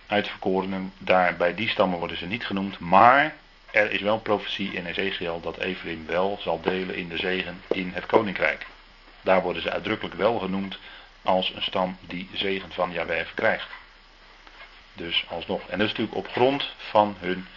uitverkorenen, 0.08 0.94
daar 0.98 1.36
bij 1.36 1.56
die 1.56 1.70
stammen 1.70 2.00
worden 2.00 2.18
ze 2.18 2.26
niet 2.26 2.46
genoemd. 2.46 2.80
Maar 2.80 3.36
er 3.72 3.92
is 3.92 4.02
wel 4.02 4.20
profetie 4.20 4.74
in 4.74 4.86
Ezekiel 4.86 5.40
dat 5.42 5.58
Ephraim 5.58 6.06
wel 6.06 6.38
zal 6.42 6.62
delen 6.62 6.96
in 6.96 7.10
de 7.10 7.18
zegen 7.18 7.62
in 7.68 7.92
het 7.94 8.06
koninkrijk. 8.06 8.66
Daar 9.22 9.42
worden 9.42 9.62
ze 9.62 9.72
uitdrukkelijk 9.72 10.16
wel 10.16 10.40
genoemd 10.40 10.78
als 11.22 11.54
een 11.56 11.62
stam 11.62 11.98
die 12.02 12.30
zegen 12.34 12.72
van 12.72 12.92
Jahweh 12.92 13.26
verkrijgt. 13.26 13.68
Dus 14.94 15.26
alsnog. 15.30 15.62
En 15.68 15.78
dat 15.78 15.88
is 15.88 15.94
natuurlijk 15.94 16.18
op 16.18 16.28
grond 16.28 16.70
van 16.78 17.16
hun 17.20 17.48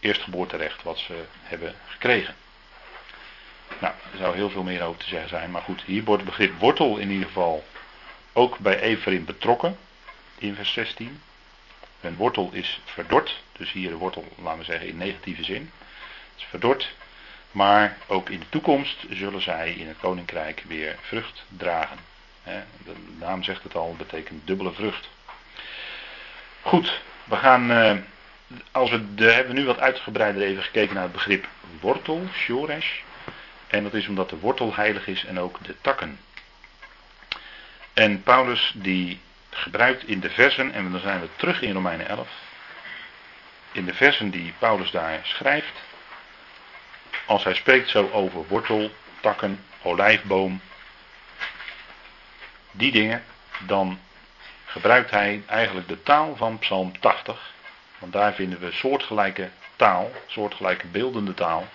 eerstgeboorterecht 0.00 0.82
wat 0.82 0.98
ze 0.98 1.24
hebben 1.42 1.74
gekregen. 1.86 2.34
Nou, 3.78 3.94
er 4.12 4.18
zou 4.18 4.34
heel 4.34 4.50
veel 4.50 4.62
meer 4.62 4.82
over 4.82 5.00
te 5.00 5.08
zeggen 5.08 5.28
zijn. 5.28 5.50
Maar 5.50 5.62
goed, 5.62 5.82
hier 5.82 6.04
wordt 6.04 6.22
het 6.22 6.30
begrip 6.30 6.58
wortel 6.58 6.96
in 6.96 7.10
ieder 7.10 7.26
geval 7.26 7.64
ook 8.32 8.58
bij 8.58 8.80
Ephraim 8.80 9.24
betrokken. 9.24 9.78
In 10.38 10.54
vers 10.54 10.72
16. 10.72 11.20
Hun 12.00 12.16
wortel 12.16 12.50
is 12.52 12.80
verdord. 12.84 13.42
Dus 13.52 13.72
hier 13.72 13.88
de 13.88 13.96
wortel, 13.96 14.24
laten 14.42 14.58
we 14.58 14.64
zeggen, 14.64 14.88
in 14.88 14.96
negatieve 14.96 15.44
zin. 15.44 15.70
Het 16.32 16.36
is 16.36 16.44
verdord. 16.44 16.94
Maar 17.50 17.96
ook 18.06 18.30
in 18.30 18.38
de 18.38 18.48
toekomst 18.48 18.96
zullen 19.10 19.42
zij 19.42 19.72
in 19.72 19.88
het 19.88 19.96
koninkrijk 20.00 20.64
weer 20.66 20.96
vrucht 21.00 21.44
dragen. 21.48 21.98
De 22.84 22.94
naam 23.18 23.42
zegt 23.42 23.62
het 23.62 23.74
al, 23.74 23.94
betekent 23.98 24.46
dubbele 24.46 24.72
vrucht. 24.72 25.08
Goed, 26.60 27.00
we 27.24 27.36
gaan. 27.36 27.70
Eh, 27.70 27.96
als 28.72 28.90
we 28.90 29.14
de, 29.14 29.24
hebben 29.24 29.54
we 29.54 29.60
nu 29.60 29.66
wat 29.66 29.78
uitgebreider 29.78 30.42
even 30.42 30.62
gekeken 30.62 30.94
naar 30.94 31.02
het 31.02 31.12
begrip 31.12 31.48
wortel, 31.80 32.26
shoresh. 32.32 33.00
En 33.66 33.82
dat 33.82 33.94
is 33.94 34.08
omdat 34.08 34.30
de 34.30 34.38
wortel 34.38 34.74
heilig 34.74 35.06
is 35.06 35.24
en 35.24 35.38
ook 35.38 35.64
de 35.64 35.74
takken. 35.80 36.18
En 37.92 38.22
Paulus 38.22 38.72
die 38.74 39.20
gebruikt 39.60 40.06
in 40.06 40.20
de 40.20 40.30
versen, 40.30 40.72
en 40.72 40.90
dan 40.90 41.00
zijn 41.00 41.20
we 41.20 41.28
terug 41.36 41.62
in 41.62 41.72
Romeinen 41.72 42.08
11. 42.08 42.28
In 43.72 43.84
de 43.84 43.94
versen 43.94 44.30
die 44.30 44.54
Paulus 44.58 44.90
daar 44.90 45.20
schrijft. 45.22 45.82
Als 47.26 47.44
hij 47.44 47.54
spreekt 47.54 47.88
zo 47.88 48.10
over 48.12 48.46
wortel, 48.46 48.90
takken, 49.20 49.64
olijfboom. 49.82 50.60
Die 52.70 52.92
dingen, 52.92 53.24
dan 53.58 54.00
gebruikt 54.64 55.10
hij 55.10 55.42
eigenlijk 55.46 55.88
de 55.88 56.02
taal 56.02 56.36
van 56.36 56.58
Psalm 56.58 57.00
80. 57.00 57.52
Want 57.98 58.12
daar 58.12 58.34
vinden 58.34 58.60
we 58.60 58.72
soortgelijke 58.72 59.50
taal, 59.76 60.12
soortgelijke 60.26 60.86
beeldende 60.86 61.34
taal. 61.34 61.68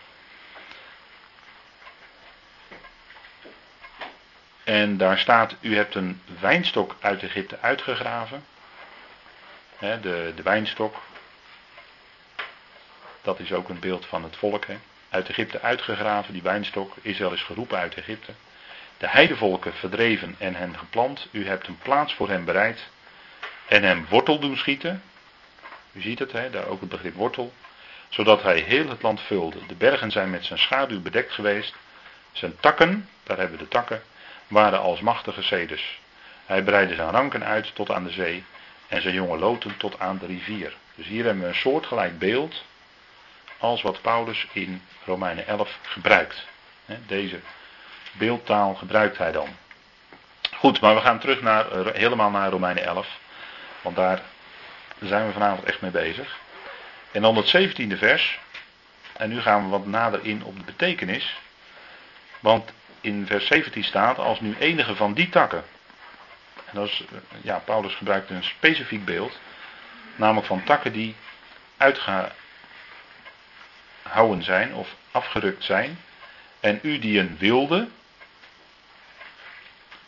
En 4.65 4.97
daar 4.97 5.17
staat, 5.17 5.55
u 5.61 5.75
hebt 5.75 5.95
een 5.95 6.21
wijnstok 6.39 6.95
uit 6.99 7.23
Egypte 7.23 7.57
uitgegraven. 7.61 8.45
de, 9.79 10.33
de 10.35 10.43
wijnstok. 10.43 10.95
Dat 13.21 13.39
is 13.39 13.53
ook 13.53 13.69
een 13.69 13.79
beeld 13.79 14.05
van 14.05 14.23
het 14.23 14.35
volk. 14.35 14.65
Uit 15.09 15.29
Egypte 15.29 15.61
uitgegraven, 15.61 16.33
die 16.33 16.41
wijnstok. 16.41 16.95
Israël 17.01 17.33
is 17.33 17.43
geroepen 17.43 17.77
uit 17.77 17.95
Egypte. 17.95 18.31
De 18.97 19.07
heidevolken 19.07 19.73
verdreven 19.73 20.35
en 20.37 20.55
hen 20.55 20.77
geplant. 20.77 21.27
U 21.31 21.47
hebt 21.47 21.67
een 21.67 21.77
plaats 21.77 22.13
voor 22.13 22.29
hen 22.29 22.45
bereid. 22.45 22.87
En 23.67 23.83
hem 23.83 24.05
wortel 24.09 24.39
doen 24.39 24.57
schieten. 24.57 25.03
U 25.91 26.01
ziet 26.01 26.19
het, 26.19 26.31
daar 26.31 26.67
ook 26.67 26.79
het 26.79 26.89
begrip 26.89 27.13
wortel. 27.13 27.53
Zodat 28.09 28.43
hij 28.43 28.59
heel 28.59 28.89
het 28.89 29.01
land 29.01 29.21
vulde. 29.21 29.65
De 29.67 29.75
bergen 29.75 30.11
zijn 30.11 30.29
met 30.29 30.45
zijn 30.45 30.59
schaduw 30.59 31.01
bedekt 31.01 31.31
geweest. 31.31 31.75
Zijn 32.31 32.59
takken, 32.59 33.09
daar 33.23 33.37
hebben 33.37 33.57
we 33.57 33.63
de 33.63 33.69
takken 33.69 34.01
waren 34.47 34.79
als 34.79 34.99
machtige 34.99 35.41
ceders. 35.41 35.99
Hij 36.45 36.63
breidde 36.63 36.95
zijn 36.95 37.09
ranken 37.09 37.43
uit 37.43 37.75
tot 37.75 37.91
aan 37.91 38.03
de 38.03 38.11
zee 38.11 38.43
en 38.87 39.01
zijn 39.01 39.13
jonge 39.13 39.37
loten 39.37 39.77
tot 39.77 39.99
aan 39.99 40.17
de 40.17 40.25
rivier. 40.25 40.73
Dus 40.95 41.07
hier 41.07 41.25
hebben 41.25 41.43
we 41.43 41.49
een 41.49 41.55
soortgelijk 41.55 42.19
beeld 42.19 42.63
als 43.57 43.81
wat 43.81 44.01
Paulus 44.01 44.47
in 44.51 44.81
Romeinen 45.05 45.47
11 45.47 45.77
gebruikt. 45.81 46.45
Deze 47.07 47.39
beeldtaal 48.11 48.75
gebruikt 48.75 49.17
hij 49.17 49.31
dan. 49.31 49.47
Goed, 50.55 50.81
maar 50.81 50.95
we 50.95 51.01
gaan 51.01 51.19
terug 51.19 51.41
naar, 51.41 51.71
eh, 51.71 51.93
helemaal 51.93 52.29
naar 52.29 52.49
Romeinen 52.49 52.83
11. 52.83 53.07
Want 53.81 53.95
daar 53.95 54.21
zijn 54.99 55.25
we 55.25 55.33
vanavond 55.33 55.63
echt 55.63 55.81
mee 55.81 55.91
bezig. 55.91 56.37
En 57.11 57.21
dan 57.21 57.35
het 57.35 57.47
17e 57.47 57.97
vers. 57.97 58.39
En 59.13 59.29
nu 59.29 59.41
gaan 59.41 59.63
we 59.63 59.69
wat 59.69 59.85
nader 59.85 60.25
in 60.25 60.43
op 60.43 60.57
de 60.57 60.63
betekenis. 60.63 61.37
Want 62.39 62.71
in 63.05 63.25
vers 63.27 63.47
17 63.47 63.83
staat, 63.83 64.17
als 64.17 64.39
nu 64.39 64.55
enige 64.59 64.95
van 64.95 65.13
die 65.13 65.29
takken. 65.29 65.63
En 66.65 66.73
dat 66.73 66.87
is, 66.87 67.03
ja, 67.41 67.57
Paulus 67.59 67.95
gebruikt 67.95 68.29
een 68.29 68.43
specifiek 68.43 69.05
beeld, 69.05 69.39
namelijk 70.15 70.47
van 70.47 70.63
takken 70.63 70.91
die 70.91 71.15
uitgehouden 71.77 72.33
zijn 74.43 74.73
of 74.73 74.95
afgerukt 75.11 75.63
zijn. 75.63 75.99
En 76.59 76.79
u 76.81 76.99
die 76.99 77.19
een 77.19 77.37
wilde, 77.37 77.87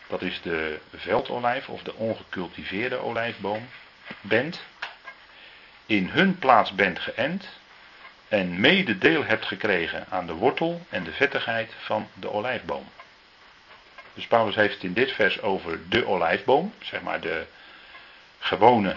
dat 0.08 0.22
is 0.22 0.42
de 0.42 0.80
veldolijf 0.96 1.70
of 1.70 1.84
de 1.84 1.94
ongecultiveerde 1.94 2.98
olijfboom, 2.98 3.70
bent. 4.22 4.62
in 5.86 6.10
hun 6.10 6.40
plaats 6.40 6.72
bent 6.76 7.00
geënt 7.00 7.48
en 8.28 8.60
mede 8.60 8.98
deel 8.98 9.24
hebt 9.24 9.46
gekregen 9.46 10.06
aan 10.10 10.28
de 10.28 10.34
wortel 10.34 10.82
en 10.90 11.04
de 11.04 11.12
vettigheid 11.12 11.74
van 11.78 12.10
de 12.14 12.32
olijfboom. 12.32 12.86
Dus 14.14 14.28
Paulus 14.28 14.56
heeft 14.56 14.74
het 14.74 14.84
in 14.84 14.94
dit 14.94 15.12
vers 15.12 15.42
over 15.42 15.90
de 15.90 16.06
olijfboom, 16.06 16.74
zeg 16.80 17.02
maar 17.02 17.22
de 17.22 17.46
gewone 18.40 18.96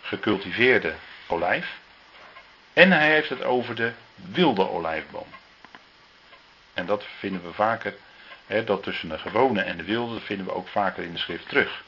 gecultiveerde 0.00 0.94
olijf. 1.26 1.80
En 2.72 2.92
hij 2.92 3.10
heeft 3.10 3.28
het 3.28 3.42
over 3.42 3.74
de 3.74 3.92
wilde 4.14 4.68
olijfboom. 4.68 5.26
En 6.74 6.86
dat 6.86 7.04
vinden 7.18 7.42
we 7.42 7.52
vaker, 7.52 7.94
hè, 8.46 8.64
dat 8.64 8.82
tussen 8.82 9.08
de 9.08 9.18
gewone 9.18 9.60
en 9.60 9.76
de 9.76 9.84
wilde, 9.84 10.14
dat 10.14 10.22
vinden 10.22 10.46
we 10.46 10.54
ook 10.54 10.68
vaker 10.68 11.04
in 11.04 11.12
de 11.12 11.18
schrift 11.18 11.48
terug. 11.48 11.84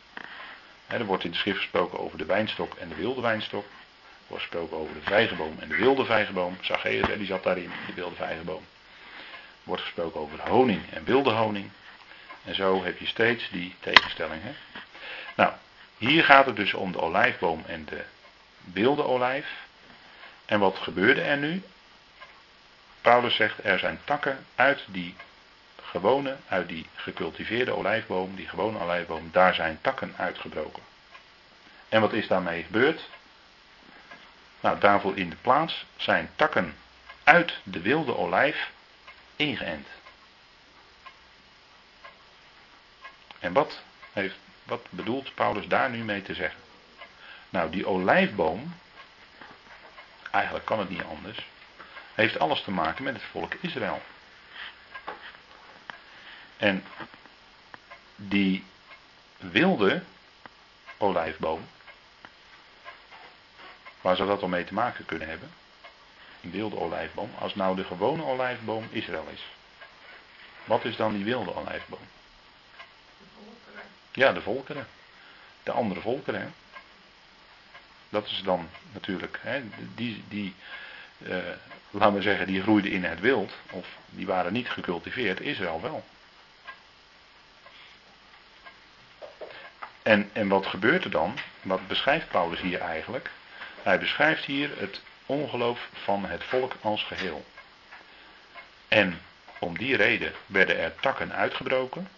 Hè, 0.86 0.98
er 0.98 1.04
wordt 1.04 1.24
in 1.24 1.30
de 1.30 1.36
schrift 1.36 1.58
gesproken 1.58 1.98
over 1.98 2.18
de 2.18 2.24
wijnstok 2.24 2.74
en 2.74 2.88
de 2.88 2.94
wilde 2.94 3.20
wijnstok. 3.20 3.66
Wordt 4.26 4.42
gesproken 4.42 4.76
over 4.76 4.94
de 4.94 5.00
vijgenboom 5.00 5.56
en 5.60 5.68
de 5.68 5.76
wilde 5.76 6.04
vijgenboom. 6.04 6.56
Zacchaeus, 6.60 7.18
die 7.18 7.26
zat 7.26 7.42
daarin, 7.42 7.70
de 7.86 7.94
wilde 7.94 8.14
vijgenboom. 8.14 8.64
Wordt 9.62 9.82
gesproken 9.82 10.20
over 10.20 10.48
honing 10.48 10.90
en 10.90 11.04
wilde 11.04 11.30
honing. 11.30 11.70
En 12.44 12.54
zo 12.54 12.84
heb 12.84 12.98
je 12.98 13.06
steeds 13.06 13.48
die 13.50 13.74
tegenstelling. 13.80 14.42
Hè? 14.42 14.52
Nou, 15.36 15.52
hier 15.98 16.24
gaat 16.24 16.46
het 16.46 16.56
dus 16.56 16.74
om 16.74 16.92
de 16.92 17.00
olijfboom 17.00 17.62
en 17.66 17.84
de 17.84 18.04
wilde 18.72 19.04
olijf. 19.04 19.46
En 20.44 20.58
wat 20.58 20.78
gebeurde 20.78 21.20
er 21.20 21.36
nu? 21.36 21.62
Paulus 23.00 23.34
zegt 23.34 23.64
er 23.64 23.78
zijn 23.78 24.00
takken 24.04 24.46
uit 24.54 24.84
die 24.86 25.14
gewone, 25.82 26.36
uit 26.48 26.68
die 26.68 26.86
gecultiveerde 26.94 27.72
olijfboom, 27.72 28.36
die 28.36 28.48
gewone 28.48 28.78
olijfboom, 28.78 29.28
daar 29.32 29.54
zijn 29.54 29.78
takken 29.80 30.14
uitgebroken. 30.16 30.82
En 31.88 32.00
wat 32.00 32.12
is 32.12 32.26
daarmee 32.26 32.62
gebeurd? 32.62 33.08
Nou, 34.64 34.78
daarvoor 34.78 35.16
in 35.16 35.30
de 35.30 35.36
plaats 35.36 35.86
zijn 35.96 36.30
takken 36.36 36.76
uit 37.24 37.52
de 37.62 37.80
wilde 37.80 38.16
olijf 38.16 38.70
ingeënt. 39.36 39.88
En 43.38 43.52
wat, 43.52 43.82
heeft, 44.12 44.36
wat 44.62 44.86
bedoelt 44.90 45.34
Paulus 45.34 45.66
daar 45.66 45.90
nu 45.90 46.04
mee 46.04 46.22
te 46.22 46.34
zeggen? 46.34 46.60
Nou, 47.48 47.70
die 47.70 47.86
olijfboom, 47.86 48.74
eigenlijk 50.30 50.64
kan 50.64 50.78
het 50.78 50.88
niet 50.88 51.02
anders, 51.02 51.46
heeft 52.14 52.38
alles 52.38 52.62
te 52.62 52.70
maken 52.70 53.04
met 53.04 53.14
het 53.14 53.24
volk 53.30 53.54
Israël. 53.54 54.02
En 56.56 56.84
die 58.16 58.64
wilde 59.36 60.02
olijfboom, 60.96 61.66
waar 64.04 64.16
zou 64.16 64.28
dat 64.28 64.40
dan 64.40 64.50
mee 64.50 64.64
te 64.64 64.74
maken 64.74 65.04
kunnen 65.04 65.28
hebben? 65.28 65.50
Een 66.42 66.50
wilde 66.50 66.76
olijfboom, 66.76 67.30
als 67.38 67.54
nou 67.54 67.76
de 67.76 67.84
gewone 67.84 68.24
olijfboom 68.24 68.88
Israël 68.90 69.28
is. 69.32 69.44
Wat 70.64 70.84
is 70.84 70.96
dan 70.96 71.12
die 71.12 71.24
wilde 71.24 71.54
olijfboom? 71.54 72.06
Ja, 74.12 74.32
de 74.32 74.42
volkeren. 74.42 74.86
De 75.62 75.72
andere 75.72 76.00
volkeren. 76.00 76.54
Dat 78.08 78.26
is 78.26 78.42
dan 78.44 78.68
natuurlijk, 78.92 79.38
hè, 79.42 79.62
die, 79.94 80.24
die 80.28 80.54
uh, 81.18 81.36
laten 81.90 82.14
we 82.14 82.22
zeggen, 82.22 82.46
die 82.46 82.62
groeiden 82.62 82.90
in 82.90 83.04
het 83.04 83.20
wild, 83.20 83.52
of 83.70 83.86
die 84.10 84.26
waren 84.26 84.52
niet 84.52 84.70
gecultiveerd, 84.70 85.40
Israël 85.40 85.80
wel. 85.80 86.04
En, 90.02 90.30
en 90.32 90.48
wat 90.48 90.66
gebeurt 90.66 91.04
er 91.04 91.10
dan? 91.10 91.38
Wat 91.62 91.88
beschrijft 91.88 92.28
Paulus 92.28 92.60
hier 92.60 92.80
eigenlijk? 92.80 93.30
Hij 93.84 93.98
beschrijft 93.98 94.44
hier 94.44 94.70
het 94.78 95.00
ongeloof 95.26 95.88
van 95.92 96.24
het 96.24 96.44
volk 96.44 96.72
als 96.80 97.02
geheel. 97.02 97.44
En 98.88 99.20
om 99.58 99.78
die 99.78 99.96
reden 99.96 100.32
werden 100.46 100.78
er 100.78 100.94
takken 100.94 101.32
uitgebroken, 101.32 102.08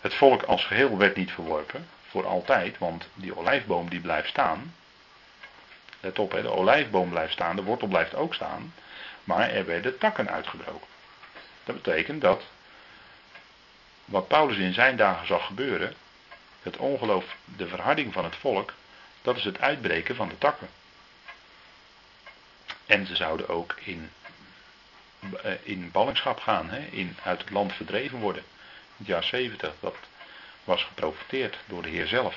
het 0.00 0.14
volk 0.14 0.42
als 0.42 0.64
geheel 0.64 0.96
werd 0.98 1.16
niet 1.16 1.30
verworpen, 1.30 1.88
voor 2.08 2.26
altijd, 2.26 2.78
want 2.78 3.08
die 3.14 3.36
olijfboom 3.36 3.90
die 3.90 4.00
blijft 4.00 4.28
staan. 4.28 4.74
Let 6.00 6.18
op, 6.18 6.32
hè, 6.32 6.42
de 6.42 6.50
olijfboom 6.50 7.10
blijft 7.10 7.32
staan, 7.32 7.56
de 7.56 7.62
wortel 7.62 7.88
blijft 7.88 8.14
ook 8.14 8.34
staan, 8.34 8.74
maar 9.24 9.50
er 9.50 9.66
werden 9.66 9.98
takken 9.98 10.30
uitgebroken. 10.30 10.88
Dat 11.64 11.82
betekent 11.82 12.20
dat 12.20 12.42
wat 14.04 14.28
Paulus 14.28 14.56
in 14.56 14.74
zijn 14.74 14.96
dagen 14.96 15.26
zag 15.26 15.46
gebeuren, 15.46 15.94
het 16.62 16.76
ongeloof, 16.76 17.36
de 17.44 17.68
verharding 17.68 18.12
van 18.12 18.24
het 18.24 18.36
volk, 18.36 18.72
dat 19.28 19.36
is 19.36 19.44
het 19.44 19.60
uitbreken 19.60 20.16
van 20.16 20.28
de 20.28 20.38
takken. 20.38 20.68
En 22.86 23.06
ze 23.06 23.16
zouden 23.16 23.48
ook 23.48 23.74
in, 23.84 24.10
eh, 25.42 25.52
in 25.62 25.90
ballingschap 25.90 26.40
gaan, 26.40 26.70
hè, 26.70 26.86
in, 26.86 27.16
uit 27.22 27.40
het 27.40 27.50
land 27.50 27.72
verdreven 27.72 28.18
worden 28.18 28.44
het 28.96 29.06
jaar 29.06 29.24
70. 29.24 29.74
Dat 29.80 29.96
was 30.64 30.84
geprofiteerd 30.84 31.58
door 31.66 31.82
de 31.82 31.88
Heer 31.88 32.06
zelf. 32.06 32.36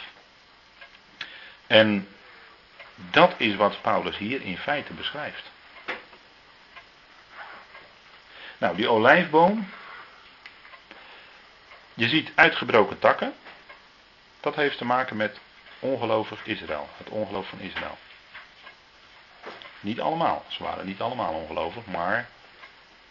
En 1.67 2.07
dat 2.95 3.33
is 3.37 3.55
wat 3.55 3.81
Paulus 3.81 4.17
hier 4.17 4.41
in 4.41 4.57
feite 4.57 4.93
beschrijft. 4.93 5.51
Nou, 8.57 8.75
die 8.75 8.89
olijfboom. 8.89 9.69
Je 11.93 12.09
ziet 12.09 12.31
uitgebroken 12.35 12.99
takken. 12.99 13.33
Dat 14.39 14.55
heeft 14.55 14.77
te 14.77 14.85
maken 14.85 15.17
met 15.17 15.39
ongelovig 15.82 16.45
Israël. 16.45 16.89
Het 16.97 17.09
ongeloof 17.09 17.47
van 17.47 17.59
Israël. 17.59 17.97
Niet 19.79 20.01
allemaal. 20.01 20.45
Ze 20.47 20.63
waren 20.63 20.86
niet 20.86 21.01
allemaal 21.01 21.34
ongelovig, 21.34 21.86
maar 21.86 22.29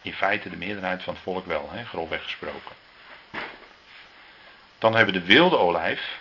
in 0.03 0.15
feite 0.15 0.51
de 0.51 0.57
meerderheid 0.57 1.03
van 1.03 1.15
het 1.15 1.23
volk 1.23 1.47
wel, 1.47 1.71
hè, 1.71 1.85
grofweg 1.85 2.23
gesproken. 2.23 2.77
Dan 4.79 4.95
hebben 4.95 5.15
we 5.15 5.21
de 5.21 5.27
wilde 5.27 5.59
olijf. 5.59 6.21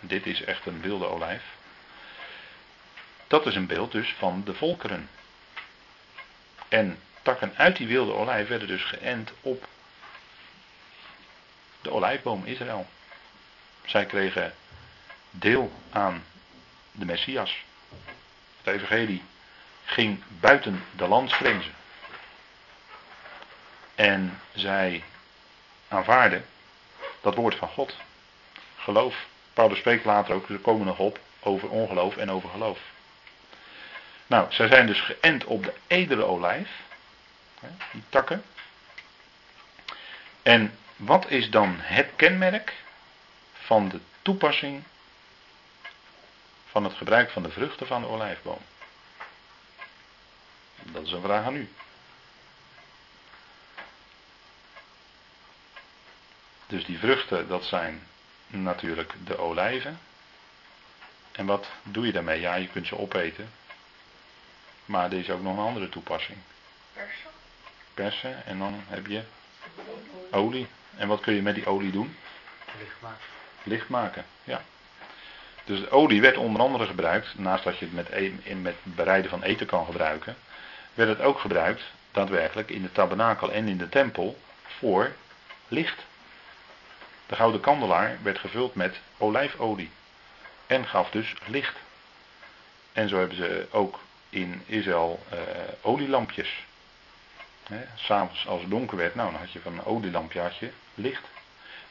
Dit 0.00 0.26
is 0.26 0.42
echt 0.44 0.66
een 0.66 0.80
wilde 0.80 1.06
olijf. 1.06 1.42
Dat 3.26 3.46
is 3.46 3.54
een 3.54 3.66
beeld 3.66 3.92
dus 3.92 4.14
van 4.18 4.42
de 4.44 4.54
volkeren. 4.54 5.10
En 6.68 6.98
takken 7.22 7.52
uit 7.56 7.76
die 7.76 7.86
wilde 7.86 8.12
olijf 8.12 8.48
werden 8.48 8.68
dus 8.68 8.84
geënt 8.84 9.32
op 9.40 9.66
de 11.80 11.90
olijfboom 11.90 12.44
Israël. 12.44 12.86
Zij 13.84 14.06
kregen 14.06 14.54
deel 15.30 15.72
aan 15.90 16.24
de 16.92 17.04
Messias. 17.04 17.64
Het 18.62 18.74
evangelie 18.74 19.22
ging 19.84 20.22
buiten 20.28 20.84
de 20.96 21.08
landsgrenzen. 21.08 21.74
En 23.94 24.40
zij 24.54 25.04
aanvaarden 25.88 26.46
dat 27.20 27.34
woord 27.34 27.54
van 27.54 27.68
God. 27.68 27.96
Geloof. 28.76 29.26
Paulus 29.52 29.78
spreekt 29.78 30.04
later 30.04 30.34
ook, 30.34 30.48
er 30.48 30.58
komen 30.58 30.86
nog 30.86 30.98
op, 30.98 31.18
over 31.40 31.68
ongeloof 31.68 32.16
en 32.16 32.30
over 32.30 32.48
geloof. 32.48 32.78
Nou, 34.26 34.52
zij 34.52 34.68
zijn 34.68 34.86
dus 34.86 35.00
geënt 35.00 35.44
op 35.44 35.64
de 35.64 35.74
edele 35.86 36.24
olijf. 36.24 36.70
Die 37.92 38.02
takken. 38.08 38.44
En 40.42 40.78
wat 40.96 41.30
is 41.30 41.50
dan 41.50 41.76
het 41.78 42.08
kenmerk 42.16 42.74
van 43.52 43.88
de 43.88 44.00
toepassing 44.22 44.82
van 46.78 46.86
het 46.86 46.96
gebruik 46.96 47.30
van 47.30 47.42
de 47.42 47.50
vruchten 47.50 47.86
van 47.86 48.00
de 48.00 48.08
olijfboom? 48.08 48.58
Dat 50.82 51.06
is 51.06 51.12
een 51.12 51.22
vraag 51.22 51.44
aan 51.44 51.56
u. 51.56 51.72
Dus 56.66 56.84
die 56.84 56.98
vruchten, 56.98 57.48
dat 57.48 57.64
zijn 57.64 58.06
natuurlijk 58.46 59.14
de 59.24 59.38
olijven. 59.38 59.98
En 61.32 61.46
wat 61.46 61.68
doe 61.82 62.06
je 62.06 62.12
daarmee? 62.12 62.40
Ja, 62.40 62.54
je 62.54 62.68
kunt 62.68 62.86
ze 62.86 62.98
opeten. 62.98 63.50
Maar 64.84 65.12
er 65.12 65.18
is 65.18 65.30
ook 65.30 65.42
nog 65.42 65.56
een 65.56 65.64
andere 65.64 65.88
toepassing. 65.88 66.38
Persen. 66.92 67.30
Persen 67.94 68.46
en 68.46 68.58
dan 68.58 68.82
heb 68.88 69.06
je 69.06 69.22
olie. 70.30 70.66
En 70.96 71.08
wat 71.08 71.20
kun 71.20 71.34
je 71.34 71.42
met 71.42 71.54
die 71.54 71.66
olie 71.66 71.90
doen? 71.90 72.16
Licht 72.78 73.00
maken. 73.00 73.26
Licht 73.62 73.88
maken, 73.88 74.24
ja. 74.44 74.62
Dus 75.68 75.90
olie 75.90 76.20
werd 76.20 76.36
onder 76.36 76.60
andere 76.60 76.86
gebruikt, 76.86 77.38
naast 77.38 77.64
dat 77.64 77.78
je 77.78 77.84
het 77.84 77.94
met, 77.94 78.08
e- 78.10 78.54
met 78.54 78.74
bereiden 78.82 79.30
van 79.30 79.42
eten 79.42 79.66
kan 79.66 79.84
gebruiken, 79.84 80.36
werd 80.94 81.08
het 81.08 81.20
ook 81.20 81.38
gebruikt, 81.38 81.82
daadwerkelijk, 82.10 82.70
in 82.70 82.82
de 82.82 82.92
tabernakel 82.92 83.52
en 83.52 83.68
in 83.68 83.78
de 83.78 83.88
tempel, 83.88 84.38
voor 84.66 85.12
licht. 85.68 86.04
De 87.26 87.34
gouden 87.34 87.60
kandelaar 87.60 88.18
werd 88.22 88.38
gevuld 88.38 88.74
met 88.74 89.00
olijfolie 89.18 89.90
en 90.66 90.86
gaf 90.86 91.10
dus 91.10 91.34
licht. 91.46 91.76
En 92.92 93.08
zo 93.08 93.18
hebben 93.18 93.36
ze 93.36 93.66
ook 93.70 94.00
in 94.30 94.62
Israël 94.66 95.22
uh, 95.32 95.38
olielampjes. 95.80 96.64
S'avonds 97.94 98.46
als 98.46 98.60
het 98.60 98.70
donker 98.70 98.96
werd, 98.96 99.14
nou 99.14 99.30
dan 99.30 99.40
had 99.40 99.52
je 99.52 99.60
van 99.60 99.72
een 99.72 99.84
olielampje 99.84 100.40
had 100.40 100.56
je 100.56 100.70
licht. 100.94 101.24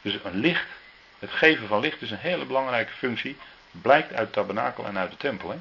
Dus 0.02 0.18
een 0.24 0.40
licht, 0.40 0.68
het 1.20 1.32
geven 1.32 1.68
van 1.68 1.80
licht 1.80 2.02
is 2.02 2.12
een 2.12 2.18
hele 2.18 2.46
belangrijke 2.46 2.94
functie. 2.94 3.38
Blijkt 3.72 4.10
uit 4.10 4.20
het 4.20 4.34
tabernakel 4.34 4.86
en 4.86 4.98
uit 4.98 5.12
de 5.12 5.18
tempel. 5.18 5.50
Hè? 5.50 5.58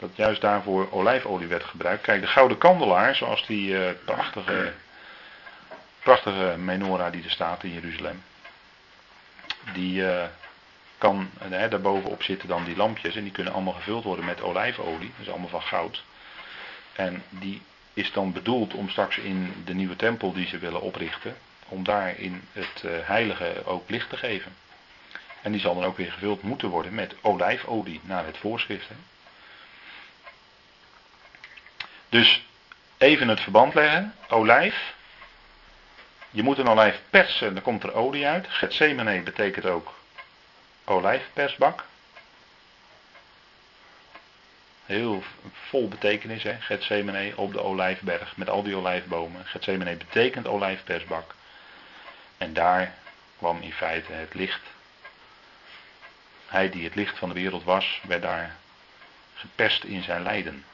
Dat 0.00 0.10
juist 0.14 0.40
daarvoor 0.40 0.92
olijfolie 0.92 1.46
werd 1.46 1.64
gebruikt. 1.64 2.02
Kijk, 2.02 2.20
de 2.20 2.26
gouden 2.26 2.58
kandelaar, 2.58 3.14
zoals 3.14 3.46
die 3.46 3.70
uh, 3.70 3.90
prachtige, 4.04 4.72
prachtige 6.02 6.54
menorah 6.58 7.12
die 7.12 7.24
er 7.24 7.30
staat 7.30 7.64
in 7.64 7.72
Jeruzalem. 7.72 8.22
Die 9.72 10.02
uh, 10.02 10.24
kan, 10.98 11.30
hè, 11.38 11.68
daarbovenop 11.68 12.22
zitten 12.22 12.48
dan 12.48 12.64
die 12.64 12.76
lampjes 12.76 13.16
en 13.16 13.22
die 13.22 13.32
kunnen 13.32 13.52
allemaal 13.52 13.72
gevuld 13.72 14.04
worden 14.04 14.24
met 14.24 14.42
olijfolie. 14.42 15.12
Dat 15.16 15.26
is 15.26 15.30
allemaal 15.30 15.48
van 15.48 15.62
goud. 15.62 16.04
En 16.92 17.22
die 17.28 17.62
is 17.94 18.12
dan 18.12 18.32
bedoeld 18.32 18.74
om 18.74 18.88
straks 18.88 19.18
in 19.18 19.62
de 19.64 19.74
nieuwe 19.74 19.96
tempel 19.96 20.32
die 20.32 20.46
ze 20.46 20.58
willen 20.58 20.80
oprichten, 20.80 21.36
om 21.68 21.84
daar 21.84 22.18
in 22.18 22.42
het 22.52 22.82
heilige 22.84 23.62
ook 23.64 23.90
licht 23.90 24.08
te 24.08 24.16
geven. 24.16 24.52
En 25.42 25.52
die 25.52 25.60
zal 25.60 25.74
dan 25.74 25.84
ook 25.84 25.96
weer 25.96 26.12
gevuld 26.12 26.42
moeten 26.42 26.68
worden 26.68 26.94
met 26.94 27.14
olijfolie 27.20 28.00
naar 28.02 28.26
het 28.26 28.38
voorschrift. 28.38 28.88
Hè. 28.88 28.94
Dus 32.08 32.42
even 32.98 33.28
het 33.28 33.40
verband 33.40 33.74
leggen. 33.74 34.14
Olijf. 34.28 34.94
Je 36.30 36.42
moet 36.42 36.58
een 36.58 36.68
olijf 36.68 37.00
persen, 37.10 37.54
dan 37.54 37.62
komt 37.62 37.82
er 37.82 37.94
olie 37.94 38.26
uit. 38.26 38.46
Gethsemane 38.48 39.22
betekent 39.22 39.66
ook 39.66 39.94
olijfpersbak. 40.84 41.84
Heel 44.86 45.22
vol 45.52 45.88
betekenis, 45.88 46.42
hè. 46.42 46.60
Gethsemane 46.60 47.32
op 47.36 47.52
de 47.52 47.62
olijfberg 47.62 48.36
met 48.36 48.50
al 48.50 48.62
die 48.62 48.76
olijfbomen. 48.76 49.46
Gethsemane 49.46 49.96
betekent 49.96 50.46
olijfpersbak. 50.46 51.34
En 52.38 52.52
daar 52.52 52.94
kwam 53.38 53.60
in 53.60 53.72
feite 53.72 54.12
het 54.12 54.34
licht. 54.34 54.62
Hij 56.50 56.70
die 56.70 56.84
het 56.84 56.94
licht 56.94 57.18
van 57.18 57.28
de 57.28 57.34
wereld 57.34 57.64
was, 57.64 58.00
werd 58.06 58.22
daar 58.22 58.56
geperst 59.34 59.84
in 59.84 60.02
zijn 60.02 60.22
lijden. 60.22 60.64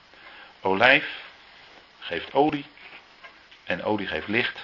Olijf 0.61 1.23
geeft 1.99 2.35
olie 2.35 2.65
en 3.65 3.85
olie 3.85 4.07
geeft 4.07 4.29
licht. 4.29 4.61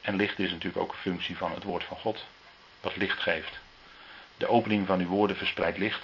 En 0.00 0.16
licht 0.16 0.38
is 0.38 0.50
natuurlijk 0.50 0.82
ook 0.82 0.92
een 0.92 0.98
functie 0.98 1.36
van 1.36 1.52
het 1.52 1.62
woord 1.62 1.84
van 1.84 1.96
God, 1.96 2.24
dat 2.80 2.96
licht 2.96 3.18
geeft. 3.18 3.58
De 4.36 4.46
opening 4.46 4.86
van 4.86 5.00
uw 5.00 5.06
woorden 5.06 5.36
verspreidt 5.36 5.78
licht. 5.78 6.02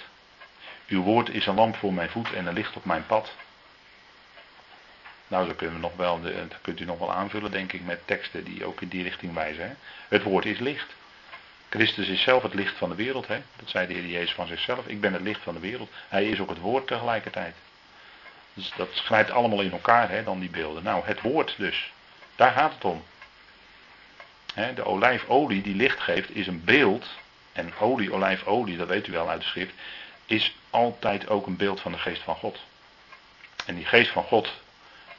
Uw 0.87 1.01
woord 1.01 1.29
is 1.29 1.45
een 1.45 1.55
lamp 1.55 1.75
voor 1.75 1.93
mijn 1.93 2.09
voet 2.09 2.33
en 2.33 2.45
een 2.45 2.53
licht 2.53 2.75
op 2.75 2.85
mijn 2.85 3.05
pad. 3.05 3.31
Nou, 5.27 5.47
zo 5.47 5.53
kunnen 5.53 5.75
we 5.75 5.81
nog 5.81 5.95
wel, 5.95 6.21
dat 6.21 6.61
kunt 6.61 6.79
u 6.79 6.85
nog 6.85 6.99
wel 6.99 7.13
aanvullen, 7.13 7.51
denk 7.51 7.73
ik, 7.73 7.81
met 7.85 8.07
teksten 8.07 8.43
die 8.43 8.65
ook 8.65 8.81
in 8.81 8.87
die 8.87 9.03
richting 9.03 9.33
wijzen. 9.33 9.77
Het 10.07 10.23
woord 10.23 10.45
is 10.45 10.59
licht. 10.59 10.95
Christus 11.71 12.07
is 12.07 12.21
zelf 12.21 12.43
het 12.43 12.53
licht 12.53 12.77
van 12.77 12.89
de 12.89 12.95
wereld. 12.95 13.27
Hè? 13.27 13.41
Dat 13.55 13.69
zei 13.69 13.87
de 13.87 13.93
Heer 13.93 14.05
Jezus 14.05 14.33
van 14.33 14.47
zichzelf. 14.47 14.87
Ik 14.87 15.01
ben 15.01 15.13
het 15.13 15.21
licht 15.21 15.41
van 15.41 15.53
de 15.53 15.59
wereld. 15.59 15.89
Hij 16.09 16.25
is 16.25 16.39
ook 16.39 16.49
het 16.49 16.59
woord 16.59 16.87
tegelijkertijd. 16.87 17.55
Dus 18.53 18.73
dat 18.75 18.89
grijpt 18.93 19.31
allemaal 19.31 19.61
in 19.61 19.71
elkaar, 19.71 20.09
hè, 20.09 20.23
dan 20.23 20.39
die 20.39 20.49
beelden. 20.49 20.83
Nou, 20.83 21.05
het 21.05 21.21
woord 21.21 21.55
dus. 21.57 21.91
Daar 22.35 22.51
gaat 22.51 22.73
het 22.73 22.85
om. 22.85 23.03
Hè, 24.53 24.73
de 24.73 24.85
olijfolie 24.85 25.61
die 25.61 25.75
licht 25.75 25.99
geeft 25.99 26.35
is 26.35 26.47
een 26.47 26.63
beeld. 26.63 27.07
En 27.53 27.73
olie, 27.79 28.13
olijfolie, 28.13 28.77
dat 28.77 28.87
weet 28.87 29.07
u 29.07 29.11
wel 29.11 29.29
uit 29.29 29.41
de 29.41 29.47
schrift. 29.47 29.73
Is 30.25 30.55
altijd 30.69 31.29
ook 31.29 31.47
een 31.47 31.57
beeld 31.57 31.81
van 31.81 31.91
de 31.91 31.97
geest 31.97 32.21
van 32.21 32.35
God. 32.35 32.59
En 33.65 33.75
die 33.75 33.85
geest 33.85 34.11
van 34.11 34.23
God, 34.23 34.49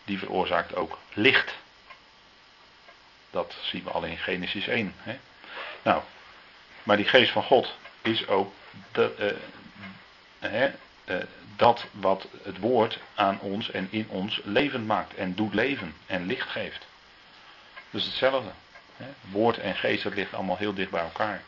die 0.04 0.18
veroorzaakt 0.18 0.74
ook 0.74 0.98
licht. 1.12 1.54
Dat 3.30 3.54
zien 3.62 3.84
we 3.84 3.90
al 3.90 4.04
in 4.04 4.18
Genesis 4.18 4.66
1. 4.66 4.94
Hè. 4.96 5.18
Nou, 5.82 6.02
maar 6.82 6.96
die 6.96 7.06
geest 7.06 7.32
van 7.32 7.42
God 7.42 7.74
is 8.02 8.28
ook 8.28 8.52
de, 8.92 9.36
uh, 10.40 10.50
hè, 10.50 10.70
uh, 11.04 11.16
dat 11.56 11.86
wat 11.90 12.26
het 12.42 12.58
woord 12.58 12.98
aan 13.14 13.40
ons 13.40 13.70
en 13.70 13.88
in 13.90 14.06
ons 14.08 14.40
levend 14.44 14.86
maakt 14.86 15.14
en 15.14 15.34
doet 15.34 15.54
leven 15.54 15.94
en 16.06 16.26
licht 16.26 16.48
geeft. 16.48 16.86
Dus 17.90 18.04
hetzelfde. 18.04 18.50
Hè? 18.96 19.06
Woord 19.30 19.58
en 19.58 19.76
geest, 19.76 20.02
dat 20.02 20.14
ligt 20.14 20.34
allemaal 20.34 20.56
heel 20.56 20.74
dicht 20.74 20.90
bij 20.90 21.02
elkaar. 21.02 21.42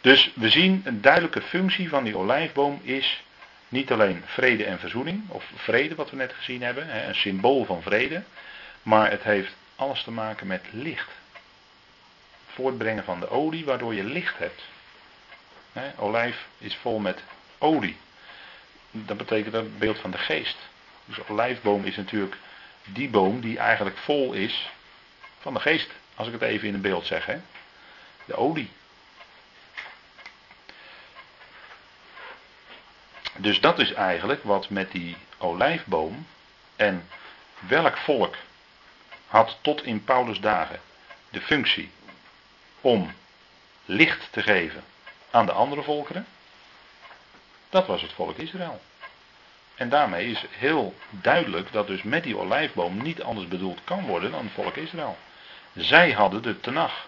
Dus 0.00 0.30
we 0.34 0.50
zien 0.50 0.82
een 0.84 1.00
duidelijke 1.00 1.42
functie 1.42 1.88
van 1.88 2.04
die 2.04 2.16
olijfboom 2.16 2.80
is 2.82 3.22
niet 3.68 3.92
alleen 3.92 4.22
vrede 4.26 4.64
en 4.64 4.78
verzoening, 4.78 5.22
of 5.28 5.44
vrede 5.54 5.94
wat 5.94 6.10
we 6.10 6.16
net 6.16 6.32
gezien 6.32 6.62
hebben, 6.62 7.08
een 7.08 7.14
symbool 7.14 7.64
van 7.64 7.82
vrede, 7.82 8.22
maar 8.82 9.10
het 9.10 9.22
heeft 9.22 9.54
alles 9.76 10.02
te 10.02 10.10
maken 10.10 10.46
met 10.46 10.62
licht. 10.70 11.08
Voortbrengen 12.54 13.04
van 13.04 13.20
de 13.20 13.28
olie 13.28 13.64
waardoor 13.64 13.94
je 13.94 14.04
licht 14.04 14.38
hebt. 14.38 14.62
Olijf 15.96 16.46
is 16.58 16.76
vol 16.76 16.98
met 16.98 17.22
olie 17.58 17.96
dat 18.96 19.16
betekent 19.16 19.54
het 19.54 19.78
beeld 19.78 19.98
van 19.98 20.10
de 20.10 20.18
geest. 20.18 20.56
Dus 21.04 21.28
olijfboom 21.28 21.84
is 21.84 21.96
natuurlijk 21.96 22.36
die 22.84 23.08
boom 23.08 23.40
die 23.40 23.58
eigenlijk 23.58 23.96
vol 23.96 24.32
is 24.32 24.70
van 25.38 25.54
de 25.54 25.60
geest. 25.60 25.90
Als 26.14 26.26
ik 26.26 26.32
het 26.32 26.42
even 26.42 26.68
in 26.68 26.74
een 26.74 26.80
beeld 26.80 27.06
zeg. 27.06 27.26
De 28.24 28.34
olie. 28.34 28.70
Dus 33.36 33.60
dat 33.60 33.78
is 33.78 33.92
eigenlijk 33.92 34.42
wat 34.42 34.70
met 34.70 34.90
die 34.90 35.16
olijfboom 35.38 36.26
en 36.76 37.08
welk 37.58 37.96
volk 37.96 38.36
had 39.26 39.58
tot 39.60 39.82
in 39.82 40.04
Paulus' 40.04 40.40
dagen 40.40 40.80
de 41.30 41.40
functie 41.40 41.90
om 42.84 43.12
licht 43.84 44.28
te 44.30 44.42
geven 44.42 44.84
aan 45.30 45.46
de 45.46 45.52
andere 45.52 45.82
volkeren. 45.82 46.26
Dat 47.68 47.86
was 47.86 48.02
het 48.02 48.12
volk 48.12 48.36
Israël. 48.36 48.80
En 49.74 49.88
daarmee 49.88 50.30
is 50.30 50.44
heel 50.50 50.94
duidelijk 51.10 51.72
dat 51.72 51.86
dus 51.86 52.02
met 52.02 52.22
die 52.22 52.38
olijfboom 52.38 53.02
niet 53.02 53.22
anders 53.22 53.48
bedoeld 53.48 53.80
kan 53.84 54.06
worden 54.06 54.30
dan 54.30 54.44
het 54.44 54.52
volk 54.52 54.76
Israël. 54.76 55.16
Zij 55.72 56.12
hadden 56.12 56.42
de 56.42 56.60
tenag. 56.60 57.06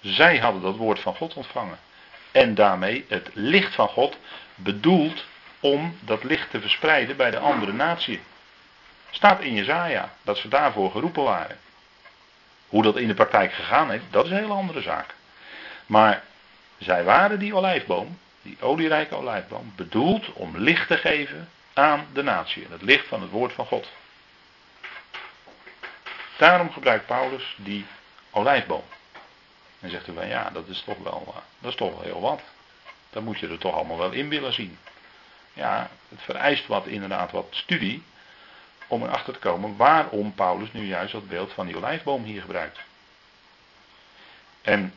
Zij 0.00 0.38
hadden 0.38 0.62
dat 0.62 0.76
woord 0.76 1.00
van 1.00 1.16
God 1.16 1.34
ontvangen. 1.34 1.78
En 2.32 2.54
daarmee 2.54 3.04
het 3.08 3.30
licht 3.32 3.74
van 3.74 3.88
God 3.88 4.18
bedoeld 4.54 5.24
om 5.60 5.98
dat 6.00 6.24
licht 6.24 6.50
te 6.50 6.60
verspreiden 6.60 7.16
bij 7.16 7.30
de 7.30 7.38
andere 7.38 7.72
natie. 7.72 8.20
Staat 9.10 9.40
in 9.40 9.54
Jezaja 9.54 10.14
dat 10.22 10.38
ze 10.38 10.48
daarvoor 10.48 10.90
geroepen 10.90 11.22
waren. 11.22 11.58
Hoe 12.74 12.82
dat 12.82 12.96
in 12.96 13.08
de 13.08 13.14
praktijk 13.14 13.52
gegaan 13.52 13.90
heeft, 13.90 14.04
dat 14.10 14.24
is 14.24 14.30
een 14.30 14.36
hele 14.36 14.52
andere 14.52 14.82
zaak. 14.82 15.14
Maar 15.86 16.22
zij 16.78 17.04
waren 17.04 17.38
die 17.38 17.54
olijfboom 17.54 18.18
die 18.42 18.56
olierijke 18.60 19.14
olijfboom, 19.14 19.72
bedoeld 19.76 20.32
om 20.32 20.56
licht 20.56 20.88
te 20.88 20.96
geven 20.96 21.48
aan 21.72 22.06
de 22.12 22.22
natie. 22.22 22.66
Het 22.70 22.82
licht 22.82 23.06
van 23.06 23.20
het 23.20 23.30
woord 23.30 23.52
van 23.52 23.66
God. 23.66 23.88
Daarom 26.36 26.72
gebruikt 26.72 27.06
Paulus 27.06 27.54
die 27.56 27.86
olijfboom. 28.30 28.84
En 29.80 29.90
zegt 29.90 30.06
hij 30.06 30.14
van 30.14 30.28
ja, 30.28 30.50
dat 30.50 30.68
is 30.68 30.82
toch 30.82 30.98
wel, 30.98 31.24
eh, 31.26 31.40
dat 31.58 31.70
is 31.70 31.76
toch 31.76 31.90
wel 31.90 32.02
heel 32.02 32.20
wat. 32.20 32.40
Dan 33.10 33.24
moet 33.24 33.38
je 33.38 33.48
er 33.48 33.58
toch 33.58 33.74
allemaal 33.74 33.98
wel 33.98 34.12
in 34.12 34.28
willen 34.28 34.52
zien. 34.52 34.78
Ja, 35.52 35.90
het 36.08 36.22
vereist 36.22 36.66
wat, 36.66 36.86
inderdaad 36.86 37.30
wat 37.30 37.46
studie 37.50 38.02
om 38.86 39.02
erachter 39.02 39.32
te 39.32 39.38
komen 39.38 39.76
waarom 39.76 40.34
Paulus 40.34 40.72
nu 40.72 40.86
juist 40.86 41.12
dat 41.12 41.28
beeld 41.28 41.52
van 41.52 41.66
die 41.66 41.76
olijfboom 41.76 42.24
hier 42.24 42.40
gebruikt. 42.40 42.78
En 44.62 44.94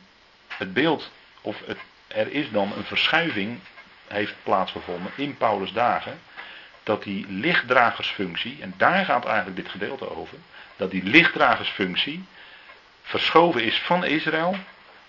het 0.48 0.72
beeld, 0.72 1.10
of 1.40 1.60
het 1.66 1.78
er 2.08 2.32
is 2.32 2.50
dan 2.50 2.72
een 2.76 2.84
verschuiving 2.84 3.60
heeft 4.06 4.34
plaatsgevonden 4.42 5.12
in 5.16 5.36
Paulus' 5.36 5.72
dagen. 5.72 6.20
Dat 6.82 7.02
die 7.02 7.26
lichtdragersfunctie, 7.28 8.58
en 8.60 8.74
daar 8.76 9.04
gaat 9.04 9.24
eigenlijk 9.24 9.56
dit 9.56 9.68
gedeelte 9.68 10.16
over, 10.16 10.38
dat 10.76 10.90
die 10.90 11.02
lichtdragersfunctie 11.02 12.24
verschoven 13.02 13.62
is 13.62 13.78
van 13.78 14.04
Israël 14.04 14.56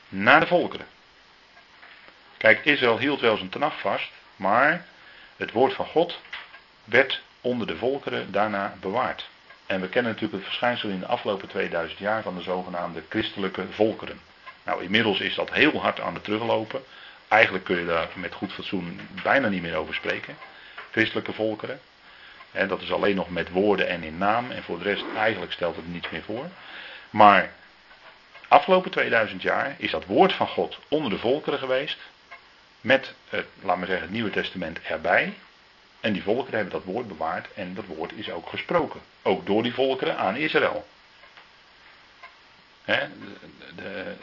naar 0.09 0.39
de 0.39 0.47
volkeren. 0.47 0.87
Kijk, 2.37 2.65
Israël 2.65 2.97
hield 2.97 3.19
wel 3.19 3.37
zijn 3.37 3.49
tenag 3.49 3.79
vast, 3.79 4.11
maar 4.35 4.85
het 5.37 5.51
woord 5.51 5.73
van 5.73 5.85
God 5.85 6.19
werd 6.83 7.21
onder 7.41 7.67
de 7.67 7.77
volkeren 7.77 8.31
daarna 8.31 8.73
bewaard. 8.79 9.29
En 9.65 9.81
we 9.81 9.89
kennen 9.89 10.11
natuurlijk 10.11 10.39
het 10.39 10.47
verschijnsel 10.47 10.89
in 10.89 10.99
de 10.99 11.05
afgelopen 11.05 11.47
2000 11.47 11.99
jaar 11.99 12.21
van 12.21 12.35
de 12.35 12.41
zogenaamde 12.41 13.03
christelijke 13.09 13.65
volkeren. 13.69 14.19
Nou, 14.63 14.83
inmiddels 14.83 15.19
is 15.19 15.35
dat 15.35 15.53
heel 15.53 15.81
hard 15.81 15.99
aan 15.99 16.13
het 16.13 16.23
teruglopen. 16.23 16.83
Eigenlijk 17.27 17.63
kun 17.63 17.79
je 17.79 17.85
daar 17.85 18.07
met 18.15 18.33
goed 18.33 18.53
fatsoen 18.53 18.99
bijna 19.23 19.47
niet 19.47 19.61
meer 19.61 19.75
over 19.75 19.93
spreken. 19.93 20.37
Christelijke 20.91 21.33
volkeren. 21.33 21.79
En 22.51 22.67
dat 22.67 22.81
is 22.81 22.91
alleen 22.91 23.15
nog 23.15 23.29
met 23.29 23.49
woorden 23.49 23.87
en 23.87 24.03
in 24.03 24.17
naam. 24.17 24.51
En 24.51 24.63
voor 24.63 24.77
de 24.77 24.83
rest 24.83 25.03
eigenlijk 25.15 25.51
stelt 25.51 25.75
het 25.75 25.87
niets 25.87 26.09
meer 26.09 26.23
voor. 26.23 26.45
Maar 27.09 27.51
afgelopen 28.47 28.91
2000 28.91 29.41
jaar 29.41 29.75
is 29.77 29.91
dat 29.91 30.05
woord 30.05 30.33
van 30.33 30.47
God 30.47 30.79
onder 30.87 31.11
de 31.11 31.17
volkeren 31.17 31.59
geweest. 31.59 31.97
Met, 32.81 33.13
laat 33.61 33.77
maar 33.77 33.87
zeggen, 33.87 34.05
het 34.05 34.15
Nieuwe 34.15 34.29
Testament 34.29 34.81
erbij. 34.81 35.33
En 35.99 36.13
die 36.13 36.23
volkeren 36.23 36.59
hebben 36.59 36.79
dat 36.79 36.93
woord 36.93 37.07
bewaard. 37.07 37.53
En 37.53 37.73
dat 37.73 37.85
woord 37.85 38.11
is 38.13 38.31
ook 38.31 38.49
gesproken. 38.49 39.01
Ook 39.21 39.45
door 39.45 39.63
die 39.63 39.73
volkeren 39.73 40.17
aan 40.17 40.35
Israël. 40.35 40.87
de, 42.85 44.15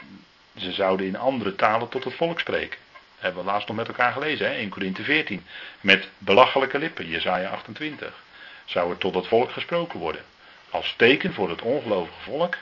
ze 0.58 0.72
zouden 0.72 1.06
in 1.06 1.16
andere 1.16 1.54
talen 1.54 1.88
tot 1.88 2.04
het 2.04 2.14
volk 2.14 2.40
spreken. 2.40 2.78
Hebben 3.18 3.44
we 3.44 3.50
laatst 3.50 3.68
nog 3.68 3.76
met 3.76 3.88
elkaar 3.88 4.12
gelezen, 4.12 4.46
hè? 4.46 4.56
in 4.56 4.68
Korinthe 4.68 5.02
14. 5.02 5.46
Met 5.80 6.08
belachelijke 6.18 6.78
lippen, 6.78 7.08
Jezaja 7.08 7.50
28. 7.50 8.22
Zou 8.64 8.90
er 8.90 8.98
tot 8.98 9.14
het 9.14 9.26
volk 9.26 9.50
gesproken 9.50 9.98
worden. 9.98 10.24
Als 10.70 10.94
teken 10.96 11.34
voor 11.34 11.50
het 11.50 11.62
ongelovige 11.62 12.20
volk. 12.20 12.56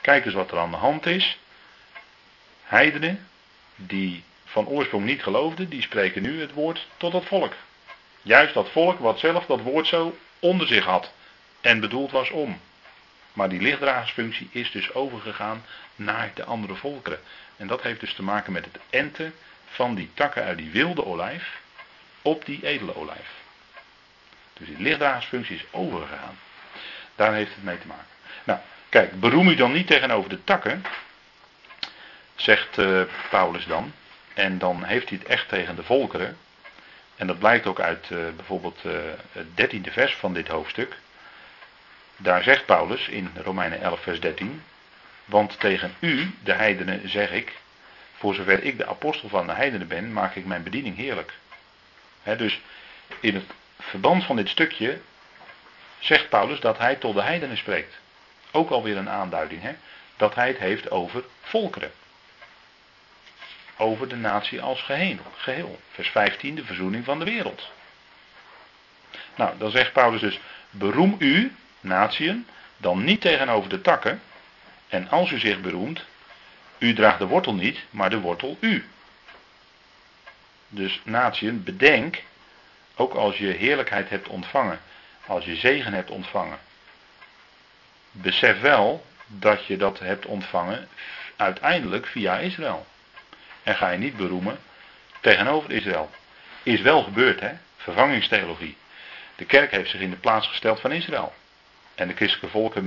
Kijk 0.00 0.24
eens 0.24 0.34
wat 0.34 0.50
er 0.50 0.58
aan 0.58 0.70
de 0.70 0.76
hand 0.76 1.06
is. 1.06 1.38
Heidenen, 2.62 3.28
die 3.76 4.24
van 4.44 4.66
oorsprong 4.66 5.04
niet 5.04 5.22
geloofden, 5.22 5.68
die 5.68 5.82
spreken 5.82 6.22
nu 6.22 6.40
het 6.40 6.52
woord 6.52 6.86
tot 6.96 7.12
het 7.12 7.24
volk. 7.24 7.52
Juist 8.26 8.54
dat 8.54 8.70
volk 8.70 8.98
wat 8.98 9.18
zelf 9.18 9.46
dat 9.46 9.60
woord 9.60 9.86
zo 9.86 10.16
onder 10.38 10.66
zich 10.66 10.84
had 10.84 11.12
en 11.60 11.80
bedoeld 11.80 12.10
was 12.10 12.30
om. 12.30 12.60
Maar 13.32 13.48
die 13.48 13.60
lichtdragersfunctie 13.60 14.48
is 14.50 14.70
dus 14.70 14.94
overgegaan 14.94 15.64
naar 15.96 16.30
de 16.34 16.44
andere 16.44 16.74
volkeren. 16.74 17.20
En 17.56 17.66
dat 17.66 17.82
heeft 17.82 18.00
dus 18.00 18.14
te 18.14 18.22
maken 18.22 18.52
met 18.52 18.64
het 18.64 18.78
enten 18.90 19.34
van 19.66 19.94
die 19.94 20.10
takken 20.14 20.42
uit 20.44 20.58
die 20.58 20.70
wilde 20.70 21.04
olijf 21.04 21.60
op 22.22 22.44
die 22.44 22.66
edele 22.66 22.96
olijf. 22.96 23.30
Dus 24.52 24.66
die 24.66 24.80
lichtdragersfunctie 24.80 25.56
is 25.56 25.64
overgegaan. 25.70 26.38
Daar 27.14 27.34
heeft 27.34 27.54
het 27.54 27.64
mee 27.64 27.78
te 27.78 27.86
maken. 27.86 28.06
Nou, 28.44 28.58
kijk, 28.88 29.20
beroem 29.20 29.48
u 29.48 29.54
dan 29.54 29.72
niet 29.72 29.86
tegenover 29.86 30.30
de 30.30 30.44
takken, 30.44 30.84
zegt 32.34 32.78
uh, 32.78 33.02
Paulus 33.30 33.66
dan. 33.66 33.92
En 34.34 34.58
dan 34.58 34.84
heeft 34.84 35.08
hij 35.08 35.18
het 35.18 35.28
echt 35.28 35.48
tegen 35.48 35.76
de 35.76 35.82
volkeren. 35.82 36.36
En 37.16 37.26
dat 37.26 37.38
blijkt 37.38 37.66
ook 37.66 37.80
uit 37.80 38.10
uh, 38.10 38.18
bijvoorbeeld 38.36 38.80
uh, 38.86 38.92
het 39.32 39.56
dertiende 39.56 39.90
vers 39.90 40.14
van 40.16 40.34
dit 40.34 40.48
hoofdstuk. 40.48 40.96
Daar 42.16 42.42
zegt 42.42 42.66
Paulus 42.66 43.08
in 43.08 43.30
Romeinen 43.42 43.80
11, 43.80 44.00
vers 44.00 44.20
13. 44.20 44.62
Want 45.24 45.60
tegen 45.60 45.94
u, 45.98 46.34
de 46.42 46.52
heidenen, 46.52 47.08
zeg 47.08 47.30
ik. 47.30 47.52
Voor 48.16 48.34
zover 48.34 48.62
ik 48.62 48.78
de 48.78 48.86
apostel 48.86 49.28
van 49.28 49.46
de 49.46 49.52
heidenen 49.52 49.88
ben, 49.88 50.12
maak 50.12 50.34
ik 50.34 50.46
mijn 50.46 50.62
bediening 50.62 50.96
heerlijk. 50.96 51.32
dus 52.22 52.60
in 53.20 53.34
het 53.34 53.44
verband 53.78 54.24
van 54.24 54.36
dit 54.36 54.48
stukje 54.48 55.00
zegt 55.98 56.28
Paulus 56.28 56.60
dat 56.60 56.78
hij 56.78 56.96
tot 56.96 57.14
de 57.14 57.22
heidenen 57.22 57.56
spreekt. 57.56 57.94
Ook 58.50 58.70
alweer 58.70 58.96
een 58.96 59.10
aanduiding, 59.10 59.62
hè? 59.62 59.72
dat 60.16 60.34
hij 60.34 60.48
het 60.48 60.58
heeft 60.58 60.90
over 60.90 61.24
volkeren. 61.40 61.92
Over 63.76 64.08
de 64.08 64.16
natie 64.16 64.60
als 64.60 64.82
geheel. 65.36 65.80
Vers 65.90 66.08
15, 66.08 66.54
de 66.54 66.64
verzoening 66.64 67.04
van 67.04 67.18
de 67.18 67.24
wereld. 67.24 67.70
Nou, 69.34 69.58
dan 69.58 69.70
zegt 69.70 69.92
Paulus 69.92 70.20
dus: 70.20 70.40
beroem 70.70 71.16
u, 71.18 71.54
natieën, 71.80 72.46
dan 72.76 73.04
niet 73.04 73.20
tegenover 73.20 73.70
de 73.70 73.80
takken. 73.80 74.20
En 74.88 75.08
als 75.08 75.30
u 75.30 75.38
zich 75.38 75.60
beroemt, 75.60 76.04
u 76.78 76.94
draagt 76.94 77.18
de 77.18 77.26
wortel 77.26 77.54
niet, 77.54 77.78
maar 77.90 78.10
de 78.10 78.20
wortel 78.20 78.56
u. 78.60 78.84
Dus 80.68 81.00
natieën, 81.04 81.62
bedenk, 81.62 82.22
ook 82.94 83.14
als 83.14 83.38
je 83.38 83.46
heerlijkheid 83.46 84.08
hebt 84.08 84.28
ontvangen, 84.28 84.80
als 85.26 85.44
je 85.44 85.56
zegen 85.56 85.92
hebt 85.92 86.10
ontvangen, 86.10 86.58
besef 88.10 88.60
wel 88.60 89.06
dat 89.26 89.66
je 89.66 89.76
dat 89.76 89.98
hebt 89.98 90.26
ontvangen 90.26 90.88
uiteindelijk 91.36 92.06
via 92.06 92.38
Israël. 92.38 92.86
En 93.66 93.76
ga 93.76 93.90
je 93.90 93.98
niet 93.98 94.16
beroemen 94.16 94.58
tegenover 95.20 95.70
Israël. 95.70 96.10
Is 96.62 96.80
wel 96.80 97.02
gebeurd, 97.02 97.40
hè? 97.40 97.52
Vervangingstheologie. 97.76 98.76
De 99.36 99.44
kerk 99.44 99.70
heeft 99.70 99.90
zich 99.90 100.00
in 100.00 100.10
de 100.10 100.16
plaats 100.16 100.48
gesteld 100.48 100.80
van 100.80 100.92
Israël. 100.92 101.34
En 101.94 102.08
de 102.08 102.14
christelijke 102.14 102.50
volken 102.50 102.86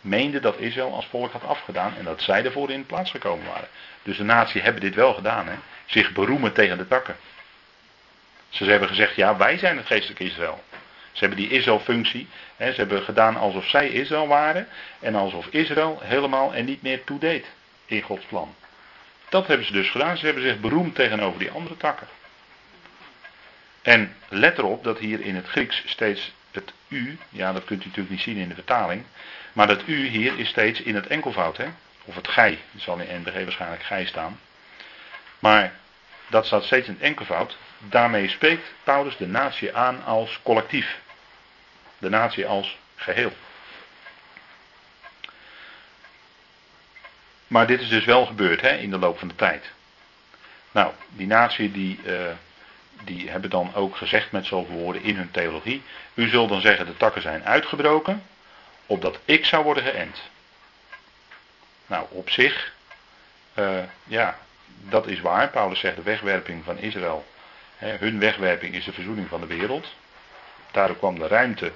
meenden, 0.00 0.42
dat 0.42 0.58
Israël 0.58 0.94
als 0.94 1.06
volk 1.06 1.32
had 1.32 1.44
afgedaan 1.44 1.94
en 1.98 2.04
dat 2.04 2.22
zij 2.22 2.44
ervoor 2.44 2.70
in 2.70 2.80
de 2.80 2.86
plaats 2.86 3.10
gekomen 3.10 3.46
waren. 3.46 3.68
Dus 4.02 4.16
de 4.16 4.24
natie 4.24 4.60
hebben 4.60 4.80
dit 4.80 4.94
wel 4.94 5.14
gedaan, 5.14 5.46
hè? 5.46 5.54
zich 5.86 6.12
beroemen 6.12 6.52
tegen 6.52 6.78
de 6.78 6.88
takken. 6.88 7.16
Ze 8.48 8.64
hebben 8.64 8.88
gezegd, 8.88 9.16
ja, 9.16 9.36
wij 9.36 9.58
zijn 9.58 9.76
het 9.76 9.86
geestelijke 9.86 10.24
Israël. 10.24 10.64
Ze 11.12 11.18
hebben 11.18 11.38
die 11.38 11.50
Israël-functie, 11.50 12.28
ze 12.56 12.72
hebben 12.76 13.02
gedaan 13.02 13.36
alsof 13.36 13.68
zij 13.68 13.88
Israël 13.88 14.26
waren 14.26 14.68
en 15.00 15.14
alsof 15.14 15.46
Israël 15.46 16.00
helemaal 16.02 16.54
en 16.54 16.64
niet 16.64 16.82
meer 16.82 17.04
toedeed 17.04 17.46
in 17.86 18.02
Gods 18.02 18.24
plan. 18.24 18.54
Dat 19.32 19.46
hebben 19.46 19.66
ze 19.66 19.72
dus 19.72 19.90
gedaan. 19.90 20.16
Ze 20.16 20.24
hebben 20.24 20.42
zich 20.42 20.60
beroemd 20.60 20.94
tegenover 20.94 21.38
die 21.38 21.50
andere 21.50 21.76
takken. 21.76 22.06
En 23.82 24.16
let 24.28 24.58
erop 24.58 24.84
dat 24.84 24.98
hier 24.98 25.20
in 25.20 25.34
het 25.34 25.46
Grieks 25.46 25.82
steeds 25.86 26.32
het 26.50 26.72
u, 26.88 27.18
ja 27.28 27.52
dat 27.52 27.64
kunt 27.64 27.82
u 27.82 27.86
natuurlijk 27.86 28.14
niet 28.14 28.24
zien 28.24 28.36
in 28.36 28.48
de 28.48 28.54
vertaling, 28.54 29.04
maar 29.52 29.66
dat 29.66 29.82
u 29.86 30.06
hier 30.06 30.38
is 30.38 30.48
steeds 30.48 30.80
in 30.80 30.94
het 30.94 31.06
enkelvoud, 31.06 31.56
hè? 31.56 31.66
of 32.04 32.14
het 32.14 32.28
gij, 32.28 32.58
dat 32.70 32.82
zal 32.82 32.98
in 32.98 33.20
NBG 33.20 33.44
waarschijnlijk 33.44 33.82
gij 33.82 34.06
staan. 34.06 34.40
Maar 35.38 35.72
dat 36.26 36.46
staat 36.46 36.64
steeds 36.64 36.86
in 36.86 36.94
het 36.94 37.02
enkelvoud. 37.02 37.56
Daarmee 37.78 38.28
spreekt 38.28 38.72
Paulus 38.84 39.16
de 39.16 39.26
natie 39.26 39.76
aan 39.76 40.04
als 40.04 40.40
collectief. 40.42 41.00
De 41.98 42.08
natie 42.08 42.46
als 42.46 42.78
geheel. 42.94 43.32
Maar 47.52 47.66
dit 47.66 47.80
is 47.80 47.88
dus 47.88 48.04
wel 48.04 48.26
gebeurd 48.26 48.60
hè, 48.60 48.76
in 48.76 48.90
de 48.90 48.98
loop 48.98 49.18
van 49.18 49.28
de 49.28 49.34
tijd. 49.34 49.70
Nou, 50.70 50.92
die 51.08 51.26
natie 51.26 51.70
die, 51.70 51.98
uh, 52.04 52.26
die 53.04 53.30
hebben 53.30 53.50
dan 53.50 53.74
ook 53.74 53.96
gezegd 53.96 54.32
met 54.32 54.46
zoveel 54.46 54.76
woorden 54.76 55.02
in 55.02 55.16
hun 55.16 55.30
theologie. 55.30 55.82
U 56.14 56.28
zult 56.28 56.48
dan 56.48 56.60
zeggen 56.60 56.86
de 56.86 56.96
takken 56.96 57.22
zijn 57.22 57.44
uitgebroken, 57.44 58.22
opdat 58.86 59.18
ik 59.24 59.44
zou 59.44 59.64
worden 59.64 59.82
geënt. 59.82 60.22
Nou, 61.86 62.06
op 62.10 62.30
zich, 62.30 62.72
uh, 63.54 63.82
ja, 64.04 64.38
dat 64.66 65.06
is 65.06 65.20
waar. 65.20 65.48
Paulus 65.48 65.80
zegt 65.80 65.96
de 65.96 66.02
wegwerping 66.02 66.64
van 66.64 66.78
Israël. 66.78 67.26
Hè, 67.76 67.96
hun 67.96 68.18
wegwerping 68.18 68.74
is 68.74 68.84
de 68.84 68.92
verzoening 68.92 69.28
van 69.28 69.40
de 69.40 69.46
wereld. 69.46 69.94
Daardoor 70.70 70.96
kwam 70.96 71.18
de 71.18 71.26
ruimte 71.26 71.72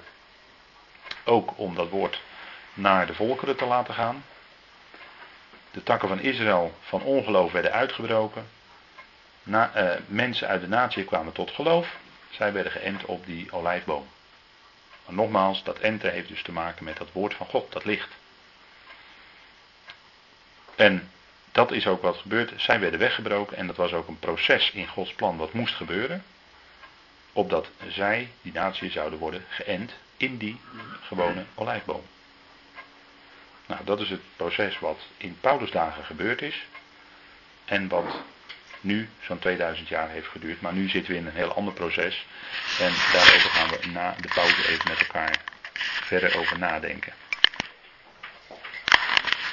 ook 1.24 1.59
om 1.59 1.74
dat 1.74 1.89
woord 1.89 2.20
naar 2.74 3.07
de 3.07 3.14
volkeren 3.14 3.57
te 3.57 3.64
laten 3.66 3.95
gaan. 3.95 4.24
De 5.77 5.83
takken 5.83 6.09
van 6.09 6.20
Israël 6.20 6.74
van 6.81 7.03
ongeloof 7.03 7.53
werden 7.53 7.72
uitgebroken. 7.72 8.49
Na, 9.43 9.70
uh, 9.77 10.01
mensen 10.07 10.49
uit 10.49 10.61
de 10.61 10.68
natie 10.68 11.05
kwamen 11.05 11.33
tot 11.33 11.51
geloof. 11.51 11.97
Zij 12.31 12.53
werden 12.53 12.72
geënt 12.72 13.05
op 13.05 13.27
die 13.27 13.53
olijfboom. 13.53 14.07
Maar 15.05 15.14
nogmaals, 15.14 15.62
dat 15.64 15.79
enten 15.79 16.12
heeft 16.12 16.29
dus 16.29 16.43
te 16.43 16.53
maken 16.53 16.85
met 16.85 16.97
dat 16.97 17.12
woord 17.12 17.35
van 17.35 17.47
God, 17.47 17.72
dat 17.72 17.85
licht. 17.85 18.09
En 20.77 21.11
dat 21.53 21.72
is 21.72 21.87
ook 21.87 22.03
wat 22.03 22.16
gebeurd. 22.16 22.53
Zij 22.57 22.81
werden 22.81 23.01
weggebroken 23.01 23.57
en 23.57 23.66
dat 23.66 23.77
was 23.77 23.93
ook 23.93 24.09
een 24.09 24.18
proces 24.18 24.70
in 24.70 24.87
Gods 24.87 25.12
plan 25.12 25.37
wat 25.37 25.53
moest 25.53 25.74
gebeuren. 25.74 26.24
Opdat 27.33 27.68
zij, 27.89 28.31
die 28.43 28.53
natie, 28.53 28.91
zouden 28.91 29.18
worden 29.18 29.45
geënt 29.49 29.93
in 30.16 30.37
die 30.37 30.61
gewone 31.01 31.45
olijfboom. 31.55 32.03
Nou, 33.67 33.81
dat 33.85 34.01
is 34.01 34.11
het 34.11 34.21
proces 34.37 34.79
wat 34.79 34.99
in 35.17 35.39
Paulusdagen 35.41 36.05
gebeurd 36.05 36.43
is. 36.43 36.67
En 37.64 37.89
wat 37.89 38.23
nu 38.81 39.09
zo'n 39.21 39.39
2000 39.39 39.89
jaar 39.89 40.09
heeft 40.09 40.29
geduurd. 40.29 40.61
Maar 40.61 40.73
nu 40.73 40.89
zitten 40.89 41.12
we 41.12 41.19
in 41.19 41.27
een 41.27 41.33
heel 41.33 41.55
ander 41.55 41.75
proces. 41.75 42.27
En 42.81 42.93
daarover 43.12 43.51
gaan 43.51 43.69
we 43.69 43.87
na 43.93 44.14
de 44.21 44.29
pauze 44.35 44.69
even 44.69 44.89
met 44.89 44.99
elkaar 44.99 45.37
verder 45.81 46.39
over 46.39 46.59
nadenken. 46.59 47.12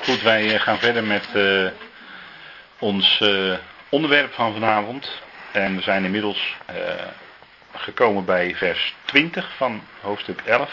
Goed, 0.01 0.21
wij 0.21 0.53
eh, 0.53 0.61
gaan 0.61 0.79
verder 0.79 1.03
met 1.03 1.27
uh, 1.35 1.69
ons 2.79 3.19
uh, 3.19 3.57
onderwerp 3.89 4.33
van 4.33 4.53
vanavond. 4.53 5.21
En 5.51 5.75
we 5.75 5.81
zijn 5.81 6.05
inmiddels 6.05 6.55
gekomen 7.71 8.25
bij 8.25 8.55
vers 8.55 8.95
20 9.05 9.55
van 9.55 9.83
hoofdstuk 10.01 10.41
11. 10.41 10.71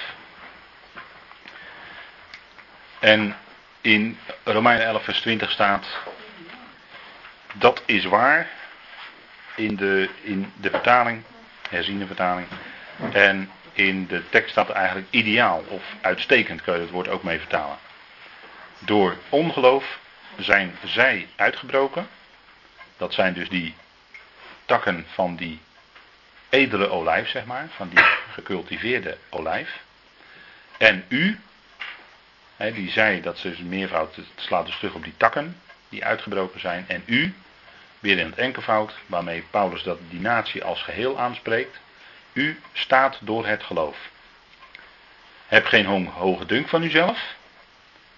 En 3.01 3.37
in 3.81 4.19
Romeinen 4.45 4.87
11 4.87 5.05
vers 5.05 5.21
20 5.21 5.51
staat, 5.51 5.87
dat 7.53 7.83
is 7.87 8.05
waar 8.05 8.49
in 9.55 9.77
de, 9.77 10.09
in 10.23 10.53
de 10.57 10.71
vertaling, 10.71 11.23
herziene 11.69 12.07
vertaling. 12.07 12.47
En 13.13 13.51
in 13.73 14.07
de 14.07 14.29
tekst 14.29 14.51
staat 14.51 14.71
eigenlijk 14.71 15.07
ideaal 15.11 15.65
of 15.69 15.83
uitstekend, 16.01 16.63
kun 16.63 16.75
je 16.75 16.81
het 16.81 16.91
woord 16.91 17.09
ook 17.09 17.23
mee 17.23 17.39
vertalen. 17.39 17.79
Door 18.79 19.17
ongeloof 19.29 19.99
zijn 20.39 20.77
zij 20.85 21.29
uitgebroken. 21.37 22.09
Dat 22.97 23.15
zijn 23.15 23.35
dus 23.35 23.49
die 23.49 23.75
takken 24.65 25.07
van 25.13 25.37
die 25.37 25.61
edele 26.49 26.89
olijf, 26.89 27.29
zeg 27.29 27.45
maar, 27.45 27.69
van 27.77 27.89
die 27.89 28.05
gecultiveerde 28.33 29.19
olijf. 29.31 29.81
En 30.79 31.05
u, 31.09 31.41
die 32.69 32.91
zei 32.91 33.21
dat 33.21 33.39
ze 33.39 33.65
meervoud, 33.65 34.17
het 34.17 34.27
slaat 34.37 34.67
dus 34.67 34.77
terug 34.77 34.95
op 34.95 35.05
die 35.05 35.17
takken 35.17 35.61
die 35.89 36.05
uitgebroken 36.05 36.61
zijn. 36.61 36.85
En 36.89 37.03
u, 37.07 37.35
weer 37.99 38.19
in 38.19 38.27
het 38.27 38.39
enkelvoud, 38.39 38.95
waarmee 39.07 39.45
Paulus 39.51 39.83
dat 39.83 39.99
die 40.09 40.21
natie 40.21 40.65
als 40.65 40.83
geheel 40.83 41.19
aanspreekt. 41.19 41.79
U 42.33 42.61
staat 42.73 43.19
door 43.21 43.47
het 43.47 43.63
geloof. 43.63 43.97
Heb 45.47 45.67
geen 45.67 46.07
hoge 46.07 46.47
dunk 46.47 46.69
van 46.69 46.83
uzelf, 46.83 47.35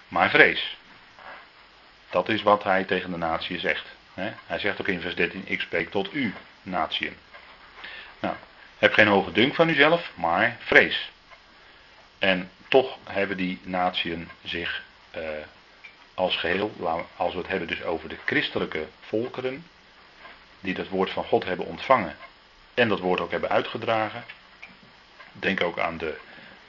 maar 0.08 0.30
vrees. 0.30 0.76
Dat 2.10 2.28
is 2.28 2.42
wat 2.42 2.62
hij 2.62 2.84
tegen 2.84 3.10
de 3.10 3.16
natie 3.16 3.58
zegt. 3.58 3.86
Hij 4.46 4.58
zegt 4.58 4.80
ook 4.80 4.88
in 4.88 5.00
vers 5.00 5.14
13, 5.14 5.42
ik 5.44 5.60
spreek 5.60 5.90
tot 5.90 6.14
u, 6.14 6.34
natieën. 6.62 7.16
Nou, 8.20 8.34
heb 8.78 8.92
geen 8.92 9.06
hoge 9.06 9.32
dunk 9.32 9.54
van 9.54 9.68
uzelf, 9.68 10.10
maar 10.14 10.56
vrees. 10.60 11.10
En 12.18 12.50
toch 12.72 12.96
hebben 13.04 13.36
die 13.36 13.60
natieën 13.62 14.28
zich 14.44 14.82
uh, 15.16 15.22
als 16.14 16.36
geheel, 16.36 16.72
als 17.16 17.32
we 17.32 17.38
het 17.38 17.48
hebben 17.48 17.68
dus 17.68 17.82
over 17.82 18.08
de 18.08 18.16
christelijke 18.24 18.86
volkeren, 19.00 19.66
die 20.60 20.74
dat 20.74 20.88
woord 20.88 21.10
van 21.10 21.24
God 21.24 21.44
hebben 21.44 21.66
ontvangen 21.66 22.16
en 22.74 22.88
dat 22.88 22.98
woord 22.98 23.20
ook 23.20 23.30
hebben 23.30 23.50
uitgedragen. 23.50 24.24
Denk 25.32 25.62
ook 25.62 25.78
aan 25.78 25.98
de 25.98 26.16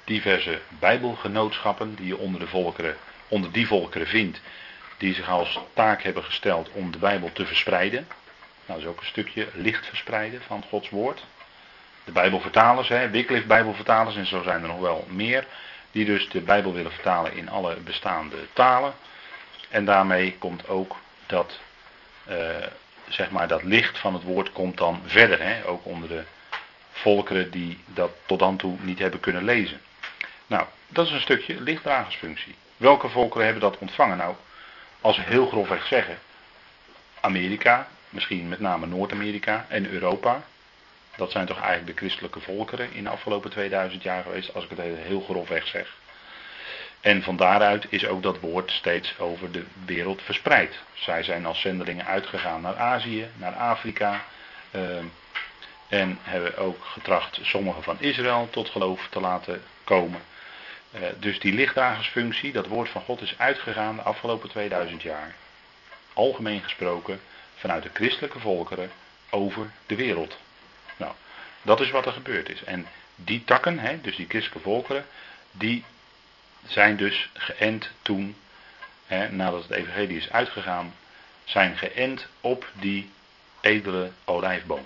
diverse 0.04 0.60
bijbelgenootschappen 0.80 1.96
die 1.96 2.08
je 2.08 2.18
onder, 2.18 2.40
de 2.40 2.48
volkeren, 2.48 2.98
onder 3.28 3.52
die 3.52 3.68
volkeren 3.68 4.08
vindt, 4.08 4.42
die 4.98 5.14
zich 5.14 5.30
als 5.30 5.60
taak 5.74 6.04
hebben 6.04 6.24
gesteld 6.24 6.70
om 6.72 6.92
de 6.92 6.98
Bijbel 6.98 7.32
te 7.34 7.46
verspreiden. 7.46 8.08
Nou, 8.66 8.80
dat 8.80 8.80
is 8.80 8.86
ook 8.86 9.00
een 9.00 9.08
stukje 9.08 9.48
licht 9.54 9.86
verspreiden 9.86 10.42
van 10.42 10.64
Gods 10.70 10.90
woord. 10.90 11.26
De 12.04 12.12
Bijbelvertalers, 12.12 12.88
hè, 12.88 13.10
Wycliffe 13.10 13.48
Bijbelvertalers 13.48 14.16
en 14.16 14.26
zo 14.26 14.42
zijn 14.42 14.62
er 14.62 14.68
nog 14.68 14.80
wel 14.80 15.06
meer, 15.10 15.48
die 15.94 16.06
dus 16.06 16.30
de 16.30 16.42
Bijbel 16.42 16.74
willen 16.74 16.92
vertalen 16.92 17.34
in 17.34 17.50
alle 17.50 17.76
bestaande 17.76 18.38
talen. 18.54 18.94
En 19.70 19.86
daarmee 19.86 20.36
komt 20.38 20.68
ook 20.68 20.96
dat, 21.26 21.60
uh, 22.30 22.36
zeg 23.08 23.32
maar, 23.32 23.48
dat 23.48 23.64
licht 23.64 24.00
van 24.00 24.14
het 24.14 24.24
woord 24.24 24.52
komt 24.52 24.78
dan 24.78 25.02
verder, 25.06 25.42
hè, 25.42 25.68
ook 25.68 25.86
onder 25.86 26.10
de 26.10 26.24
volkeren 26.92 27.52
die 27.52 27.80
dat 27.86 28.12
tot 28.26 28.40
dan 28.40 28.58
toe 28.58 28.78
niet 28.80 29.00
hebben 29.00 29.20
kunnen 29.20 29.44
lezen. 29.44 29.82
Nou, 30.48 30.66
dat 30.88 31.06
is 31.06 31.12
een 31.12 31.22
stukje 31.22 31.62
lichtdragersfunctie. 31.62 32.56
Welke 32.78 33.10
volkeren 33.10 33.44
hebben 33.46 33.62
dat 33.62 33.78
ontvangen? 33.78 34.18
Nou, 34.18 34.36
als 35.02 35.18
we 35.18 35.24
heel 35.24 35.48
grofweg 35.48 35.86
zeggen, 35.86 36.20
Amerika, 37.20 37.88
misschien 38.10 38.48
met 38.48 38.60
name 38.60 38.86
Noord-Amerika 38.86 39.66
en 39.70 39.90
Europa. 39.90 40.44
Dat 41.16 41.32
zijn 41.32 41.46
toch 41.46 41.60
eigenlijk 41.60 41.88
de 41.88 42.06
christelijke 42.06 42.40
volkeren 42.40 42.94
in 42.94 43.04
de 43.04 43.10
afgelopen 43.10 43.50
2000 43.50 44.04
jaar 44.04 44.24
geweest, 44.24 44.54
als 44.54 44.64
ik 44.64 44.70
het 44.70 44.80
heel 44.80 45.22
grofweg 45.22 45.68
zeg. 45.68 45.96
En 47.02 47.24
van 47.24 47.36
daaruit 47.36 47.86
is 47.90 48.06
ook 48.06 48.24
dat 48.24 48.40
woord 48.40 48.72
steeds 48.72 49.20
over 49.20 49.52
de 49.52 49.64
wereld 49.86 50.22
verspreid. 50.22 50.80
Zij 50.94 51.24
zijn 51.24 51.46
als 51.46 51.62
zendelingen 51.62 52.06
uitgegaan 52.06 52.62
naar 52.62 52.78
Azië, 52.78 53.28
naar 53.36 53.54
Afrika. 53.54 54.24
Uh, 54.72 54.98
en 55.88 56.18
hebben 56.22 56.58
ook 56.58 56.86
getracht 56.86 57.40
sommigen 57.42 57.84
van 57.84 58.00
Israël 58.00 58.48
tot 58.52 58.70
geloof 58.70 59.08
te 59.10 59.20
laten 59.20 59.62
komen. 59.84 60.22
Uh, 60.96 61.02
dus 61.20 61.40
die 61.40 61.54
lichtdagersfunctie, 61.54 62.52
dat 62.52 62.68
woord 62.68 62.90
van 62.90 63.02
God 63.02 63.22
is 63.22 63.36
uitgegaan 63.38 63.96
de 63.96 64.02
afgelopen 64.02 64.50
2000 64.50 65.02
jaar. 65.02 65.36
Algemeen 66.14 66.62
gesproken 66.62 67.20
vanuit 67.56 67.84
de 67.84 67.90
christelijke 67.94 68.40
volkeren 68.40 68.92
over 69.30 69.72
de 69.86 69.96
wereld. 69.96 70.38
Dat 71.64 71.80
is 71.80 71.92
wat 71.92 72.06
er 72.06 72.12
gebeurd 72.12 72.50
is. 72.50 72.64
En 72.64 72.88
die 73.16 73.44
takken, 73.44 73.80
hè, 73.80 74.02
dus 74.02 74.16
die 74.16 74.28
christelijke 74.30 74.70
volkeren, 74.70 75.06
die 75.52 75.84
zijn 76.66 76.98
dus 76.98 77.30
geënt 77.34 77.92
toen, 78.02 78.36
hè, 79.06 79.32
nadat 79.32 79.62
het 79.62 79.72
evangelie 79.72 80.18
is 80.18 80.32
uitgegaan, 80.32 80.96
zijn 81.44 81.78
geënt 81.78 82.28
op 82.42 82.68
die 82.74 83.12
edele 83.62 84.12
olijfboom. 84.26 84.86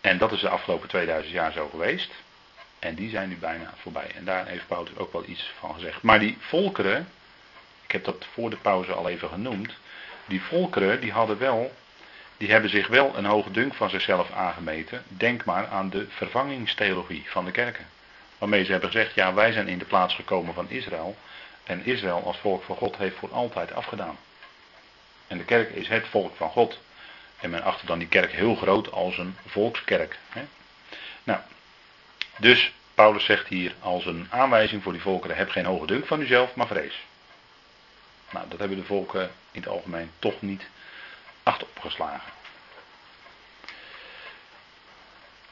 En 0.00 0.18
dat 0.18 0.32
is 0.32 0.40
de 0.40 0.48
afgelopen 0.48 0.88
2000 0.88 1.34
jaar 1.34 1.52
zo 1.52 1.68
geweest. 1.68 2.10
En 2.78 2.94
die 2.94 3.10
zijn 3.10 3.28
nu 3.28 3.36
bijna 3.36 3.74
voorbij. 3.76 4.10
En 4.14 4.24
daar 4.24 4.46
heeft 4.46 4.66
Paulus 4.66 4.96
ook 4.96 5.12
wel 5.12 5.24
iets 5.26 5.52
van 5.58 5.74
gezegd. 5.74 6.02
Maar 6.02 6.18
die 6.18 6.36
volkeren, 6.40 7.08
ik 7.84 7.92
heb 7.92 8.04
dat 8.04 8.26
voor 8.32 8.50
de 8.50 8.56
pauze 8.56 8.92
al 8.92 9.08
even 9.08 9.28
genoemd. 9.28 9.72
Die 10.26 10.42
volkeren 10.42 11.00
die 11.00 11.12
hadden 11.12 11.38
wel, 11.38 11.74
die 12.42 12.50
hebben 12.50 12.70
zich 12.70 12.86
wel 12.86 13.16
een 13.16 13.24
hoge 13.24 13.50
dunk 13.50 13.74
van 13.74 13.90
zichzelf 13.90 14.30
aangemeten. 14.30 15.02
Denk 15.08 15.44
maar 15.44 15.66
aan 15.66 15.90
de 15.90 16.06
vervangingstheologie 16.08 17.24
van 17.26 17.44
de 17.44 17.50
kerken. 17.50 17.86
Waarmee 18.38 18.64
ze 18.64 18.70
hebben 18.70 18.90
gezegd, 18.90 19.14
ja 19.14 19.34
wij 19.34 19.52
zijn 19.52 19.68
in 19.68 19.78
de 19.78 19.84
plaats 19.84 20.14
gekomen 20.14 20.54
van 20.54 20.70
Israël. 20.70 21.16
En 21.64 21.84
Israël 21.84 22.22
als 22.24 22.38
volk 22.38 22.62
van 22.62 22.76
God 22.76 22.96
heeft 22.96 23.16
voor 23.16 23.32
altijd 23.32 23.72
afgedaan. 23.72 24.18
En 25.26 25.38
de 25.38 25.44
kerk 25.44 25.70
is 25.70 25.88
het 25.88 26.06
volk 26.06 26.36
van 26.36 26.50
God. 26.50 26.80
En 27.40 27.50
men 27.50 27.62
achter 27.62 27.86
dan 27.86 27.98
die 27.98 28.08
kerk 28.08 28.32
heel 28.32 28.54
groot 28.54 28.92
als 28.92 29.18
een 29.18 29.36
volkskerk. 29.46 30.18
Hè? 30.28 30.42
Nou, 31.24 31.40
dus 32.36 32.72
Paulus 32.94 33.24
zegt 33.24 33.46
hier 33.46 33.74
als 33.80 34.06
een 34.06 34.26
aanwijzing 34.30 34.82
voor 34.82 34.92
die 34.92 35.02
volkeren: 35.02 35.36
heb 35.36 35.50
geen 35.50 35.66
hoge 35.66 35.86
dunk 35.86 36.06
van 36.06 36.20
uzelf, 36.20 36.54
maar 36.54 36.66
vrees. 36.66 36.98
Nou, 38.30 38.48
dat 38.48 38.58
hebben 38.58 38.78
de 38.78 38.84
volken 38.84 39.30
in 39.52 39.60
het 39.60 39.68
algemeen 39.68 40.10
toch 40.18 40.42
niet 40.42 40.66
achterop 41.42 41.80
geslagen. 41.80 42.32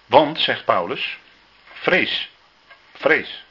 Want, 0.07 0.41
zegt 0.41 0.65
Paulus, 0.65 1.19
vrees 1.73 2.31
Vrees. 3.01 3.45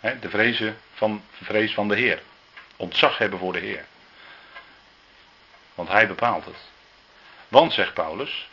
de 0.00 0.30
vrezen 0.30 0.78
van, 0.94 1.22
vrees 1.30 1.74
van 1.74 1.88
de 1.88 1.96
Heer. 1.96 2.22
Ontzag 2.76 3.18
hebben 3.18 3.38
voor 3.38 3.52
de 3.52 3.58
Heer. 3.58 3.84
Want 5.74 5.88
hij 5.88 6.06
bepaalt 6.06 6.44
het. 6.44 6.56
Want, 7.48 7.72
zegt 7.72 7.94
Paulus, 7.94 8.48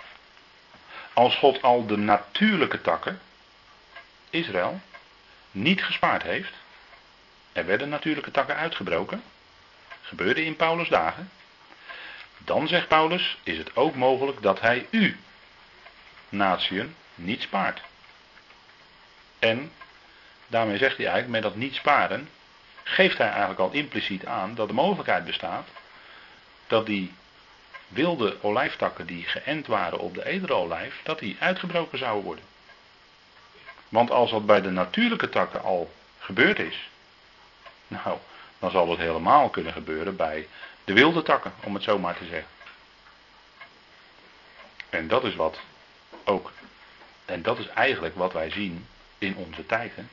als 1.14 1.36
God 1.36 1.62
al 1.62 1.86
de 1.86 1.98
natuurlijke 1.98 2.82
takken, 2.82 3.22
Israël, 4.30 4.82
niet 5.52 5.84
gespaard 5.84 6.24
heeft, 6.24 6.54
er 7.52 7.66
werden 7.66 7.90
natuurlijke 7.90 8.32
takken 8.32 8.56
uitgebroken, 8.56 9.24
gebeurde 10.02 10.46
in 10.46 10.56
Paulus' 10.56 10.90
dagen, 10.90 11.32
dan, 12.38 12.68
zegt 12.68 12.88
Paulus, 12.88 13.38
is 13.44 13.58
het 13.58 13.76
ook 13.76 13.96
mogelijk 13.96 14.42
dat 14.42 14.62
hij 14.62 14.88
u, 14.90 15.20
natieën, 16.30 16.96
niet 17.16 17.42
spaart. 17.42 17.82
En 19.40 19.72
Daarmee 20.48 20.78
zegt 20.78 20.98
hij 20.98 21.06
eigenlijk, 21.06 21.34
met 21.34 21.52
dat 21.52 21.56
niet 21.56 21.76
sparen, 21.76 22.30
geeft 22.84 23.18
hij 23.18 23.30
eigenlijk 23.30 23.60
al 23.60 23.72
impliciet 23.72 24.26
aan 24.26 24.56
dat 24.56 24.68
de 24.68 24.74
mogelijkheid 24.74 25.26
bestaat 25.26 25.68
dat 26.68 26.86
die 26.86 27.14
wilde 27.88 28.38
olijftakken 28.42 29.06
die 29.06 29.24
geënt 29.24 29.68
waren 29.68 30.00
op 30.00 30.14
de 30.14 30.26
edele 30.26 30.54
olijf, 30.54 31.00
dat 31.04 31.20
die 31.20 31.38
uitgebroken 31.40 31.98
zouden 31.98 32.24
worden. 32.24 32.44
Want 33.90 34.12
als 34.12 34.32
dat 34.32 34.46
bij 34.46 34.62
de 34.62 34.72
natuurlijke 34.72 35.30
takken 35.30 35.64
al 35.64 35.92
gebeurd 36.20 36.60
is, 36.60 36.90
nou, 37.88 38.18
dan 38.60 38.72
zal 38.72 38.90
het 38.90 39.00
helemaal 39.00 39.50
kunnen 39.50 39.74
gebeuren 39.74 40.16
bij 40.16 40.48
de 40.88 40.94
wilde 40.94 41.24
takken, 41.24 41.54
om 41.64 41.74
het 41.74 41.84
zo 41.84 42.00
maar 42.00 42.18
te 42.18 42.26
zeggen. 42.26 42.50
En 44.90 45.08
dat 45.08 45.24
is 45.24 45.36
wat 45.36 45.60
ook, 46.24 46.52
en 47.26 47.42
dat 47.42 47.60
is 47.60 47.68
eigenlijk 47.68 48.16
wat 48.16 48.34
wij 48.34 48.50
zien 48.50 48.88
in 49.18 49.36
onze 49.36 49.66
tijd. 49.66 49.96
Hè? 49.96 50.04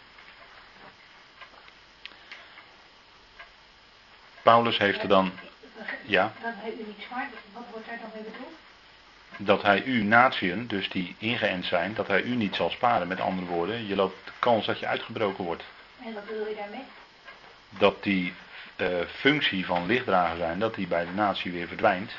Paulus 4.43 4.79
heeft 4.79 5.03
er 5.03 5.09
dan. 5.09 5.33
Ja. 6.03 6.33
Dat 6.43 6.53
hij 6.57 6.73
u 6.73 6.85
niet 6.87 7.05
zwaar, 7.09 7.29
wat 7.53 7.63
wordt 7.71 7.87
daar 7.87 7.99
dan 8.01 8.11
mee 8.15 8.23
bedoeld? 8.23 8.55
Dat 9.37 9.63
hij 9.63 9.83
u 9.83 10.03
natieën, 10.03 10.67
dus 10.67 10.89
die 10.89 11.17
ingeënt 11.19 11.65
zijn, 11.65 11.95
dat 11.95 12.07
hij 12.07 12.23
u 12.23 12.35
niet 12.35 12.55
zal 12.55 12.71
sparen. 12.71 13.09
Met 13.09 13.21
andere 13.21 13.47
woorden, 13.47 13.87
je 13.87 13.97
loopt 13.97 14.25
de 14.25 14.33
kans 14.39 14.67
dat 14.67 14.79
je 14.79 14.87
uitgebroken 14.87 15.45
wordt. 15.45 15.63
En 16.05 16.15
wat 16.15 16.27
bedoel 16.27 16.49
je 16.49 16.55
daarmee? 16.55 16.85
Dat 17.69 18.03
die 18.03 18.35
functie 19.07 19.67
van 19.67 19.87
lichtdrager 19.87 20.37
zijn, 20.37 20.59
dat 20.59 20.75
die 20.75 20.87
bij 20.87 21.05
de 21.05 21.13
natie 21.13 21.53
weer 21.53 21.69
verdwijnt. 21.69 22.13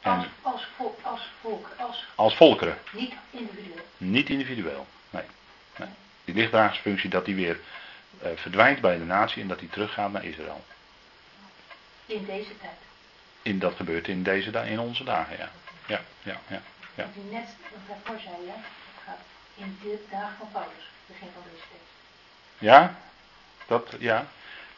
En 0.00 0.10
als, 0.12 0.26
als, 0.42 0.66
volk, 0.76 0.98
als 1.02 1.20
volk, 1.40 1.68
als, 1.78 2.06
als 2.14 2.36
volkeren. 2.36 2.78
Niet 2.90 3.14
individueel. 3.30 3.84
Niet 3.96 4.28
individueel, 4.28 4.86
nee. 5.10 5.24
nee. 5.76 5.88
Die 6.24 6.34
lichtdragersfunctie, 6.34 7.10
dat 7.10 7.24
die 7.24 7.34
weer 7.34 7.60
uh, 8.22 8.28
verdwijnt 8.34 8.80
bij 8.80 8.98
de 8.98 9.04
natie 9.04 9.42
en 9.42 9.48
dat 9.48 9.58
die 9.58 9.68
teruggaat 9.68 10.12
naar 10.12 10.24
Israël. 10.24 10.64
In 12.06 12.24
deze 12.24 12.58
tijd. 12.58 12.78
In, 13.42 13.58
dat 13.58 13.74
gebeurt 13.74 14.08
in, 14.08 14.22
deze, 14.22 14.50
in 14.50 14.80
onze 14.80 15.04
dagen, 15.04 15.36
ja. 15.36 15.50
Ja, 15.86 16.00
ja, 16.22 16.40
ja. 16.48 16.60
ja. 16.94 17.04
Wat 17.04 17.24
u 17.24 17.32
net 17.34 17.48
daarvoor 17.88 18.20
zei, 18.20 18.46
ja, 18.46 18.54
gaat 19.04 19.18
in 19.54 19.78
de 19.82 20.04
dagen 20.10 20.36
van 20.38 20.48
Paulus, 20.52 20.90
begin 21.06 21.28
van 21.34 21.42
deze 21.50 21.64
tijd. 21.68 21.80
Ja, 22.58 22.96
dat, 23.66 23.94
ja. 23.98 24.26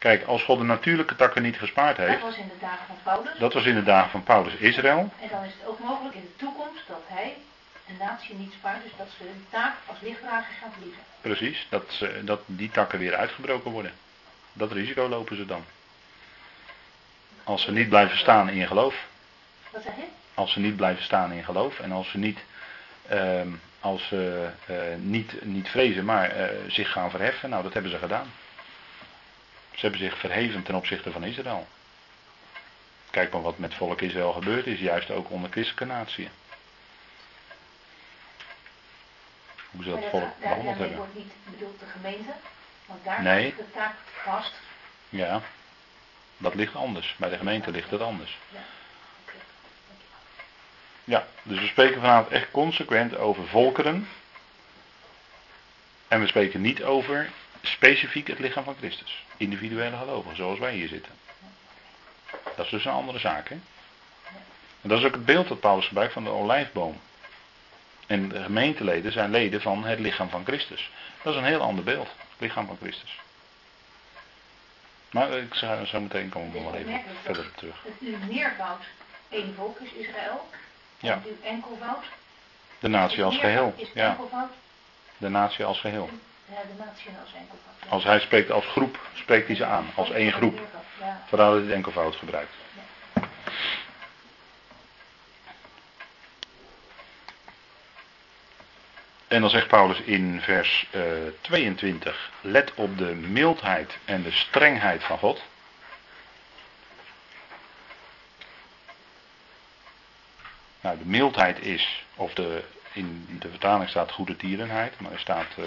Kijk, 0.05 0.25
als 0.25 0.43
God 0.43 0.57
de 0.57 0.63
natuurlijke 0.63 1.15
takken 1.15 1.41
niet 1.41 1.57
gespaard 1.57 1.97
heeft. 1.97 2.11
Dat 2.11 2.21
was 2.21 2.37
in 2.37 2.47
de 2.47 2.59
dagen 2.59 2.85
van 2.85 2.95
Paulus. 3.03 3.39
Dat 3.39 3.53
was 3.53 3.65
in 3.65 3.75
de 3.75 3.83
dagen 3.83 4.09
van 4.09 4.23
Paulus 4.23 4.53
Israël. 4.53 5.11
En 5.21 5.29
dan 5.29 5.43
is 5.43 5.51
het 5.59 5.67
ook 5.67 5.79
mogelijk 5.79 6.15
in 6.15 6.21
de 6.21 6.35
toekomst 6.35 6.87
dat 6.87 7.01
hij 7.07 7.35
een 7.87 7.97
natie 7.99 8.35
niet 8.35 8.53
spaart, 8.53 8.83
dus 8.83 8.91
dat 8.97 9.07
ze 9.17 9.23
hun 9.23 9.45
taak 9.49 9.73
als 9.85 9.97
lichtdrager 10.01 10.53
gaan 10.61 10.71
verliezen. 10.71 11.01
Precies, 11.21 11.67
dat, 11.69 11.83
ze, 11.87 12.21
dat 12.23 12.41
die 12.45 12.71
takken 12.71 12.99
weer 12.99 13.15
uitgebroken 13.15 13.71
worden. 13.71 13.91
Dat 14.53 14.71
risico 14.71 15.07
lopen 15.07 15.35
ze 15.35 15.45
dan. 15.45 15.65
Als 17.43 17.61
ze 17.63 17.71
niet 17.71 17.89
blijven 17.89 18.17
staan 18.17 18.49
in 18.49 18.67
geloof. 18.67 18.95
Wat 19.69 19.83
zeg 19.83 19.95
je? 19.95 20.05
Als 20.33 20.51
ze 20.51 20.59
niet 20.59 20.75
blijven 20.75 21.03
staan 21.03 21.31
in 21.31 21.43
geloof 21.43 21.79
en 21.79 21.91
als 21.91 22.09
ze 22.09 22.17
niet, 22.17 22.39
uh, 23.11 23.41
als 23.79 24.07
ze, 24.07 24.49
uh, 24.69 24.77
niet, 24.97 25.45
niet 25.45 25.69
vrezen, 25.69 26.05
maar 26.05 26.39
uh, 26.39 26.47
zich 26.67 26.91
gaan 26.91 27.09
verheffen, 27.09 27.49
nou 27.49 27.63
dat 27.63 27.73
hebben 27.73 27.91
ze 27.91 27.97
gedaan. 27.97 28.31
Ze 29.75 29.81
hebben 29.81 29.99
zich 29.99 30.17
verheven 30.19 30.63
ten 30.63 30.75
opzichte 30.75 31.11
van 31.11 31.23
Israël. 31.23 31.67
Kijk 33.09 33.31
maar 33.31 33.41
wat 33.41 33.57
met 33.57 33.73
volk 33.73 34.01
Israël 34.01 34.33
gebeurd 34.33 34.65
is, 34.67 34.79
juist 34.79 35.11
ook 35.11 35.29
onder 35.29 35.51
christelijke 35.51 35.85
natie. 35.85 36.29
Hoe 39.71 39.83
ze 39.83 39.89
dat 39.89 39.99
volk 40.09 40.21
daar- 40.23 40.33
behandeld 40.39 40.77
hebben. 40.77 40.97
wordt 40.97 41.15
niet 41.15 41.33
bedoeld 41.43 41.79
de 41.79 41.85
gemeente, 41.85 42.31
want 42.85 43.03
daar 43.03 43.21
Nee. 43.21 43.43
ligt 43.43 43.57
de 43.57 43.71
taak 43.73 43.95
vast. 44.23 44.53
Ja, 45.09 45.41
dat 46.37 46.55
ligt 46.55 46.75
anders. 46.75 47.15
Bij 47.17 47.29
de 47.29 47.37
gemeente 47.37 47.71
ligt 47.71 47.89
het 47.91 48.01
anders. 48.01 48.37
Ja, 51.03 51.27
dus 51.43 51.59
we 51.59 51.67
spreken 51.67 52.01
vanavond 52.01 52.31
echt 52.31 52.51
consequent 52.51 53.17
over 53.17 53.47
volkeren. 53.47 54.07
En 56.07 56.19
we 56.19 56.27
spreken 56.27 56.61
niet 56.61 56.83
over 56.83 57.29
specifiek 57.67 58.27
het 58.27 58.39
lichaam 58.39 58.63
van 58.63 58.75
Christus. 58.77 59.25
Individuele 59.37 59.97
gelovigen, 59.97 60.35
zoals 60.35 60.59
wij 60.59 60.73
hier 60.73 60.87
zitten. 60.87 61.11
Dat 62.55 62.65
is 62.65 62.71
dus 62.71 62.85
een 62.85 62.91
andere 62.91 63.19
zaak, 63.19 63.49
hè? 63.49 63.55
En 64.81 64.89
dat 64.89 64.99
is 64.99 65.05
ook 65.05 65.13
het 65.13 65.25
beeld 65.25 65.47
dat 65.47 65.59
Paulus 65.59 65.87
gebruikt 65.87 66.13
van 66.13 66.23
de 66.23 66.29
olijfboom. 66.29 66.99
En 68.07 68.29
de 68.29 68.43
gemeenteleden 68.43 69.11
zijn 69.11 69.31
leden 69.31 69.61
van 69.61 69.85
het 69.85 69.99
lichaam 69.99 70.29
van 70.29 70.45
Christus. 70.45 70.91
Dat 71.21 71.33
is 71.33 71.39
een 71.39 71.45
heel 71.45 71.61
ander 71.61 71.83
beeld, 71.83 72.07
het 72.07 72.39
lichaam 72.39 72.67
van 72.67 72.77
Christus. 72.81 73.19
Maar 75.11 75.31
ik 75.31 75.53
zou 75.53 75.85
zo 75.85 75.99
meteen 75.99 76.29
komen 76.29 76.51
we 76.51 76.59
nog 76.59 76.71
wel 76.71 76.79
even 76.79 77.01
verder 77.23 77.45
op 77.45 77.57
terug. 77.57 77.83
Het 77.83 77.93
uw 77.99 78.17
meervoud 78.33 78.83
één 79.29 79.55
volk 79.55 79.79
is 79.79 79.91
Israël. 79.91 80.49
Ja. 80.99 81.13
En 81.13 81.23
uw 81.25 81.37
enkelvoud. 81.43 82.03
De 82.79 82.87
natie 82.87 83.23
als 83.23 83.37
geheel. 83.37 83.75
Ja, 83.93 84.17
de 85.17 85.29
natie 85.29 85.65
als 85.65 85.79
geheel. 85.79 86.09
Als 87.89 88.03
hij 88.03 88.19
spreekt 88.19 88.51
als 88.51 88.65
groep, 88.65 88.99
spreekt 89.13 89.47
hij 89.47 89.55
ze 89.55 89.65
aan. 89.65 89.85
Als 89.95 90.11
één 90.11 90.31
groep. 90.31 90.59
Vandaar 91.25 91.49
dat 91.49 91.57
hij 91.57 91.65
het 91.65 91.75
enkelvoud 91.75 92.15
gebruikt. 92.15 92.53
En 99.27 99.41
dan 99.41 99.49
zegt 99.49 99.67
Paulus 99.67 99.99
in 100.01 100.41
vers 100.41 100.87
eh, 100.91 101.01
22: 101.41 102.31
Let 102.41 102.73
op 102.73 102.97
de 102.97 103.13
mildheid 103.13 103.97
en 104.05 104.23
de 104.23 104.31
strengheid 104.31 105.03
van 105.03 105.17
God. 105.17 105.43
Nou, 110.81 110.97
de 110.97 111.05
mildheid 111.05 111.59
is, 111.59 112.05
of 112.15 112.33
de, 112.33 112.63
in 112.93 113.37
de 113.39 113.49
vertaling 113.49 113.89
staat 113.89 114.11
goede 114.11 114.35
tierenheid, 114.35 114.99
maar 114.99 115.11
er 115.11 115.19
staat 115.19 115.47
eh, 115.57 115.65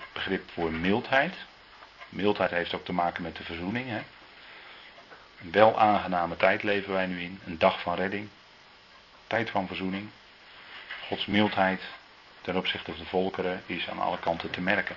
het 0.00 0.12
begrip 0.12 0.50
voor 0.50 0.72
mildheid. 0.72 1.34
Mildheid 2.08 2.50
heeft 2.50 2.74
ook 2.74 2.84
te 2.84 2.92
maken 2.92 3.22
met 3.22 3.36
de 3.36 3.44
verzoening. 3.44 3.88
Hè? 3.88 4.00
Een 5.40 5.52
wel 5.52 5.78
aangename 5.78 6.36
tijd 6.36 6.62
leven 6.62 6.92
wij 6.92 7.06
nu 7.06 7.22
in. 7.22 7.40
Een 7.46 7.58
dag 7.58 7.80
van 7.80 7.94
redding. 7.94 8.28
Tijd 9.26 9.50
van 9.50 9.66
verzoening. 9.66 10.08
Gods 11.06 11.26
mildheid 11.26 11.82
ten 12.40 12.56
opzichte 12.56 12.90
van 12.90 13.00
de 13.00 13.06
volkeren 13.06 13.62
is 13.66 13.88
aan 13.88 13.98
alle 13.98 14.18
kanten 14.18 14.50
te 14.50 14.60
merken. 14.60 14.96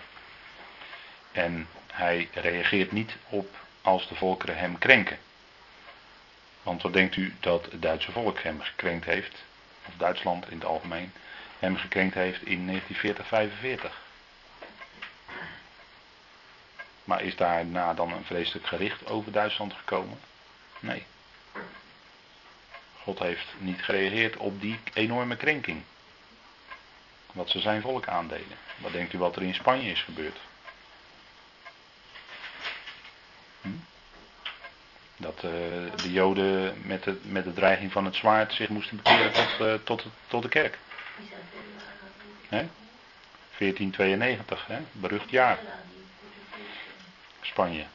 En 1.32 1.68
hij 1.92 2.30
reageert 2.34 2.92
niet 2.92 3.16
op 3.30 3.56
als 3.82 4.08
de 4.08 4.16
volkeren 4.16 4.58
hem 4.58 4.78
krenken. 4.78 5.18
Want 6.64 6.82
wat 6.82 6.94
denkt 6.94 7.16
u 7.16 7.36
dat 7.40 7.66
het 7.72 7.82
Duitse 7.82 8.12
volk 8.12 8.40
hem 8.40 8.62
gekrenkt 8.62 9.06
heeft, 9.06 9.44
of 9.88 9.94
Duitsland 9.98 10.50
in 10.50 10.58
het 10.58 10.66
algemeen, 10.66 11.14
hem 11.60 11.78
gekrenkt 11.78 12.16
heeft 12.16 12.46
in 12.46 12.66
1940, 12.66 14.02
Maar 17.10 17.24
is 17.24 17.36
daarna 17.36 17.94
dan 17.94 18.14
een 18.14 18.24
vreselijk 18.24 18.68
gericht 18.68 19.06
over 19.08 19.32
Duitsland 19.32 19.74
gekomen? 19.74 20.20
Nee. 20.80 21.06
God 23.02 23.20
heeft 23.20 23.46
niet 23.58 23.82
gereageerd 23.82 24.38
op 24.38 24.62
die 24.62 24.80
enorme 24.94 25.36
krenking. 25.36 25.82
Wat 27.32 27.50
ze 27.50 27.60
zijn 27.60 27.82
volk 27.82 28.08
aandeden. 28.08 28.58
Wat 28.78 28.92
denkt 28.92 29.14
u 29.14 29.18
wat 29.18 29.36
er 29.36 29.42
in 29.42 29.54
Spanje 29.54 29.92
is 29.92 30.02
gebeurd? 30.02 30.38
Hm? 33.62 33.70
Dat 35.18 35.36
eh, 35.36 35.52
de 35.96 36.12
Joden 36.12 36.82
met 36.86 37.04
de, 37.04 37.20
met 37.22 37.44
de 37.44 37.54
dreiging 37.54 37.92
van 37.92 38.06
het 38.06 38.16
zwaard 38.16 38.54
zich 38.54 38.70
moesten 38.70 38.98
bekeren 38.98 39.32
tot, 39.32 39.68
eh, 39.68 39.74
tot, 39.84 40.06
tot 40.28 40.44
de 40.44 40.50
kerk. 40.50 40.78
Hè? 42.50 42.68
1492, 43.58 44.68
hè? 44.68 44.80
berucht 44.92 45.30
jaar. 45.30 45.60
Spanje. 47.50 47.86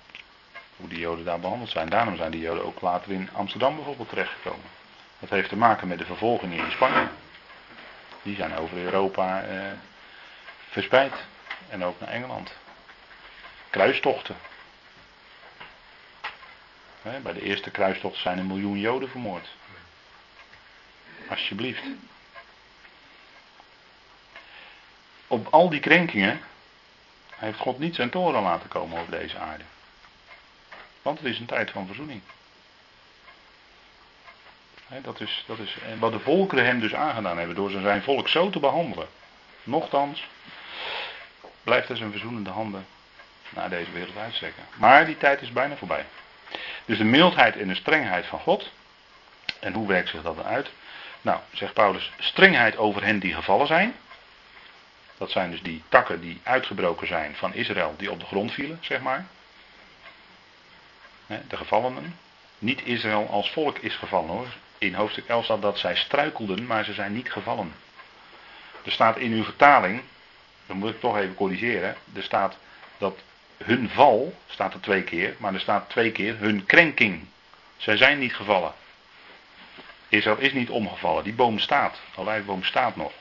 Hoe 0.77 0.89
die 0.89 0.99
Joden 0.99 1.25
daar 1.25 1.41
behandeld 1.41 1.71
zijn. 1.71 1.89
Daarom 1.89 2.17
zijn 2.17 2.31
die 2.31 2.41
Joden 2.41 2.65
ook 2.65 2.81
later 2.81 3.13
in 3.13 3.29
Amsterdam 3.33 3.75
bijvoorbeeld 3.75 4.09
terechtgekomen. 4.09 4.67
Dat 5.19 5.31
heeft 5.31 5.49
te 5.49 5.57
maken 5.57 5.89
met 5.89 5.99
de 5.99 6.05
vervolgingen 6.05 6.65
in 6.65 6.71
Spanje. 6.71 7.09
Die 8.23 8.37
zijn 8.37 8.57
over 8.57 8.77
Europa 8.77 9.43
eh, 9.43 9.73
verspreid. 10.69 11.13
En 11.69 11.85
ook 11.85 12.01
naar 12.01 12.09
Engeland. 12.09 12.53
Kruistochten. 13.71 14.37
Bij 17.03 17.33
de 17.33 17.43
eerste 17.43 17.71
kruistocht 17.71 18.19
zijn 18.21 18.39
een 18.39 18.47
miljoen 18.47 18.79
Joden 18.79 19.09
vermoord. 19.09 19.49
Alsjeblieft. 21.29 21.83
Op 25.27 25.47
al 25.51 25.69
die 25.69 25.81
krenkingen 25.81 26.41
heeft 27.45 27.59
God 27.59 27.79
niet 27.79 27.95
zijn 27.95 28.11
toren 28.11 28.43
laten 28.43 28.69
komen 28.69 29.01
over 29.01 29.11
deze 29.19 29.39
aarde. 29.39 29.65
Want 31.03 31.19
het 31.19 31.27
is 31.27 31.39
een 31.39 31.47
tijd 31.47 31.71
van 31.71 31.87
verzoening. 31.87 32.21
Dat 35.03 35.21
is, 35.21 35.45
dat 35.47 35.59
is 35.59 35.77
wat 35.99 36.13
de 36.13 36.21
volkeren 36.21 36.65
hem 36.65 36.81
dus 36.81 36.95
aangedaan 36.95 37.39
hebben 37.39 37.57
door 37.57 37.71
zijn 37.71 38.03
volk 38.03 38.29
zo 38.29 38.51
te 38.51 38.59
behandelen. 38.59 39.09
Nochtans 39.63 40.29
blijft 41.63 41.89
hij 41.89 41.97
zijn 41.97 42.11
verzoenende 42.11 42.51
handen 42.51 42.87
naar 43.49 43.71
deze 43.71 43.91
wereld 43.91 44.17
uitstrekken. 44.17 44.63
Maar 44.75 45.07
die 45.07 45.17
tijd 45.17 45.43
is 45.43 45.53
bijna 45.53 45.77
voorbij. 45.77 46.05
Dus 46.85 46.99
de 46.99 47.05
mildheid 47.05 47.57
en 47.57 47.69
de 47.69 47.75
strengheid 47.75 48.27
van 48.27 48.41
God. 48.41 48.71
En 49.61 49.73
hoe 49.73 49.89
werkt 49.89 50.09
zich 50.09 50.23
dat 50.23 50.37
dan 50.37 50.45
uit? 50.45 50.71
Nou, 51.21 51.39
zegt 51.53 51.73
Paulus, 51.75 52.13
strengheid 52.19 52.77
over 52.77 53.05
hen 53.05 53.19
die 53.19 53.35
gevallen 53.35 53.67
zijn. 53.67 53.95
Dat 55.19 55.31
zijn 55.31 55.51
dus 55.51 55.63
die 55.63 55.83
takken 55.89 56.21
die 56.21 56.41
uitgebroken 56.43 57.07
zijn 57.07 57.35
van 57.35 57.55
Israël, 57.55 57.95
die 57.97 58.11
op 58.11 58.21
de 58.21 58.27
grond 58.27 58.53
vielen, 58.53 58.79
zeg 58.81 59.01
maar. 59.01 59.27
De 61.27 61.57
gevallenen. 61.57 62.17
Niet 62.59 62.83
Israël 62.85 63.29
als 63.31 63.51
volk 63.51 63.79
is 63.79 63.95
gevallen 63.95 64.31
hoor. 64.31 64.47
In 64.79 64.95
hoofdstuk 64.95 65.27
11 65.27 65.45
staat 65.45 65.63
dat 65.63 65.79
zij 65.79 65.97
struikelden, 65.97 66.67
maar 66.67 66.85
ze 66.85 66.93
zijn 66.93 67.13
niet 67.13 67.33
gevallen. 67.33 67.75
Er 68.85 68.93
staat 68.93 69.17
in 69.17 69.33
uw 69.33 69.45
vertaling, 69.45 70.03
dan 70.67 70.77
moet 70.77 70.91
ik 70.91 71.01
toch 71.01 71.17
even 71.17 71.35
corrigeren. 71.35 71.97
Er 72.15 72.23
staat 72.23 72.57
dat 72.99 73.19
hun 73.57 73.91
val, 73.91 74.35
staat 74.47 74.75
er 74.75 74.81
twee 74.81 75.03
keer, 75.03 75.35
maar 75.39 75.55
er 75.55 75.61
staat 75.61 75.91
twee 75.91 76.13
keer 76.13 76.39
hun 76.39 76.67
krenking. 76.67 77.27
Zij 77.77 77.97
zijn 77.97 78.19
niet 78.19 78.35
gevallen. 78.35 78.73
Israël 80.09 80.39
is 80.39 80.53
niet 80.53 80.71
omgevallen, 80.71 81.25
die 81.25 81.33
boom 81.33 81.59
staat, 81.59 82.01
de 82.15 82.21
olijfboom 82.21 82.65
staat 82.65 82.97
nog. 82.97 83.13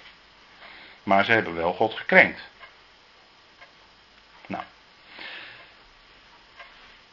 Maar 1.03 1.25
ze 1.25 1.31
hebben 1.31 1.55
wel 1.55 1.73
God 1.73 1.93
gekrenkt. 1.93 2.41
Nou. 4.45 4.63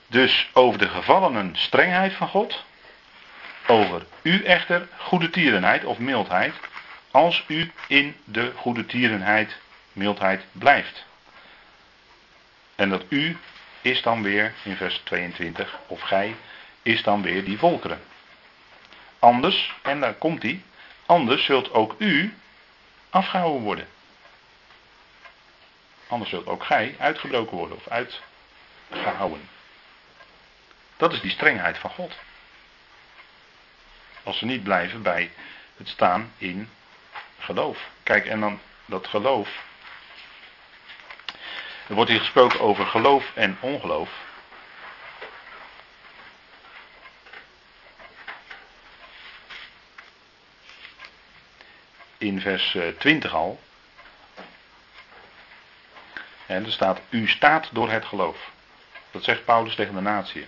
Dus 0.06 0.50
over 0.52 0.78
de 0.78 0.88
gevallenen 0.88 1.56
strengheid 1.56 2.12
van 2.12 2.28
God. 2.28 2.64
Over 3.66 4.06
u 4.22 4.44
echter 4.44 4.88
goede 4.96 5.30
tierenheid 5.30 5.84
of 5.84 5.98
mildheid. 5.98 6.54
Als 7.10 7.44
u 7.46 7.72
in 7.86 8.16
de 8.24 8.52
goede 8.56 8.86
tierenheid, 8.86 9.56
mildheid 9.92 10.44
blijft. 10.52 11.04
En 12.74 12.88
dat 12.88 13.04
u 13.08 13.36
is 13.80 14.02
dan 14.02 14.22
weer, 14.22 14.52
in 14.62 14.76
vers 14.76 15.00
22, 15.04 15.78
of 15.86 16.00
gij, 16.00 16.34
is 16.82 17.02
dan 17.02 17.22
weer 17.22 17.44
die 17.44 17.58
volkeren. 17.58 18.00
Anders, 19.18 19.74
en 19.82 20.00
daar 20.00 20.14
komt 20.14 20.42
hij, 20.42 20.62
anders 21.06 21.44
zult 21.44 21.72
ook 21.72 21.94
u 21.98 22.34
afgehouden 23.10 23.62
worden. 23.62 23.88
Anders 26.08 26.30
zult 26.30 26.46
ook 26.46 26.64
gij 26.64 26.94
uitgebroken 26.98 27.56
worden 27.56 27.76
of 27.76 27.88
uitgehouden. 27.88 29.48
Dat 30.96 31.12
is 31.12 31.20
die 31.20 31.30
strengheid 31.30 31.78
van 31.78 31.90
God. 31.90 32.14
Als 34.22 34.38
ze 34.38 34.44
niet 34.44 34.62
blijven 34.62 35.02
bij 35.02 35.32
het 35.76 35.88
staan 35.88 36.32
in 36.38 36.70
geloof. 37.38 37.88
Kijk, 38.02 38.26
en 38.26 38.40
dan 38.40 38.60
dat 38.84 39.06
geloof. 39.06 39.48
Er 41.88 41.94
wordt 41.94 42.10
hier 42.10 42.20
gesproken 42.20 42.60
over 42.60 42.86
geloof 42.86 43.30
en 43.34 43.56
ongeloof. 43.60 44.10
Vers 52.40 52.78
20 52.98 53.34
al. 53.34 53.60
En 56.46 56.64
er 56.64 56.72
staat, 56.72 57.00
u 57.08 57.28
staat 57.28 57.68
door 57.72 57.90
het 57.90 58.04
geloof. 58.04 58.50
Dat 59.10 59.24
zegt 59.24 59.44
Paulus 59.44 59.74
tegen 59.74 59.94
de 59.94 60.00
natie. 60.00 60.46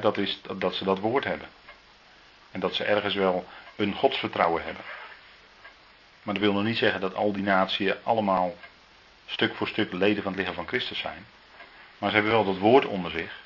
Dat 0.00 0.18
is 0.18 0.40
dat 0.56 0.74
ze 0.74 0.84
dat 0.84 0.98
woord 0.98 1.24
hebben. 1.24 1.48
En 2.50 2.60
dat 2.60 2.74
ze 2.74 2.84
ergens 2.84 3.14
wel 3.14 3.46
een 3.76 3.94
godsvertrouwen 3.94 4.64
hebben. 4.64 4.84
Maar 6.22 6.34
dat 6.34 6.42
wil 6.42 6.52
nog 6.52 6.62
niet 6.62 6.78
zeggen 6.78 7.00
dat 7.00 7.14
al 7.14 7.32
die 7.32 7.42
naties 7.42 7.92
allemaal 8.02 8.56
stuk 9.26 9.54
voor 9.54 9.68
stuk 9.68 9.92
leden 9.92 10.22
van 10.22 10.32
het 10.32 10.40
lichaam 10.40 10.56
van 10.56 10.68
Christus 10.68 10.98
zijn. 10.98 11.26
Maar 11.98 12.08
ze 12.08 12.14
hebben 12.14 12.32
wel 12.32 12.44
dat 12.44 12.58
woord 12.58 12.84
onder 12.84 13.10
zich. 13.10 13.38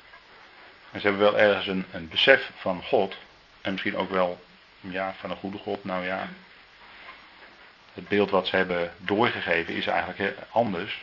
En 0.91 1.01
ze 1.01 1.07
hebben 1.07 1.31
wel 1.31 1.39
ergens 1.39 1.67
een, 1.67 1.85
een 1.91 2.07
besef 2.07 2.51
van 2.55 2.83
God. 2.83 3.15
En 3.61 3.71
misschien 3.71 3.97
ook 3.97 4.09
wel 4.09 4.44
ja, 4.91 5.13
van 5.19 5.29
een 5.29 5.37
goede 5.37 5.57
God. 5.57 5.83
Nou 5.83 6.05
ja, 6.05 6.27
het 7.93 8.07
beeld 8.07 8.29
wat 8.29 8.47
ze 8.47 8.55
hebben 8.55 8.93
doorgegeven 8.97 9.73
is 9.73 9.87
eigenlijk 9.87 10.37
anders. 10.49 11.01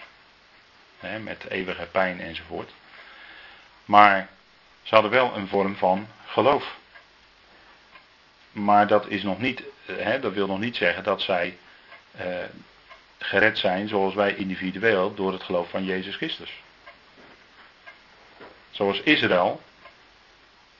Hè, 0.98 1.18
met 1.18 1.44
eeuwige 1.48 1.86
pijn 1.86 2.20
enzovoort. 2.20 2.70
Maar 3.84 4.28
ze 4.82 4.94
hadden 4.94 5.10
wel 5.12 5.36
een 5.36 5.48
vorm 5.48 5.76
van 5.76 6.08
geloof. 6.26 6.76
Maar 8.52 8.86
dat 8.86 9.08
is 9.08 9.22
nog 9.22 9.38
niet, 9.38 9.62
hè, 9.84 10.20
dat 10.20 10.32
wil 10.32 10.46
nog 10.46 10.58
niet 10.58 10.76
zeggen 10.76 11.04
dat 11.04 11.20
zij 11.20 11.58
eh, 12.10 12.26
gered 13.18 13.58
zijn 13.58 13.88
zoals 13.88 14.14
wij 14.14 14.34
individueel 14.34 15.14
door 15.14 15.32
het 15.32 15.42
geloof 15.42 15.70
van 15.70 15.84
Jezus 15.84 16.16
Christus. 16.16 16.62
Zoals 18.70 19.00
Israël, 19.00 19.62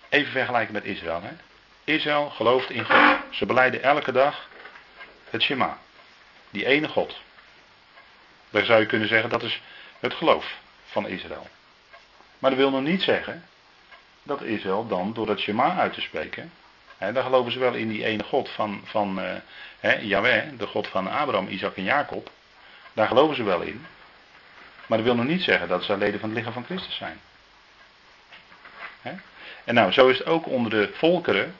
even 0.09 0.32
vergelijken 0.32 0.72
met 0.72 0.84
Israël. 0.84 1.22
Hè? 1.22 1.32
Israël 1.84 2.30
gelooft 2.30 2.70
in 2.70 2.84
God. 2.84 3.16
Ze 3.30 3.46
beleiden 3.46 3.82
elke 3.82 4.12
dag 4.12 4.48
het 5.30 5.42
Shema. 5.42 5.78
Die 6.50 6.66
ene 6.66 6.88
God. 6.88 7.20
Dan 8.50 8.64
zou 8.64 8.80
je 8.80 8.86
kunnen 8.86 9.08
zeggen 9.08 9.30
dat 9.30 9.42
is 9.42 9.60
het 10.00 10.14
geloof 10.14 10.56
van 10.84 11.06
Israël. 11.06 11.46
Maar 12.38 12.50
dat 12.50 12.58
wil 12.58 12.70
nog 12.70 12.82
niet 12.82 13.02
zeggen 13.02 13.44
dat 14.22 14.42
Israël 14.42 14.86
dan 14.86 15.12
door 15.12 15.26
dat 15.26 15.38
Shema 15.38 15.76
uit 15.76 15.92
te 15.92 16.00
spreken. 16.00 16.52
Hè, 16.98 17.12
dan 17.12 17.22
geloven 17.22 17.52
ze 17.52 17.58
wel 17.58 17.74
in 17.74 17.88
die 17.88 18.04
ene 18.04 18.24
God 18.24 18.48
van, 18.48 18.80
van 18.84 19.18
uh, 19.18 19.34
hè, 19.80 19.92
Yahweh, 19.92 20.58
de 20.58 20.66
God 20.66 20.88
van 20.88 21.08
Abraham, 21.08 21.48
Isaac 21.48 21.76
en 21.76 21.82
Jacob. 21.82 22.30
Daar 22.92 23.06
geloven 23.06 23.36
ze 23.36 23.42
wel 23.42 23.60
in. 23.60 23.86
Maar 24.86 24.98
dat 24.98 25.06
wil 25.06 25.16
nog 25.16 25.26
niet 25.26 25.42
zeggen 25.42 25.68
dat 25.68 25.84
ze 25.84 25.96
leden 25.96 26.20
van 26.20 26.28
het 26.28 26.38
lichaam 26.38 26.52
van 26.52 26.64
Christus 26.64 26.96
zijn. 26.96 27.20
Hè? 29.00 29.12
En 29.64 29.74
nou, 29.74 29.92
zo 29.92 30.08
is 30.08 30.18
het 30.18 30.26
ook 30.26 30.46
onder 30.46 30.70
de 30.70 30.90
volkeren. 30.94 31.54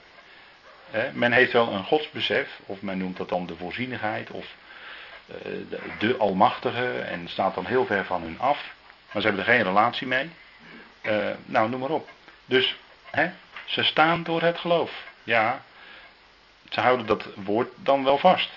Men 1.13 1.31
heeft 1.31 1.51
wel 1.51 1.71
een 1.71 1.83
godsbesef, 1.83 2.59
of 2.65 2.81
men 2.81 2.97
noemt 2.97 3.17
dat 3.17 3.29
dan 3.29 3.45
de 3.45 3.55
voorzienigheid, 3.55 4.31
of 4.31 4.45
uh, 5.27 5.35
de, 5.99 6.17
Almachtige, 6.17 6.99
en 6.99 7.27
staat 7.27 7.55
dan 7.55 7.65
heel 7.65 7.85
ver 7.85 8.05
van 8.05 8.21
hun 8.21 8.39
af. 8.39 8.73
Maar 9.11 9.21
ze 9.21 9.27
hebben 9.27 9.45
er 9.45 9.53
geen 9.53 9.63
relatie 9.63 10.07
mee. 10.07 10.29
Uh, 11.01 11.29
nou, 11.45 11.69
noem 11.69 11.79
maar 11.79 11.89
op. 11.89 12.09
Dus 12.45 12.75
hè, 13.11 13.31
ze 13.65 13.83
staan 13.83 14.23
door 14.23 14.41
het 14.41 14.57
geloof. 14.57 14.91
Ja, 15.23 15.61
ze 16.69 16.79
houden 16.79 17.05
dat 17.05 17.25
woord 17.35 17.69
dan 17.75 18.03
wel 18.03 18.17
vast. 18.17 18.49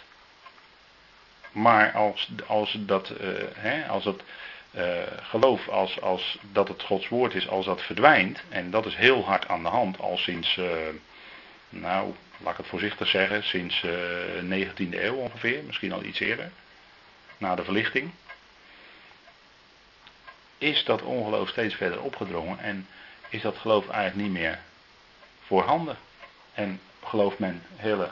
Maar 1.53 1.93
als, 1.93 2.31
als 2.47 2.77
dat, 2.79 3.13
uh, 3.21 3.29
hè, 3.55 3.87
als 3.89 4.07
uh, 4.07 4.85
geloof, 5.23 5.69
als, 5.69 6.01
als 6.01 6.39
dat 6.53 6.69
het 6.69 6.83
Gods 6.83 7.09
woord 7.09 7.35
is, 7.35 7.49
als 7.49 7.67
dat 7.67 7.83
verdwijnt, 7.83 8.43
en 8.49 8.71
dat 8.71 8.87
is 8.87 8.97
heel 8.97 9.25
hard 9.25 9.49
aan 9.49 9.63
de 9.63 9.69
hand, 9.69 9.99
al 10.01 10.17
sinds, 10.17 10.61
nou, 11.69 12.15
laat 12.39 12.53
ik 12.53 12.59
het 12.59 12.67
voorzichtig 12.67 13.09
zeggen, 13.09 13.45
sinds 13.45 13.81
de 13.81 14.67
19e 14.67 15.03
eeuw 15.03 15.15
ongeveer, 15.15 15.65
misschien 15.65 15.93
al 15.93 16.03
iets 16.03 16.21
eerder, 16.21 16.51
na 17.39 17.55
de 17.55 17.65
verlichting, 17.65 18.11
is 20.59 20.85
dat 20.85 21.03
ongeloof 21.03 21.49
steeds 21.49 21.75
verder 21.75 22.03
opgedrongen 22.03 22.59
en 22.59 22.87
is 23.29 23.43
dat 23.43 23.57
geloof 23.57 23.89
eigenlijk 23.89 24.29
niet 24.29 24.39
meer 24.41 24.59
voorhanden. 25.47 25.97
En 26.55 26.81
gelooft 27.05 27.39
men 27.39 27.63
hele 27.77 28.11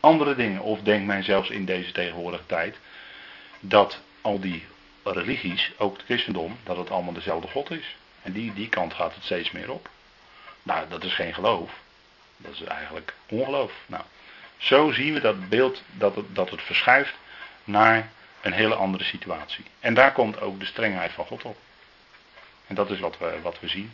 andere 0.00 0.34
dingen, 0.34 0.60
of 0.60 0.80
denkt 0.80 1.06
men 1.06 1.24
zelfs 1.24 1.50
in 1.50 1.64
deze 1.64 1.92
tegenwoordige 1.92 2.46
tijd, 2.46 2.78
dat 3.60 4.00
al 4.20 4.40
die 4.40 4.64
religies, 5.04 5.72
ook 5.76 5.96
het 5.96 6.04
christendom, 6.04 6.56
dat 6.64 6.76
het 6.76 6.90
allemaal 6.90 7.12
dezelfde 7.12 7.48
God 7.48 7.70
is. 7.70 7.96
En 8.22 8.32
die, 8.32 8.52
die 8.52 8.68
kant 8.68 8.94
gaat 8.94 9.14
het 9.14 9.24
steeds 9.24 9.50
meer 9.50 9.70
op. 9.70 9.88
Nou, 10.62 10.88
dat 10.88 11.04
is 11.04 11.14
geen 11.14 11.34
geloof. 11.34 11.80
Dat 12.42 12.52
is 12.52 12.62
eigenlijk 12.62 13.14
ongeloof. 13.28 13.72
Nou, 13.86 14.02
zo 14.56 14.90
zien 14.92 15.14
we 15.14 15.20
dat 15.20 15.48
beeld 15.48 15.82
dat 15.90 16.14
het, 16.14 16.34
dat 16.34 16.50
het 16.50 16.62
verschuift 16.62 17.14
naar 17.64 18.10
een 18.40 18.52
hele 18.52 18.74
andere 18.74 19.04
situatie. 19.04 19.64
En 19.80 19.94
daar 19.94 20.12
komt 20.12 20.40
ook 20.40 20.60
de 20.60 20.66
strengheid 20.66 21.12
van 21.12 21.26
God 21.26 21.42
op. 21.42 21.56
En 22.66 22.74
dat 22.74 22.90
is 22.90 23.00
wat 23.00 23.18
we, 23.18 23.40
wat 23.42 23.60
we 23.60 23.68
zien. 23.68 23.92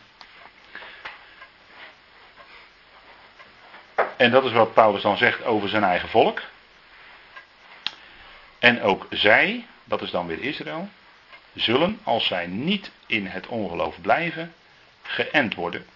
En 4.17 4.31
dat 4.31 4.45
is 4.45 4.53
wat 4.53 4.75
Paulus 4.75 5.03
dan 5.03 5.17
zegt 5.17 5.45
over 5.45 5.69
zijn 5.69 5.85
eigen 5.85 6.09
volk. 6.09 6.43
En 8.59 8.83
ook 8.83 9.07
zij, 9.11 9.67
dat 9.85 10.03
is 10.03 10.11
dan 10.11 10.27
weer 10.27 10.43
Israël, 10.43 10.89
zullen, 11.55 12.01
als 12.03 12.27
zij 12.27 12.47
niet 12.47 12.91
in 13.07 13.27
het 13.27 13.47
ongeloof 13.47 14.01
blijven, 14.01 14.55
geënt 15.03 15.55
worden. 15.55 15.87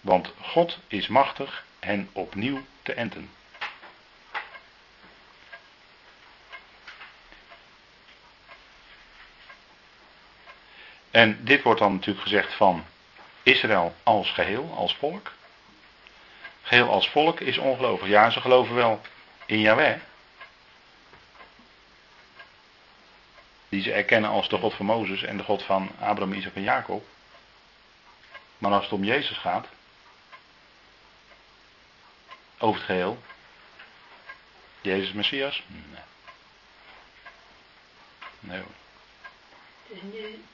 Want 0.00 0.32
God 0.40 0.78
is 0.88 1.08
machtig 1.08 1.64
hen 1.80 2.08
opnieuw 2.12 2.60
te 2.82 2.92
enten. 2.92 3.30
En 11.10 11.44
dit 11.44 11.62
wordt 11.62 11.80
dan 11.80 11.92
natuurlijk 11.92 12.22
gezegd 12.22 12.54
van 12.54 12.84
Israël 13.42 13.94
als 14.02 14.30
geheel, 14.30 14.74
als 14.76 14.94
volk. 14.94 15.32
Geheel 16.62 16.90
als 16.90 17.08
volk 17.08 17.40
is 17.40 17.58
ongelovig. 17.58 18.08
Ja, 18.08 18.30
ze 18.30 18.40
geloven 18.40 18.74
wel 18.74 19.00
in 19.46 19.60
Yahweh. 19.60 19.96
Die 23.68 23.82
ze 23.82 23.92
erkennen 23.92 24.30
als 24.30 24.48
de 24.48 24.56
God 24.56 24.74
van 24.74 24.86
Mozes 24.86 25.22
en 25.22 25.36
de 25.36 25.42
God 25.42 25.62
van 25.62 25.90
Abraham, 25.98 26.32
Isaac 26.32 26.54
en 26.54 26.62
Jacob. 26.62 27.06
Maar 28.58 28.72
als 28.72 28.82
het 28.82 28.92
om 28.92 29.04
Jezus 29.04 29.36
gaat, 29.36 29.66
over 32.58 32.76
het 32.76 32.86
geheel, 32.86 33.22
Jezus 34.80 35.12
Messias? 35.12 35.62
Nee. 35.66 36.02
Nee 38.40 38.58
hoor. 38.58 38.72
Dus 39.86 40.02
nu 40.02 40.44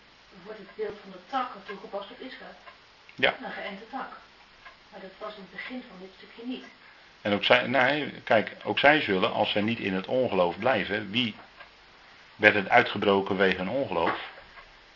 wordt 0.43 0.59
het 0.59 0.75
beeld 0.77 0.99
van 1.03 1.11
de 1.11 1.19
takken 1.27 1.63
toegepast 1.65 2.11
op 2.11 2.21
Israël. 2.21 2.55
Ja. 3.15 3.37
Een 3.43 3.51
geënte 3.51 3.89
tak. 3.91 4.19
Maar 4.91 5.01
dat 5.01 5.11
was 5.19 5.35
in 5.35 5.41
het 5.41 5.51
begin 5.51 5.85
van 5.89 5.99
dit 6.01 6.11
stukje 6.17 6.47
niet. 6.47 6.65
En 7.21 7.33
ook 7.33 7.45
zij, 7.45 7.67
nee, 7.67 8.11
kijk, 8.11 8.57
ook 8.65 8.79
zij 8.79 9.01
zullen, 9.01 9.33
als 9.33 9.51
zij 9.51 9.63
niet 9.63 9.79
in 9.79 9.95
het 9.95 10.07
ongeloof 10.07 10.59
blijven, 10.59 11.11
wie 11.11 11.35
werd 12.37 12.55
het 12.55 12.69
uitgebroken 12.69 13.37
wegen 13.37 13.61
een 13.61 13.69
ongeloof? 13.69 14.21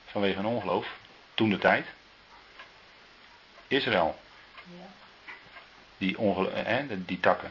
Vanwege 0.06 0.38
een 0.38 0.46
ongeloof, 0.46 0.86
toen 1.34 1.50
de 1.50 1.58
tijd. 1.58 1.86
Israël. 3.68 4.18
Ja. 4.64 4.86
Die, 5.98 6.16
eh, 6.64 6.76
die 6.90 7.20
takken. 7.20 7.50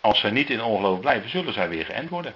Als 0.00 0.20
zij 0.20 0.30
niet 0.30 0.50
in 0.50 0.62
ongeloof 0.62 1.00
blijven, 1.00 1.30
zullen 1.30 1.52
zij 1.52 1.68
weer 1.68 1.84
geënt 1.84 2.08
worden. 2.08 2.34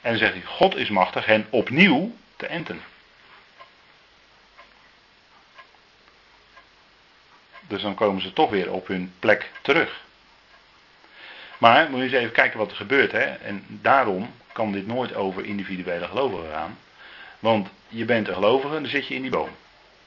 En 0.00 0.10
dan 0.10 0.18
zegt 0.18 0.32
hij, 0.32 0.42
God 0.42 0.76
is 0.76 0.88
machtig 0.88 1.26
hen 1.26 1.46
opnieuw 1.50 2.14
te 2.36 2.46
enten. 2.46 2.82
Dus 7.66 7.82
dan 7.82 7.94
komen 7.94 8.22
ze 8.22 8.32
toch 8.32 8.50
weer 8.50 8.72
op 8.72 8.86
hun 8.86 9.12
plek 9.18 9.50
terug. 9.62 10.00
Maar 11.58 11.90
moet 11.90 11.98
je 11.98 12.04
eens 12.04 12.12
even 12.12 12.32
kijken 12.32 12.58
wat 12.58 12.70
er 12.70 12.76
gebeurt. 12.76 13.12
Hè? 13.12 13.24
En 13.24 13.64
daarom 13.68 14.34
kan 14.52 14.72
dit 14.72 14.86
nooit 14.86 15.14
over 15.14 15.44
individuele 15.44 16.08
gelovigen 16.08 16.50
gaan. 16.50 16.78
Want 17.38 17.68
je 17.88 18.04
bent 18.04 18.28
een 18.28 18.34
gelovige 18.34 18.76
en 18.76 18.82
dan 18.82 18.90
zit 18.90 19.06
je 19.06 19.14
in 19.14 19.22
die 19.22 19.30
boom. 19.30 19.50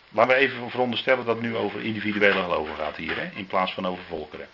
Laten 0.10 0.36
we 0.36 0.41
even 0.41 0.70
veronderstellen 0.70 1.26
dat 1.26 1.36
het 1.36 1.45
nu 1.45 1.56
over 1.56 1.82
individuele 1.82 2.41
gelovigen 2.41 2.78
gaat 2.78 2.95
hier, 2.95 3.18
hè? 3.18 3.30
in 3.36 3.47
plaats 3.47 3.74
van 3.74 3.88
over 3.88 4.03
volkeren. 4.03 4.47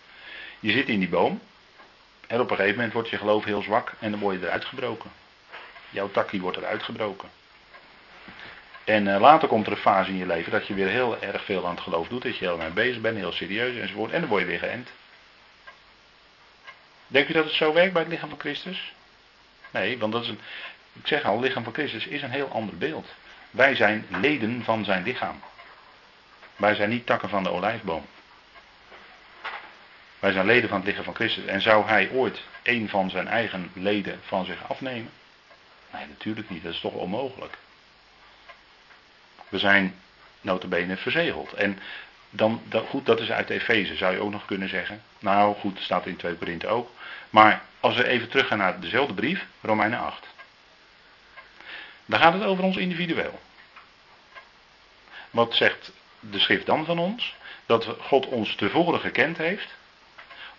Je 0.59 0.71
zit 0.71 0.87
in 0.87 0.99
die 0.99 1.09
boom 1.09 1.41
en 2.27 2.39
op 2.39 2.49
een 2.49 2.55
gegeven 2.55 2.75
moment 2.75 2.93
wordt 2.93 3.09
je 3.09 3.17
geloof 3.17 3.43
heel 3.43 3.61
zwak 3.61 3.93
en 3.99 4.11
dan 4.11 4.19
word 4.19 4.39
je 4.39 4.45
eruit 4.45 4.65
gebroken. 4.65 5.11
Jouw 5.89 6.11
takkie 6.11 6.41
wordt 6.41 6.57
eruit 6.57 6.83
gebroken. 6.83 7.29
En 8.83 9.07
uh, 9.07 9.19
later 9.19 9.47
komt 9.47 9.65
er 9.65 9.71
een 9.71 9.77
fase 9.77 10.09
in 10.09 10.17
je 10.17 10.25
leven 10.25 10.51
dat 10.51 10.67
je 10.67 10.73
weer 10.73 10.87
heel 10.87 11.21
erg 11.21 11.43
veel 11.43 11.65
aan 11.65 11.75
het 11.75 11.83
geloof 11.83 12.07
doet, 12.07 12.21
dat 12.21 12.37
je 12.37 12.45
heel 12.45 12.57
mee 12.57 12.69
bezig 12.69 13.01
bent, 13.01 13.17
heel 13.17 13.31
serieus 13.31 13.77
enzovoort, 13.77 14.11
en 14.11 14.19
dan 14.19 14.29
word 14.29 14.41
je 14.41 14.47
weer 14.47 14.59
geënt. 14.59 14.89
Denkt 17.07 17.29
u 17.29 17.33
dat 17.33 17.45
het 17.45 17.53
zo 17.53 17.73
werkt 17.73 17.93
bij 17.93 18.01
het 18.01 18.11
lichaam 18.11 18.29
van 18.29 18.39
Christus? 18.39 18.93
Nee, 19.71 19.97
want 19.97 20.13
dat 20.13 20.21
is 20.21 20.27
een, 20.27 20.39
ik 20.93 21.07
zeg 21.07 21.23
al, 21.23 21.33
het 21.33 21.43
lichaam 21.43 21.63
van 21.63 21.73
Christus 21.73 22.07
is 22.07 22.21
een 22.21 22.31
heel 22.31 22.47
ander 22.47 22.77
beeld. 22.77 23.07
Wij 23.51 23.75
zijn 23.75 24.05
leden 24.09 24.63
van 24.63 24.85
zijn 24.85 25.03
lichaam. 25.03 25.41
Wij 26.55 26.75
zijn 26.75 26.89
niet 26.89 27.05
takken 27.05 27.29
van 27.29 27.43
de 27.43 27.51
olijfboom. 27.51 28.05
Wij 30.19 30.31
zijn 30.31 30.45
leden 30.45 30.69
van 30.69 30.77
het 30.77 30.87
lichaam 30.87 31.03
van 31.03 31.15
Christus. 31.15 31.45
En 31.45 31.61
zou 31.61 31.87
hij 31.87 32.09
ooit 32.09 32.41
een 32.63 32.89
van 32.89 33.09
zijn 33.09 33.27
eigen 33.27 33.71
leden 33.73 34.19
van 34.25 34.45
zich 34.45 34.69
afnemen? 34.69 35.11
Nee, 35.93 36.07
natuurlijk 36.07 36.49
niet. 36.49 36.63
Dat 36.63 36.73
is 36.73 36.79
toch 36.79 36.93
onmogelijk. 36.93 37.57
We 39.49 39.59
zijn 39.59 39.95
notabene 40.41 40.97
verzegeld. 40.97 41.53
En 41.53 41.79
dan, 42.29 42.61
dat, 42.65 42.87
goed, 42.87 43.05
dat 43.05 43.19
is 43.19 43.31
uit 43.31 43.49
Efeze, 43.49 43.95
zou 43.95 44.13
je 44.13 44.21
ook 44.21 44.31
nog 44.31 44.45
kunnen 44.45 44.69
zeggen. 44.69 45.01
Nou 45.19 45.55
goed, 45.55 45.79
staat 45.79 46.05
in 46.05 46.15
2 46.15 46.35
Korinthe 46.35 46.67
ook. 46.67 46.91
Maar 47.29 47.61
als 47.79 47.95
we 47.95 48.07
even 48.07 48.29
teruggaan 48.29 48.57
naar 48.57 48.79
dezelfde 48.79 49.13
brief, 49.13 49.45
Romeinen 49.61 49.99
8. 49.99 50.27
Dan 52.11 52.19
gaat 52.19 52.33
het 52.33 52.43
over 52.43 52.63
ons 52.63 52.77
individueel. 52.77 53.39
Wat 55.29 55.55
zegt 55.55 55.91
de 56.19 56.39
schrift 56.39 56.65
dan 56.65 56.85
van 56.85 56.99
ons? 56.99 57.35
Dat 57.65 57.85
God 57.99 58.25
ons 58.25 58.55
tevoren 58.55 58.99
gekend 58.99 59.37
heeft, 59.37 59.67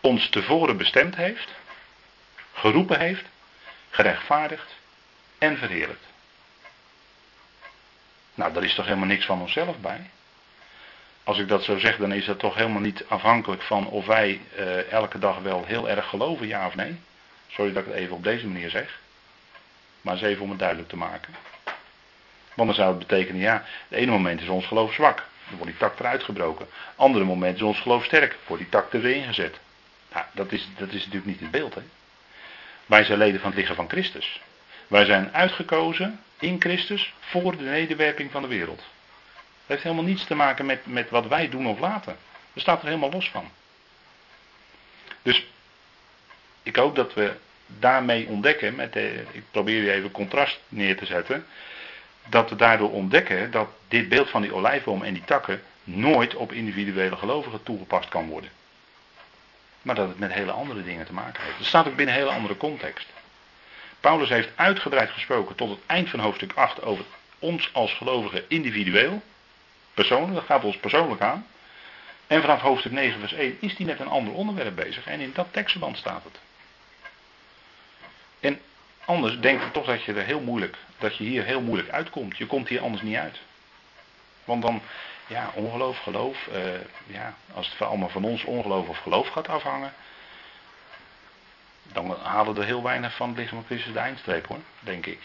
ons 0.01 0.29
tevoren 0.29 0.77
bestemd 0.77 1.17
heeft, 1.17 1.49
geroepen 2.53 2.99
heeft, 2.99 3.25
gerechtvaardigd 3.91 4.75
en 5.39 5.59
verheerlijkt. 5.59 6.07
Nou, 8.35 8.53
daar 8.53 8.65
is 8.65 8.75
toch 8.75 8.87
helemaal 8.87 9.07
niks 9.07 9.27
van 9.27 9.41
onszelf 9.41 9.79
bij? 9.79 10.11
Als 11.25 11.39
ik 11.39 11.49
dat 11.49 11.65
zo 11.65 11.79
zeg, 11.79 11.97
dan 11.97 12.13
is 12.13 12.25
dat 12.25 12.39
toch 12.39 12.55
helemaal 12.55 12.81
niet 12.81 13.05
afhankelijk 13.09 13.63
van 13.63 13.87
of 13.87 14.07
wij 14.07 14.41
uh, 14.59 14.93
elke 14.93 15.19
dag 15.19 15.39
wel 15.39 15.65
heel 15.65 15.89
erg 15.89 16.09
geloven, 16.09 16.47
ja 16.47 16.67
of 16.67 16.75
nee. 16.75 17.01
Sorry 17.49 17.73
dat 17.73 17.83
ik 17.83 17.89
het 17.89 17.99
even 17.99 18.17
op 18.17 18.25
deze 18.25 18.47
manier 18.47 18.71
zeg. 18.71 19.01
Maar 20.03 20.15
eens 20.15 20.23
even 20.23 20.43
om 20.43 20.51
het 20.51 20.59
duidelijk 20.59 20.89
te 20.89 20.97
maken. 20.97 21.35
Want 22.55 22.69
dan 22.69 22.75
zou 22.75 22.89
het 22.89 22.99
betekenen, 22.99 23.41
ja, 23.41 23.65
het 23.89 23.99
ene 23.99 24.11
moment 24.11 24.41
is 24.41 24.49
ons 24.49 24.67
geloof 24.67 24.93
zwak. 24.93 25.17
Dan 25.49 25.57
wordt 25.57 25.71
die 25.71 25.81
tak 25.81 25.99
eruit 25.99 26.23
gebroken. 26.23 26.67
Andere 26.97 27.25
moment 27.25 27.57
is 27.57 27.63
ons 27.63 27.81
geloof 27.81 28.05
sterk. 28.05 28.37
Wordt 28.47 28.63
die 28.63 28.73
tak 28.73 28.93
erin 28.93 29.25
gezet. 29.25 29.61
Nou, 30.13 30.25
dat 30.33 30.53
is, 30.53 30.69
dat 30.77 30.89
is 30.89 30.99
natuurlijk 30.99 31.27
niet 31.27 31.41
het 31.41 31.51
beeld. 31.51 31.75
Hè? 31.75 31.83
Wij 32.87 33.05
zijn 33.05 33.19
leden 33.19 33.41
van 33.41 33.51
het 33.51 33.59
lichaam 33.59 33.77
van 33.77 33.89
Christus. 33.89 34.41
Wij 34.87 35.05
zijn 35.05 35.33
uitgekozen 35.33 36.21
in 36.39 36.61
Christus 36.61 37.15
voor 37.21 37.57
de 37.57 37.63
nederwerping 37.63 38.31
van 38.31 38.43
de 38.43 38.49
wereld. 38.49 38.79
Dat 38.79 38.87
heeft 39.67 39.83
helemaal 39.83 40.05
niets 40.05 40.25
te 40.25 40.35
maken 40.35 40.67
met, 40.67 40.87
met 40.87 41.11
wat 41.11 41.27
wij 41.27 41.49
doen 41.49 41.67
of 41.67 41.79
laten. 41.79 42.17
We 42.53 42.61
staan 42.61 42.79
er 42.79 42.85
helemaal 42.85 43.11
los 43.11 43.31
van. 43.31 43.51
Dus 45.23 45.47
ik 46.63 46.77
hoop 46.77 46.97
dat 46.97 47.15
we 47.15 47.35
daarmee 47.79 48.27
ontdekken, 48.27 48.75
met 48.75 48.93
de, 48.93 49.25
ik 49.31 49.43
probeer 49.51 49.81
hier 49.81 49.93
even 49.93 50.11
contrast 50.11 50.61
neer 50.69 50.97
te 50.97 51.07
zetten, 51.07 51.47
dat 52.29 52.51
we 52.51 52.57
daardoor 52.57 52.91
ontdekken 52.91 53.51
dat 53.51 53.69
dit 53.89 54.09
beeld 54.09 54.31
van 54.31 54.43
die 54.43 54.55
olijfboom 54.55 55.03
en 55.03 55.15
die 55.15 55.25
takken 55.25 55.63
nooit 55.85 56.35
op 56.35 56.53
individuele 56.53 57.17
gelovigen 57.17 57.63
toegepast 57.63 58.09
kan 58.09 58.29
worden. 58.29 58.51
Maar 59.83 59.95
dat 59.95 60.09
het 60.09 60.19
met 60.19 60.33
hele 60.33 60.53
andere 60.53 60.85
dingen 60.85 61.07
te 61.07 61.13
maken 61.13 61.43
heeft. 61.43 61.59
Het 61.59 61.67
staat 61.67 61.87
ook 61.87 61.97
binnen 61.97 62.15
een 62.15 62.21
hele 62.21 62.35
andere 62.35 62.57
context. 62.57 63.07
Paulus 64.01 64.29
heeft 64.29 64.49
uitgebreid 64.55 65.11
gesproken 65.11 65.55
tot 65.55 65.71
het 65.71 65.79
eind 65.87 66.09
van 66.11 66.21
hoofdstuk 66.21 66.53
8 66.55 66.83
over 66.83 67.05
ons 67.39 67.71
als 67.73 67.93
gelovigen 67.95 68.45
individueel. 68.49 69.23
Persoonlijk, 69.95 70.35
dat 70.35 70.45
gaat 70.45 70.65
ons 70.65 70.77
persoonlijk 70.77 71.21
aan. 71.21 71.47
En 72.27 72.41
vanaf 72.41 72.61
hoofdstuk 72.61 72.93
9 72.93 73.21
vers 73.21 73.33
1 73.33 73.57
is 73.61 73.77
hij 73.77 73.87
met 73.87 74.01
een 74.01 74.09
ander 74.09 74.33
onderwerp 74.33 74.77
bezig. 74.77 75.07
En 75.07 75.21
in 75.21 75.31
dat 75.35 75.47
tekstverband 75.51 75.97
staat 75.97 76.25
het. 76.25 76.39
En 78.43 78.61
anders 79.05 79.41
denk 79.41 79.63
ik 79.63 79.73
toch 79.73 79.87
dat 79.87 80.03
je 80.03 80.15
er 80.15 80.25
heel 80.25 80.41
moeilijk, 80.41 80.77
dat 80.99 81.17
je 81.17 81.25
hier 81.25 81.45
heel 81.45 81.61
moeilijk 81.61 81.91
uitkomt. 81.91 82.37
Je 82.37 82.47
komt 82.47 82.69
hier 82.69 82.81
anders 82.81 83.03
niet 83.03 83.17
uit. 83.17 83.41
Want 84.45 84.63
dan, 84.63 84.83
ja, 85.27 85.51
ongeloof, 85.55 85.99
geloof, 85.99 86.49
uh, 86.53 86.59
ja, 87.07 87.35
als 87.55 87.71
het 87.71 87.89
allemaal 87.89 88.09
van 88.09 88.25
ons 88.25 88.45
ongeloof 88.45 88.89
of 88.89 88.99
geloof 88.99 89.29
gaat 89.29 89.49
afhangen, 89.49 89.93
dan 91.83 92.17
halen 92.23 92.57
er 92.57 92.65
heel 92.65 92.83
weinig 92.83 93.15
van 93.15 93.29
het 93.29 93.39
lichaam 93.39 93.59
van 93.59 93.67
Christus 93.67 93.93
de 93.93 93.99
eindstreep 93.99 94.47
hoor, 94.47 94.61
denk 94.81 95.07
ik. 95.07 95.21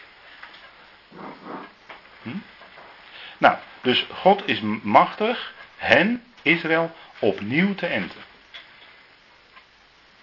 Hm? 2.22 2.38
Nou, 3.38 3.58
dus 3.82 4.08
God 4.14 4.48
is 4.48 4.60
machtig 4.82 5.54
hen, 5.78 6.24
Israël, 6.42 6.96
opnieuw 7.20 7.76
te 7.76 7.86
enten. 7.86 8.22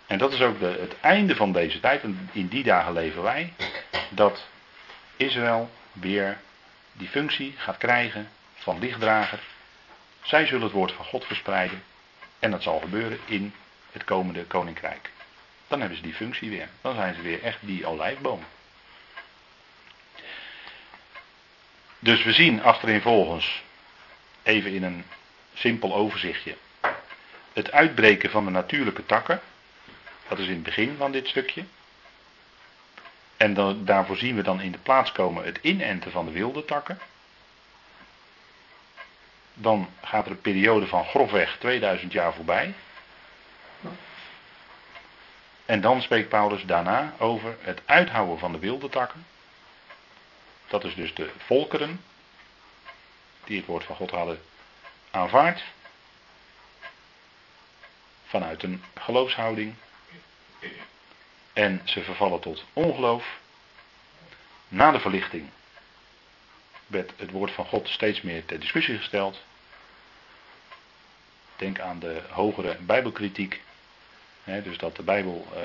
En 0.07 0.19
dat 0.19 0.33
is 0.33 0.41
ook 0.41 0.59
de, 0.59 0.77
het 0.81 1.01
einde 1.01 1.37
van 1.37 1.53
deze 1.53 1.81
tijd, 1.81 2.03
en 2.03 2.31
in 2.33 2.49
die 2.49 2.63
dagen 2.63 2.93
leven 2.93 3.23
wij, 3.23 3.53
dat 4.09 4.47
Israël 5.17 5.71
weer 5.93 6.39
die 6.93 7.09
functie 7.09 7.55
gaat 7.57 7.79
krijgen 7.79 8.29
van 8.55 8.79
lichtdrager. 8.79 9.39
Zij 10.23 10.47
zullen 10.47 10.63
het 10.63 10.73
woord 10.73 10.93
van 10.93 11.05
God 11.05 11.25
verspreiden 11.25 11.83
en 12.39 12.51
dat 12.51 12.63
zal 12.63 12.81
gebeuren 12.81 13.19
in 13.25 13.55
het 13.93 14.05
komende 14.05 14.45
koninkrijk. 14.45 15.11
Dan 15.69 15.81
hebben 15.81 15.99
ze 15.99 16.05
die 16.05 16.15
functie 16.15 16.51
weer. 16.51 16.69
Dan 16.81 16.95
zijn 16.95 17.15
ze 17.15 17.21
weer 17.23 17.43
echt 17.43 17.59
die 17.61 17.87
olijfboom. 17.87 18.45
Dus 21.99 22.23
we 22.23 22.33
zien 22.33 22.63
achterin 22.63 23.01
volgens, 23.01 23.63
even 24.43 24.73
in 24.73 24.83
een 24.83 25.05
simpel 25.55 25.95
overzichtje, 25.95 26.57
het 27.53 27.73
uitbreken 27.73 28.31
van 28.31 28.45
de 28.45 28.51
natuurlijke 28.51 29.07
takken. 29.07 29.41
Dat 30.29 30.39
is 30.39 30.47
in 30.47 30.55
het 30.55 30.63
begin 30.63 30.97
van 30.97 31.13
dit 31.13 31.29
stukje. 31.29 31.65
En 33.37 33.55
dan, 33.55 33.85
daarvoor 33.85 34.17
zien 34.17 34.37
we 34.37 34.43
dan 34.43 34.61
in 34.61 34.73
de 34.73 34.79
plaats 34.79 35.13
komen 35.13 35.45
het 35.45 35.59
inenten 35.63 36.11
van 36.11 36.25
de 36.25 36.33
wilde 36.33 36.65
takken. 36.65 36.99
Dan 39.55 39.89
gaat 40.03 40.25
er 40.25 40.31
een 40.31 40.41
periode 40.41 40.87
van 40.87 41.05
grofweg 41.05 41.57
2000 41.59 42.13
jaar 42.13 42.35
voorbij. 42.35 42.75
En 45.67 45.81
dan 45.81 46.03
spreekt 46.03 46.29
Paulus 46.29 46.63
daarna 46.63 47.15
over 47.19 47.57
het 47.61 47.81
uithouden 47.85 48.39
van 48.39 48.53
de 48.53 48.59
wilde 48.59 48.89
takken. 48.89 49.27
Dat 50.67 50.85
is 50.85 50.95
dus 50.95 51.15
de 51.15 51.31
volkeren 51.37 52.05
die 53.45 53.57
het 53.57 53.67
woord 53.67 53.85
van 53.85 53.97
God 53.97 54.11
hadden 54.11 54.43
aanvaard. 55.11 55.65
Vanuit 58.25 58.63
een 58.63 58.83
geloofshouding. 58.95 59.75
En 61.53 61.81
ze 61.85 62.03
vervallen 62.03 62.41
tot 62.41 62.65
ongeloof. 62.73 63.39
Na 64.69 64.91
de 64.91 65.01
verlichting 65.01 65.49
werd 66.87 67.13
het 67.17 67.31
woord 67.31 67.53
van 67.53 67.67
God 67.67 67.89
steeds 67.89 68.21
meer 68.21 68.45
ter 68.45 68.61
discussie 68.61 68.97
gesteld. 68.97 69.43
Denk 71.57 71.81
aan 71.81 71.99
de 71.99 72.23
hogere 72.31 72.77
Bijbelkritiek 72.81 73.61
dus 74.45 74.79
dat 74.79 74.97
de 74.97 75.03
Bijbel 75.03 75.47
uh, 75.55 75.61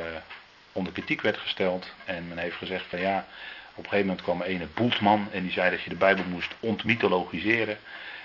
onder 0.71 0.93
kritiek 0.93 1.21
werd 1.21 1.37
gesteld. 1.37 1.93
En 2.05 2.27
men 2.27 2.37
heeft 2.37 2.55
gezegd 2.55 2.85
van 2.89 2.99
ja, 2.99 3.25
op 3.73 3.83
een 3.83 3.89
gegeven 3.89 4.05
moment 4.05 4.21
kwam 4.21 4.41
een 4.41 4.69
Boeltman 4.73 5.27
en 5.31 5.43
die 5.43 5.51
zei 5.51 5.69
dat 5.69 5.81
je 5.81 5.89
de 5.89 5.95
Bijbel 5.95 6.23
moest 6.25 6.55
ontmythologiseren. 6.59 7.77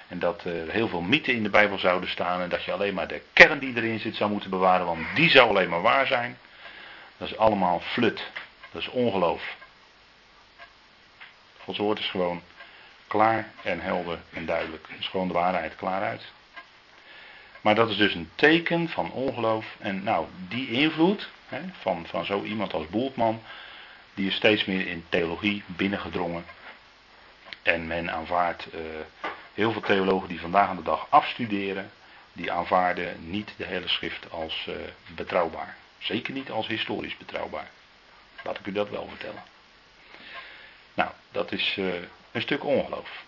En 0.09 0.18
dat 0.18 0.44
er 0.44 0.70
heel 0.70 0.88
veel 0.88 1.01
mythen 1.01 1.34
in 1.34 1.42
de 1.42 1.51
Bijbel 1.51 1.78
zouden 1.78 2.09
staan. 2.09 2.40
En 2.40 2.48
dat 2.48 2.64
je 2.64 2.72
alleen 2.72 2.94
maar 2.94 3.09
de 3.09 3.22
kern 3.32 3.59
die 3.59 3.76
erin 3.76 4.01
zit 4.01 4.16
zou 4.16 4.30
moeten 4.30 4.51
bewaren, 4.51 4.86
want 4.86 5.06
die 5.14 5.30
zou 5.30 5.48
alleen 5.48 5.68
maar 5.68 5.82
waar 5.82 6.06
zijn. 6.06 6.38
Dat 7.16 7.28
is 7.28 7.36
allemaal 7.36 7.80
flut. 7.80 8.30
Dat 8.72 8.82
is 8.82 8.88
ongeloof. 8.88 9.56
Gods 11.58 11.78
woord 11.78 11.98
is 11.98 12.10
gewoon 12.10 12.42
klaar 13.06 13.50
en 13.62 13.80
helder 13.80 14.18
en 14.32 14.46
duidelijk. 14.46 14.86
Het 14.88 14.98
is 14.98 15.08
gewoon 15.08 15.28
de 15.28 15.34
waarheid 15.34 15.76
klaar 15.76 16.02
uit. 16.02 16.32
Maar 17.60 17.74
dat 17.74 17.90
is 17.90 17.96
dus 17.96 18.14
een 18.14 18.30
teken 18.34 18.88
van 18.88 19.12
ongeloof. 19.12 19.76
En 19.78 20.02
nou, 20.02 20.26
die 20.48 20.70
invloed 20.70 21.28
hè, 21.48 21.60
van, 21.80 22.06
van 22.06 22.24
zo 22.24 22.42
iemand 22.42 22.72
als 22.72 22.88
Boeltman, 22.88 23.42
die 24.14 24.26
is 24.26 24.34
steeds 24.34 24.64
meer 24.64 24.86
in 24.86 25.04
theologie 25.08 25.62
binnengedrongen. 25.66 26.44
En 27.62 27.86
men 27.86 28.10
aanvaardt 28.10 28.74
uh, 28.74 28.80
heel 29.54 29.72
veel 29.72 29.80
theologen 29.80 30.28
die 30.28 30.40
vandaag 30.40 30.68
aan 30.68 30.76
de 30.76 30.82
dag 30.82 31.06
afstuderen, 31.08 31.90
die 32.32 32.52
aanvaarden 32.52 33.30
niet 33.30 33.54
de 33.56 33.64
hele 33.64 33.88
schrift 33.88 34.30
als 34.30 34.66
uh, 34.68 34.74
betrouwbaar. 35.14 35.76
Zeker 36.05 36.32
niet 36.32 36.51
als 36.51 36.66
historisch 36.66 37.16
betrouwbaar. 37.16 37.70
Laat 38.43 38.59
ik 38.59 38.66
u 38.66 38.72
dat 38.72 38.90
wel 38.90 39.09
vertellen. 39.09 39.43
Nou, 40.94 41.10
dat 41.31 41.52
is 41.52 41.76
uh, 41.76 41.94
een 42.32 42.43
stuk 42.43 42.64
ongeloof. 42.64 43.24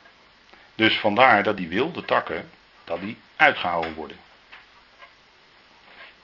Dus 0.75 0.99
vandaar 0.99 1.43
dat 1.43 1.57
die 1.57 1.69
wilde 1.69 2.05
takken, 2.05 2.51
dat 2.85 3.01
die 3.01 3.19
uitgehouden 3.37 3.95
worden. 3.95 4.17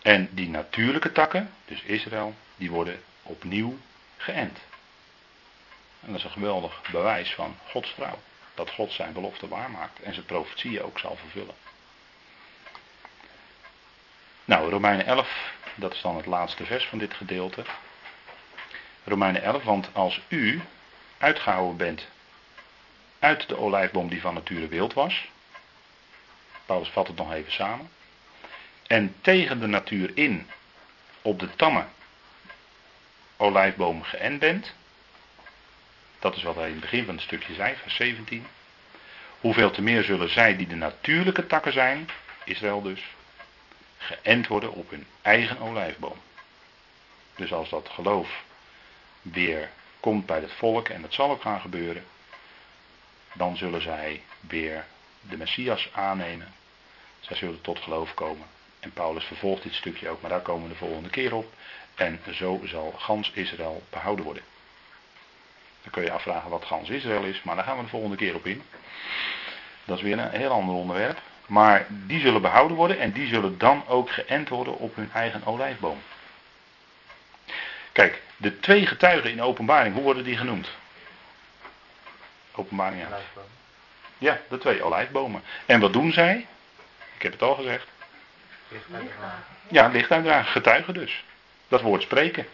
En 0.02 0.28
die 0.30 0.48
natuurlijke 0.48 1.12
takken, 1.12 1.50
dus 1.64 1.82
Israël, 1.82 2.34
die 2.56 2.70
worden 2.70 3.02
opnieuw 3.22 3.78
geënt. 4.16 4.58
En 6.00 6.08
dat 6.08 6.16
is 6.16 6.24
een 6.24 6.30
geweldig 6.30 6.82
bewijs 6.90 7.34
van 7.34 7.56
Gods 7.68 7.94
trouw. 7.94 8.18
Dat 8.54 8.70
God 8.70 8.92
zijn 8.92 9.12
belofte 9.12 9.48
waarmaakt 9.48 10.00
en 10.00 10.14
zijn 10.14 10.26
profetieën 10.26 10.82
ook 10.82 10.98
zal 10.98 11.16
vervullen. 11.16 11.54
Nou, 14.44 14.70
Romeinen 14.70 15.06
11, 15.06 15.52
dat 15.74 15.94
is 15.94 16.00
dan 16.00 16.16
het 16.16 16.26
laatste 16.26 16.64
vers 16.64 16.84
van 16.84 16.98
dit 16.98 17.14
gedeelte. 17.14 17.64
Romeinen 19.04 19.42
11, 19.42 19.62
want 19.62 19.88
als 19.92 20.20
u 20.28 20.62
uitgehouden 21.18 21.76
bent 21.76 22.06
uit 23.18 23.48
de 23.48 23.56
olijfboom 23.56 24.08
die 24.08 24.20
van 24.20 24.34
nature 24.34 24.68
wild 24.68 24.94
was. 24.94 25.30
Paulus 26.66 26.88
vat 26.88 27.06
het 27.06 27.16
nog 27.16 27.32
even 27.32 27.52
samen 27.52 27.90
en 28.86 29.14
tegen 29.20 29.60
de 29.60 29.66
natuur 29.66 30.10
in 30.14 30.50
op 31.22 31.38
de 31.38 31.54
tamme 31.56 31.84
olijfboom 33.36 34.02
geënt 34.02 34.38
bent. 34.38 34.74
Dat 36.18 36.36
is 36.36 36.42
wat 36.42 36.54
hij 36.54 36.66
in 36.66 36.72
het 36.72 36.80
begin 36.80 37.04
van 37.04 37.14
het 37.14 37.24
stukje 37.24 37.54
zei, 37.54 37.74
vers 37.76 37.94
17. 37.94 38.46
Hoeveel 39.40 39.70
te 39.70 39.82
meer 39.82 40.02
zullen 40.02 40.30
zij 40.30 40.56
die 40.56 40.66
de 40.66 40.74
natuurlijke 40.74 41.46
takken 41.46 41.72
zijn, 41.72 42.08
Israël 42.44 42.82
dus, 42.82 43.02
geënt 44.02 44.46
worden 44.46 44.72
op 44.72 44.90
hun 44.90 45.06
eigen 45.22 45.58
olijfboom. 45.58 46.20
Dus 47.36 47.52
als 47.52 47.68
dat 47.68 47.88
geloof 47.88 48.42
weer 49.22 49.70
komt 50.00 50.26
bij 50.26 50.40
het 50.40 50.52
volk, 50.52 50.88
en 50.88 51.02
dat 51.02 51.12
zal 51.12 51.30
ook 51.30 51.42
gaan 51.42 51.60
gebeuren, 51.60 52.04
dan 53.32 53.56
zullen 53.56 53.82
zij 53.82 54.22
weer 54.40 54.84
de 55.20 55.36
Messias 55.36 55.88
aannemen. 55.92 56.54
Zij 57.20 57.36
zullen 57.36 57.60
tot 57.60 57.78
geloof 57.78 58.14
komen. 58.14 58.46
En 58.80 58.92
Paulus 58.92 59.24
vervolgt 59.24 59.62
dit 59.62 59.74
stukje 59.74 60.08
ook, 60.08 60.20
maar 60.20 60.30
daar 60.30 60.40
komen 60.40 60.62
we 60.62 60.72
de 60.72 60.78
volgende 60.78 61.08
keer 61.08 61.34
op. 61.34 61.52
En 61.94 62.20
zo 62.32 62.60
zal 62.64 62.92
gans 62.96 63.30
Israël 63.30 63.82
behouden 63.90 64.24
worden. 64.24 64.42
Dan 65.82 65.90
kun 65.90 66.02
je 66.02 66.12
afvragen 66.12 66.50
wat 66.50 66.64
gans 66.64 66.88
Israël 66.88 67.24
is, 67.24 67.42
maar 67.42 67.56
daar 67.56 67.64
gaan 67.64 67.76
we 67.76 67.82
de 67.82 67.88
volgende 67.88 68.16
keer 68.16 68.34
op 68.34 68.46
in. 68.46 68.62
Dat 69.84 69.96
is 69.96 70.02
weer 70.02 70.18
een 70.18 70.30
heel 70.30 70.50
ander 70.50 70.74
onderwerp. 70.74 71.20
Maar 71.46 71.86
die 71.88 72.20
zullen 72.20 72.42
behouden 72.42 72.76
worden 72.76 72.98
en 72.98 73.12
die 73.12 73.26
zullen 73.26 73.58
dan 73.58 73.84
ook 73.86 74.10
geënt 74.10 74.48
worden 74.48 74.78
op 74.78 74.96
hun 74.96 75.10
eigen 75.12 75.44
olijfboom. 75.44 76.02
Kijk, 77.92 78.22
de 78.36 78.60
twee 78.60 78.86
getuigen 78.86 79.30
in 79.30 79.36
de 79.36 79.42
openbaring, 79.42 79.94
hoe 79.94 80.02
worden 80.02 80.24
die 80.24 80.36
genoemd? 80.36 80.68
Openbaring 82.54 83.00
ja. 83.00 83.18
Ja, 84.18 84.40
de 84.48 84.58
twee 84.58 84.82
olijfbomen. 84.82 85.42
En 85.66 85.80
wat 85.80 85.92
doen 85.92 86.12
zij? 86.12 86.46
Ik 87.16 87.22
heb 87.22 87.32
het 87.32 87.42
al 87.42 87.54
gezegd. 87.54 87.86
Ja, 89.68 89.88
licht 89.88 90.10
uitdragen. 90.10 90.52
Getuigen 90.52 90.94
dus. 90.94 91.24
Dat 91.68 91.80
woord 91.80 92.02
spreken. 92.02 92.46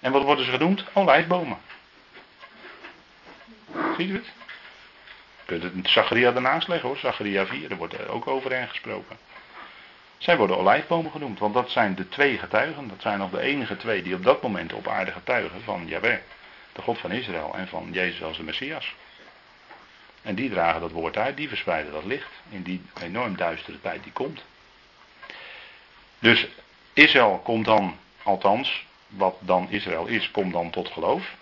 En 0.00 0.12
wat 0.12 0.22
worden 0.22 0.44
ze 0.44 0.50
genoemd? 0.50 0.84
Olijfbomen. 0.92 1.58
Ziet 3.96 4.10
u 4.10 4.14
het? 4.14 4.26
Kunt 5.50 5.62
het 5.62 5.88
Zacharia 5.88 6.34
ernaast 6.34 6.68
leggen 6.68 6.88
hoor. 6.88 6.98
Zacharia 6.98 7.46
4, 7.46 7.68
daar 7.68 7.78
wordt 7.78 8.08
ook 8.08 8.26
over 8.26 8.52
hen 8.52 8.68
gesproken. 8.68 9.18
Zij 10.18 10.36
worden 10.36 10.58
olijfbomen 10.58 11.10
genoemd, 11.10 11.38
want 11.38 11.54
dat 11.54 11.70
zijn 11.70 11.94
de 11.94 12.08
twee 12.08 12.38
getuigen. 12.38 12.88
Dat 12.88 13.00
zijn 13.00 13.18
nog 13.18 13.30
de 13.30 13.40
enige 13.40 13.76
twee 13.76 14.02
die 14.02 14.14
op 14.14 14.24
dat 14.24 14.42
moment 14.42 14.72
op 14.72 14.88
aarde 14.88 15.12
getuigen 15.12 15.62
van 15.62 15.86
Yahweh, 15.86 16.18
de 16.72 16.82
God 16.82 16.98
van 16.98 17.12
Israël, 17.12 17.54
en 17.54 17.68
van 17.68 17.88
Jezus 17.92 18.22
als 18.22 18.36
de 18.36 18.42
Messias. 18.42 18.94
En 20.22 20.34
die 20.34 20.50
dragen 20.50 20.80
dat 20.80 20.90
woord 20.90 21.16
uit, 21.16 21.36
die 21.36 21.48
verspreiden 21.48 21.92
dat 21.92 22.04
licht 22.04 22.30
in 22.48 22.62
die 22.62 22.82
enorm 23.02 23.36
duistere 23.36 23.80
tijd 23.80 24.02
die 24.02 24.12
komt. 24.12 24.44
Dus 26.18 26.46
Israël 26.92 27.40
komt 27.44 27.64
dan, 27.64 27.96
althans, 28.22 28.86
wat 29.06 29.36
dan 29.40 29.70
Israël 29.70 30.06
is, 30.06 30.30
komt 30.30 30.52
dan 30.52 30.70
tot 30.70 30.88
geloof. 30.88 31.38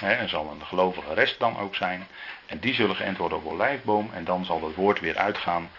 He, 0.00 0.12
en 0.12 0.28
zal 0.28 0.50
een 0.50 0.66
gelovige 0.66 1.14
rest 1.14 1.38
dan 1.38 1.58
ook 1.58 1.74
zijn. 1.74 2.06
En 2.46 2.58
die 2.58 2.74
zullen 2.74 2.96
geënt 2.96 3.18
worden 3.18 3.38
op 3.38 3.46
olijfboom. 3.46 4.10
En 4.12 4.24
dan 4.24 4.44
zal 4.44 4.64
het 4.64 4.74
woord 4.74 5.00
weer 5.00 5.16
uitgaan 5.16 5.70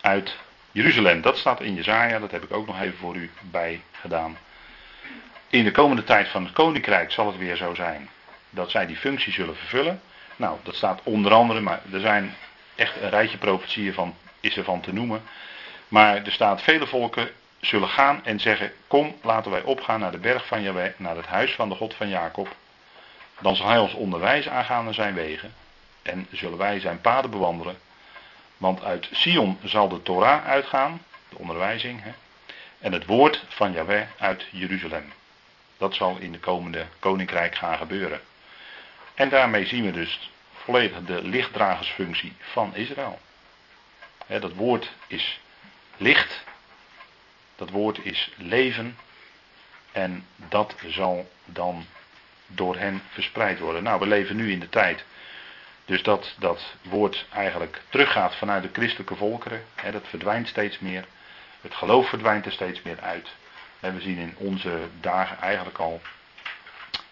uit 0.00 0.36
Jeruzalem. 0.72 1.20
Dat 1.20 1.38
staat 1.38 1.60
in 1.60 1.74
Jezaja, 1.74 2.18
dat 2.18 2.30
heb 2.30 2.42
ik 2.42 2.52
ook 2.52 2.66
nog 2.66 2.80
even 2.80 2.98
voor 2.98 3.16
u 3.16 3.30
bij 3.40 3.80
gedaan. 3.92 4.38
In 5.48 5.64
de 5.64 5.70
komende 5.70 6.04
tijd 6.04 6.28
van 6.28 6.44
het 6.44 6.52
koninkrijk 6.52 7.12
zal 7.12 7.26
het 7.26 7.36
weer 7.36 7.56
zo 7.56 7.74
zijn 7.74 8.08
dat 8.50 8.70
zij 8.70 8.86
die 8.86 8.96
functie 8.96 9.32
zullen 9.32 9.56
vervullen. 9.56 10.00
Nou, 10.36 10.58
dat 10.62 10.74
staat 10.74 11.00
onder 11.02 11.32
andere, 11.32 11.60
maar 11.60 11.80
er 11.92 12.00
zijn 12.00 12.34
echt 12.74 13.00
een 13.00 13.10
rijtje 13.10 13.38
profetieën 13.38 13.94
van, 13.94 14.14
is 14.40 14.56
er 14.56 14.64
van 14.64 14.80
te 14.80 14.92
noemen. 14.92 15.22
Maar 15.88 16.16
er 16.16 16.32
staat, 16.32 16.62
vele 16.62 16.86
volken 16.86 17.30
zullen 17.60 17.88
gaan 17.88 18.24
en 18.24 18.40
zeggen, 18.40 18.72
kom, 18.86 19.16
laten 19.22 19.50
wij 19.50 19.62
opgaan 19.62 20.00
naar 20.00 20.10
de 20.10 20.18
berg 20.18 20.46
van 20.46 20.62
Jahweh, 20.62 20.92
naar 20.96 21.16
het 21.16 21.26
huis 21.26 21.52
van 21.52 21.68
de 21.68 21.74
God 21.74 21.94
van 21.94 22.08
Jacob. 22.08 22.56
Dan 23.38 23.56
zal 23.56 23.68
hij 23.68 23.78
ons 23.78 23.92
onderwijs 23.92 24.48
aangaan 24.48 24.84
naar 24.84 24.94
zijn 24.94 25.14
wegen 25.14 25.54
en 26.02 26.26
zullen 26.30 26.58
wij 26.58 26.80
zijn 26.80 27.00
paden 27.00 27.30
bewandelen. 27.30 27.78
Want 28.56 28.82
uit 28.82 29.08
Sion 29.12 29.58
zal 29.64 29.88
de 29.88 30.02
Torah 30.02 30.46
uitgaan, 30.46 31.02
de 31.28 31.38
onderwijzing, 31.38 32.02
hè, 32.02 32.12
en 32.78 32.92
het 32.92 33.06
woord 33.06 33.44
van 33.48 33.72
Yahweh 33.72 34.06
uit 34.18 34.46
Jeruzalem. 34.50 35.12
Dat 35.76 35.94
zal 35.94 36.16
in 36.18 36.32
de 36.32 36.38
komende 36.38 36.86
koninkrijk 36.98 37.54
gaan 37.54 37.78
gebeuren. 37.78 38.20
En 39.14 39.28
daarmee 39.28 39.66
zien 39.66 39.84
we 39.84 39.90
dus 39.90 40.30
volledig 40.52 41.04
de 41.04 41.22
lichtdragersfunctie 41.22 42.32
van 42.38 42.74
Israël. 42.74 43.18
dat 44.26 44.52
woord 44.52 44.92
is 45.06 45.40
licht, 45.96 46.44
dat 47.56 47.70
woord 47.70 48.04
is 48.04 48.30
leven 48.36 48.98
en 49.92 50.26
dat 50.36 50.74
zal 50.86 51.30
dan 51.44 51.86
door 52.48 52.76
hen 52.76 53.02
verspreid 53.08 53.58
worden. 53.58 53.82
Nou, 53.82 54.00
we 54.00 54.06
leven 54.06 54.36
nu 54.36 54.52
in 54.52 54.60
de 54.60 54.68
tijd 54.68 55.04
dus 55.88 56.02
dat 56.02 56.34
dat 56.38 56.74
woord 56.82 57.26
eigenlijk 57.32 57.80
teruggaat 57.88 58.34
vanuit 58.34 58.62
de 58.62 58.68
christelijke 58.72 59.14
volkeren. 59.14 59.64
Hè, 59.74 59.90
dat 59.90 60.06
verdwijnt 60.08 60.48
steeds 60.48 60.78
meer. 60.78 61.04
Het 61.60 61.74
geloof 61.74 62.08
verdwijnt 62.08 62.46
er 62.46 62.52
steeds 62.52 62.82
meer 62.82 63.00
uit. 63.00 63.28
En 63.80 63.94
we 63.94 64.00
zien 64.00 64.18
in 64.18 64.34
onze 64.36 64.88
dagen 65.00 65.40
eigenlijk 65.40 65.78
al 65.78 66.00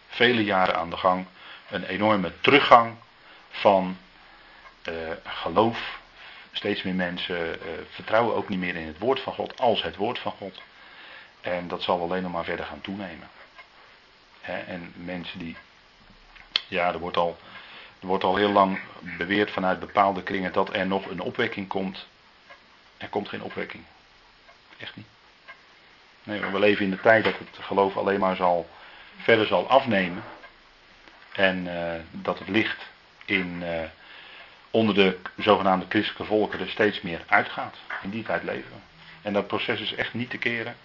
vele 0.08 0.44
jaren 0.44 0.76
aan 0.76 0.90
de 0.90 0.96
gang 0.96 1.26
een 1.70 1.84
enorme 1.84 2.32
teruggang 2.40 2.96
van 3.50 3.98
uh, 4.88 4.94
geloof. 5.24 6.00
Steeds 6.52 6.82
meer 6.82 6.94
mensen 6.94 7.48
uh, 7.48 7.54
vertrouwen 7.90 8.34
ook 8.34 8.48
niet 8.48 8.58
meer 8.58 8.76
in 8.76 8.86
het 8.86 8.98
woord 8.98 9.20
van 9.20 9.32
God 9.32 9.60
als 9.60 9.82
het 9.82 9.96
woord 9.96 10.18
van 10.18 10.32
God. 10.32 10.62
En 11.40 11.68
dat 11.68 11.82
zal 11.82 12.00
alleen 12.00 12.22
nog 12.22 12.32
maar 12.32 12.44
verder 12.44 12.64
gaan 12.64 12.80
toenemen. 12.80 13.28
En 14.46 14.92
mensen 14.96 15.38
die, 15.38 15.56
ja, 16.68 16.92
er 16.92 16.98
wordt 16.98 17.16
al 17.16 17.38
er 18.00 18.06
wordt 18.06 18.24
al 18.24 18.36
heel 18.36 18.52
lang 18.52 18.78
beweerd 19.18 19.50
vanuit 19.50 19.80
bepaalde 19.80 20.22
kringen 20.22 20.52
dat 20.52 20.74
er 20.74 20.86
nog 20.86 21.06
een 21.06 21.20
opwekking 21.20 21.68
komt. 21.68 22.06
Er 22.96 23.08
komt 23.08 23.28
geen 23.28 23.42
opwekking. 23.42 23.84
Echt 24.78 24.96
niet. 24.96 25.06
Nee, 26.22 26.40
we 26.40 26.58
leven 26.58 26.84
in 26.84 26.90
de 26.90 27.00
tijd 27.00 27.24
dat 27.24 27.38
het 27.38 27.64
geloof 27.64 27.96
alleen 27.96 28.20
maar 28.20 28.36
zal, 28.36 28.68
verder 29.16 29.46
zal 29.46 29.68
afnemen. 29.68 30.22
En 31.32 31.66
uh, 31.66 31.92
dat 32.10 32.38
het 32.38 32.48
licht 32.48 32.86
in, 33.24 33.62
uh, 33.62 33.80
onder 34.70 34.94
de 34.94 35.18
zogenaamde 35.36 35.86
christelijke 35.88 36.24
volken 36.24 36.60
er 36.60 36.68
steeds 36.68 37.00
meer 37.00 37.20
uitgaat. 37.26 37.76
In 38.02 38.10
die 38.10 38.22
tijd 38.22 38.42
leven. 38.42 38.82
En 39.22 39.32
dat 39.32 39.46
proces 39.46 39.80
is 39.80 39.94
echt 39.94 40.14
niet 40.14 40.30
te 40.30 40.38
keren. 40.38 40.76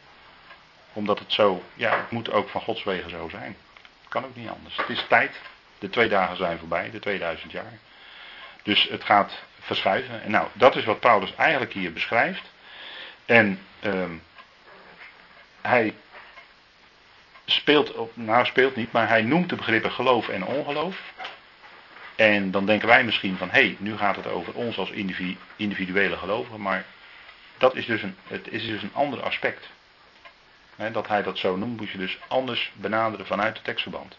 Omdat 0.94 1.20
het 1.20 1.34
zo, 1.34 1.64
ja, 1.74 1.98
het 1.98 2.12
moet 2.12 2.32
ook 2.32 2.50
van 2.50 2.62
Gods 2.62 2.84
wegen 2.84 3.10
zo 3.10 3.30
zijn. 3.30 3.58
Het 4.02 4.10
kan 4.10 4.26
ook 4.26 4.36
niet 4.36 4.50
anders. 4.50 4.78
Het 4.78 4.90
is 4.90 5.06
tijd 5.08 5.36
de 5.80 5.90
twee 5.90 6.10
dagen 6.10 6.38
zijn 6.38 6.60
voorbij, 6.60 6.92
de 6.92 7.00
2000 7.00 7.52
jaar. 7.52 7.80
Dus 8.64 8.88
het 8.90 9.04
gaat 9.04 9.44
verschuiven. 9.60 10.22
En 10.24 10.32
nou, 10.32 10.48
dat 10.54 10.76
is 10.76 10.86
wat 10.86 11.00
Paulus 11.00 11.36
eigenlijk 11.36 11.74
hier 11.74 11.94
beschrijft. 11.94 12.52
En 13.26 13.60
ehm, 13.80 14.12
hij 15.62 15.94
speelt, 17.46 18.16
nou 18.16 18.46
speelt 18.46 18.76
niet, 18.76 18.92
maar 18.92 19.08
hij 19.08 19.22
noemt 19.22 19.50
de 19.50 19.56
begrippen 19.56 19.92
geloof 19.92 20.28
en 20.28 20.46
ongeloof. 20.46 21.14
En 22.16 22.52
dan 22.52 22.66
denken 22.66 22.88
wij 22.88 23.04
misschien 23.04 23.38
van, 23.38 23.50
hé, 23.50 23.62
hey, 23.62 23.76
nu 23.80 23.98
gaat 23.98 24.16
het 24.16 24.28
over 24.28 24.54
ons 24.54 24.78
als 24.78 24.92
individuele 25.56 26.18
gelovigen, 26.18 26.62
maar 26.62 26.86
dat 27.58 27.76
is 27.76 27.86
dus 27.86 28.02
een, 28.02 28.16
het 28.28 28.48
is 28.48 28.66
dus 28.66 28.82
een 28.82 28.94
ander 28.94 29.22
aspect. 29.22 29.70
Dat 30.90 31.08
hij 31.08 31.24
dat 31.24 31.38
zo 31.38 31.56
noemt, 31.56 31.80
moet 31.80 31.90
je 31.90 31.98
dus 31.98 32.18
anders 32.28 32.72
benaderen 32.76 33.26
vanuit 33.26 33.56
het 33.56 33.64
tekstverband. 33.64 34.18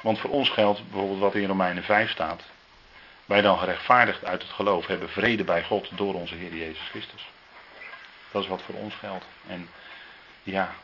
Want 0.00 0.18
voor 0.18 0.30
ons 0.30 0.50
geldt 0.50 0.82
bijvoorbeeld 0.90 1.20
wat 1.20 1.34
in 1.34 1.46
Romeinen 1.46 1.84
5 1.84 2.10
staat. 2.10 2.42
Wij 3.24 3.40
dan 3.40 3.58
gerechtvaardigd 3.58 4.24
uit 4.24 4.42
het 4.42 4.50
geloof 4.50 4.86
hebben 4.86 5.08
vrede 5.08 5.44
bij 5.44 5.64
God 5.64 5.96
door 5.96 6.14
onze 6.14 6.34
Heer 6.34 6.54
Jezus 6.54 6.88
Christus. 6.88 7.28
Dat 8.30 8.42
is 8.42 8.48
wat 8.48 8.62
voor 8.62 8.74
ons 8.74 8.94
geldt. 8.94 9.24
En 9.46 9.68
ja, 10.42 10.74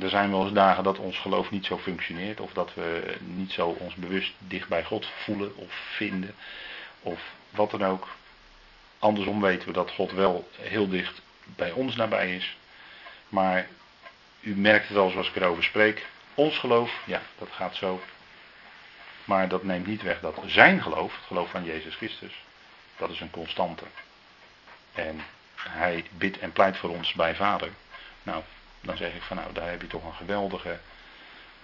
er 0.00 0.08
zijn 0.08 0.30
wel 0.30 0.42
eens 0.42 0.52
dagen 0.52 0.84
dat 0.84 0.98
ons 0.98 1.18
geloof 1.18 1.50
niet 1.50 1.64
zo 1.64 1.78
functioneert. 1.78 2.40
Of 2.40 2.52
dat 2.52 2.74
we 2.74 3.16
niet 3.20 3.52
zo 3.52 3.68
ons 3.68 3.94
bewust 3.94 4.32
dicht 4.38 4.68
bij 4.68 4.84
God 4.84 5.06
voelen 5.24 5.56
of 5.56 5.72
vinden. 5.96 6.34
Of 7.00 7.20
wat 7.50 7.70
dan 7.70 7.84
ook. 7.84 8.08
Andersom 9.00 9.40
weten 9.40 9.66
we 9.66 9.72
dat 9.72 9.90
God 9.90 10.12
wel 10.12 10.48
heel 10.60 10.88
dicht 10.88 11.20
bij 11.44 11.70
ons 11.70 11.96
nabij 11.96 12.36
is. 12.36 12.56
Maar 13.28 13.66
u 14.40 14.56
merkt 14.56 14.88
het 14.88 14.96
al 14.96 15.10
zoals 15.10 15.28
ik 15.28 15.36
erover 15.36 15.64
spreek. 15.64 16.06
Ons 16.34 16.58
geloof, 16.58 17.02
ja, 17.04 17.22
dat 17.38 17.48
gaat 17.52 17.76
zo 17.76 18.00
maar 19.30 19.48
dat 19.48 19.62
neemt 19.62 19.86
niet 19.86 20.02
weg 20.02 20.20
dat 20.20 20.42
zijn 20.46 20.82
geloof, 20.82 21.16
het 21.16 21.26
geloof 21.26 21.50
van 21.50 21.64
Jezus 21.64 21.94
Christus, 21.94 22.44
dat 22.96 23.10
is 23.10 23.20
een 23.20 23.30
constante. 23.30 23.84
En 24.92 25.20
hij 25.54 26.04
bidt 26.10 26.38
en 26.38 26.52
pleit 26.52 26.76
voor 26.76 26.90
ons 26.90 27.12
bij 27.12 27.34
Vader. 27.34 27.70
Nou, 28.22 28.42
dan 28.80 28.96
zeg 28.96 29.14
ik 29.14 29.22
van 29.22 29.36
nou, 29.36 29.52
daar 29.52 29.70
heb 29.70 29.80
je 29.80 29.86
toch 29.86 30.04
een 30.04 30.14
geweldige 30.14 30.78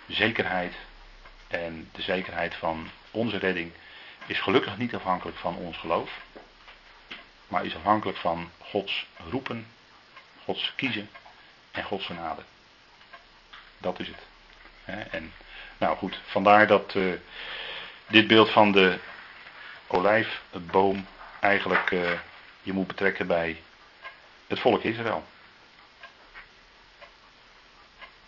zekerheid. 0.07 0.75
En 1.49 1.89
de 1.93 2.03
zekerheid 2.03 2.55
van 2.55 2.89
onze 3.11 3.37
redding 3.39 3.73
is 4.27 4.41
gelukkig 4.41 4.77
niet 4.79 4.95
afhankelijk 4.95 5.37
van 5.37 5.57
ons 5.57 5.77
geloof. 5.77 6.11
Maar 7.49 7.65
is 7.65 7.75
afhankelijk 7.75 8.19
van 8.19 8.51
Gods 8.59 9.07
roepen, 9.31 9.67
Gods 10.45 10.73
kiezen 10.77 11.11
en 11.71 11.85
Gods 11.85 12.07
genade. 12.07 12.43
Dat 13.79 14.01
is 14.01 14.09
het. 14.09 14.27
En 15.11 15.33
nou 15.79 15.97
goed, 15.97 16.21
vandaar 16.27 16.67
dat 16.67 16.95
uh, 16.95 17.15
dit 18.07 18.27
beeld 18.27 18.51
van 18.51 18.73
de 18.73 18.99
olijfboom 19.87 21.07
eigenlijk 21.41 21.91
uh, 21.91 22.11
je 22.63 22.73
moet 22.73 22.87
betrekken 22.87 23.27
bij 23.27 23.63
het 24.47 24.61
volk 24.61 24.83
Israël. 24.83 25.25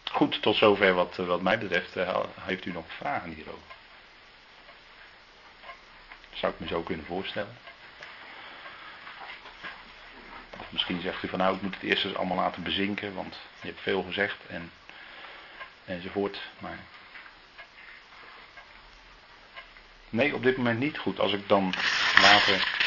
Goed, 0.04 0.42
tot 0.42 0.56
zover 0.56 0.94
wat, 0.94 1.16
wat 1.16 1.42
mij 1.42 1.58
betreft. 1.58 1.94
Heeft 2.40 2.64
u 2.64 2.72
nog 2.72 2.84
vragen 2.88 3.30
hierover? 3.30 3.76
Zou 6.32 6.52
ik 6.52 6.60
me 6.60 6.66
zo 6.66 6.82
kunnen 6.82 7.06
voorstellen. 7.06 7.56
Misschien 10.68 11.00
zegt 11.00 11.22
u 11.22 11.28
van 11.28 11.38
nou, 11.38 11.56
ik 11.56 11.62
moet 11.62 11.74
het 11.74 11.82
eerst 11.82 12.04
eens 12.04 12.14
allemaal 12.14 12.36
laten 12.36 12.62
bezinken, 12.62 13.14
want 13.14 13.36
je 13.60 13.66
hebt 13.66 13.80
veel 13.80 14.02
gezegd 14.02 14.46
en, 14.46 14.70
enzovoort. 15.84 16.40
Maar 16.58 16.78
Nee, 20.10 20.34
op 20.34 20.42
dit 20.42 20.56
moment 20.56 20.78
niet. 20.78 20.98
Goed, 20.98 21.20
als 21.20 21.32
ik 21.32 21.48
dan 21.48 21.74
later 22.20 22.77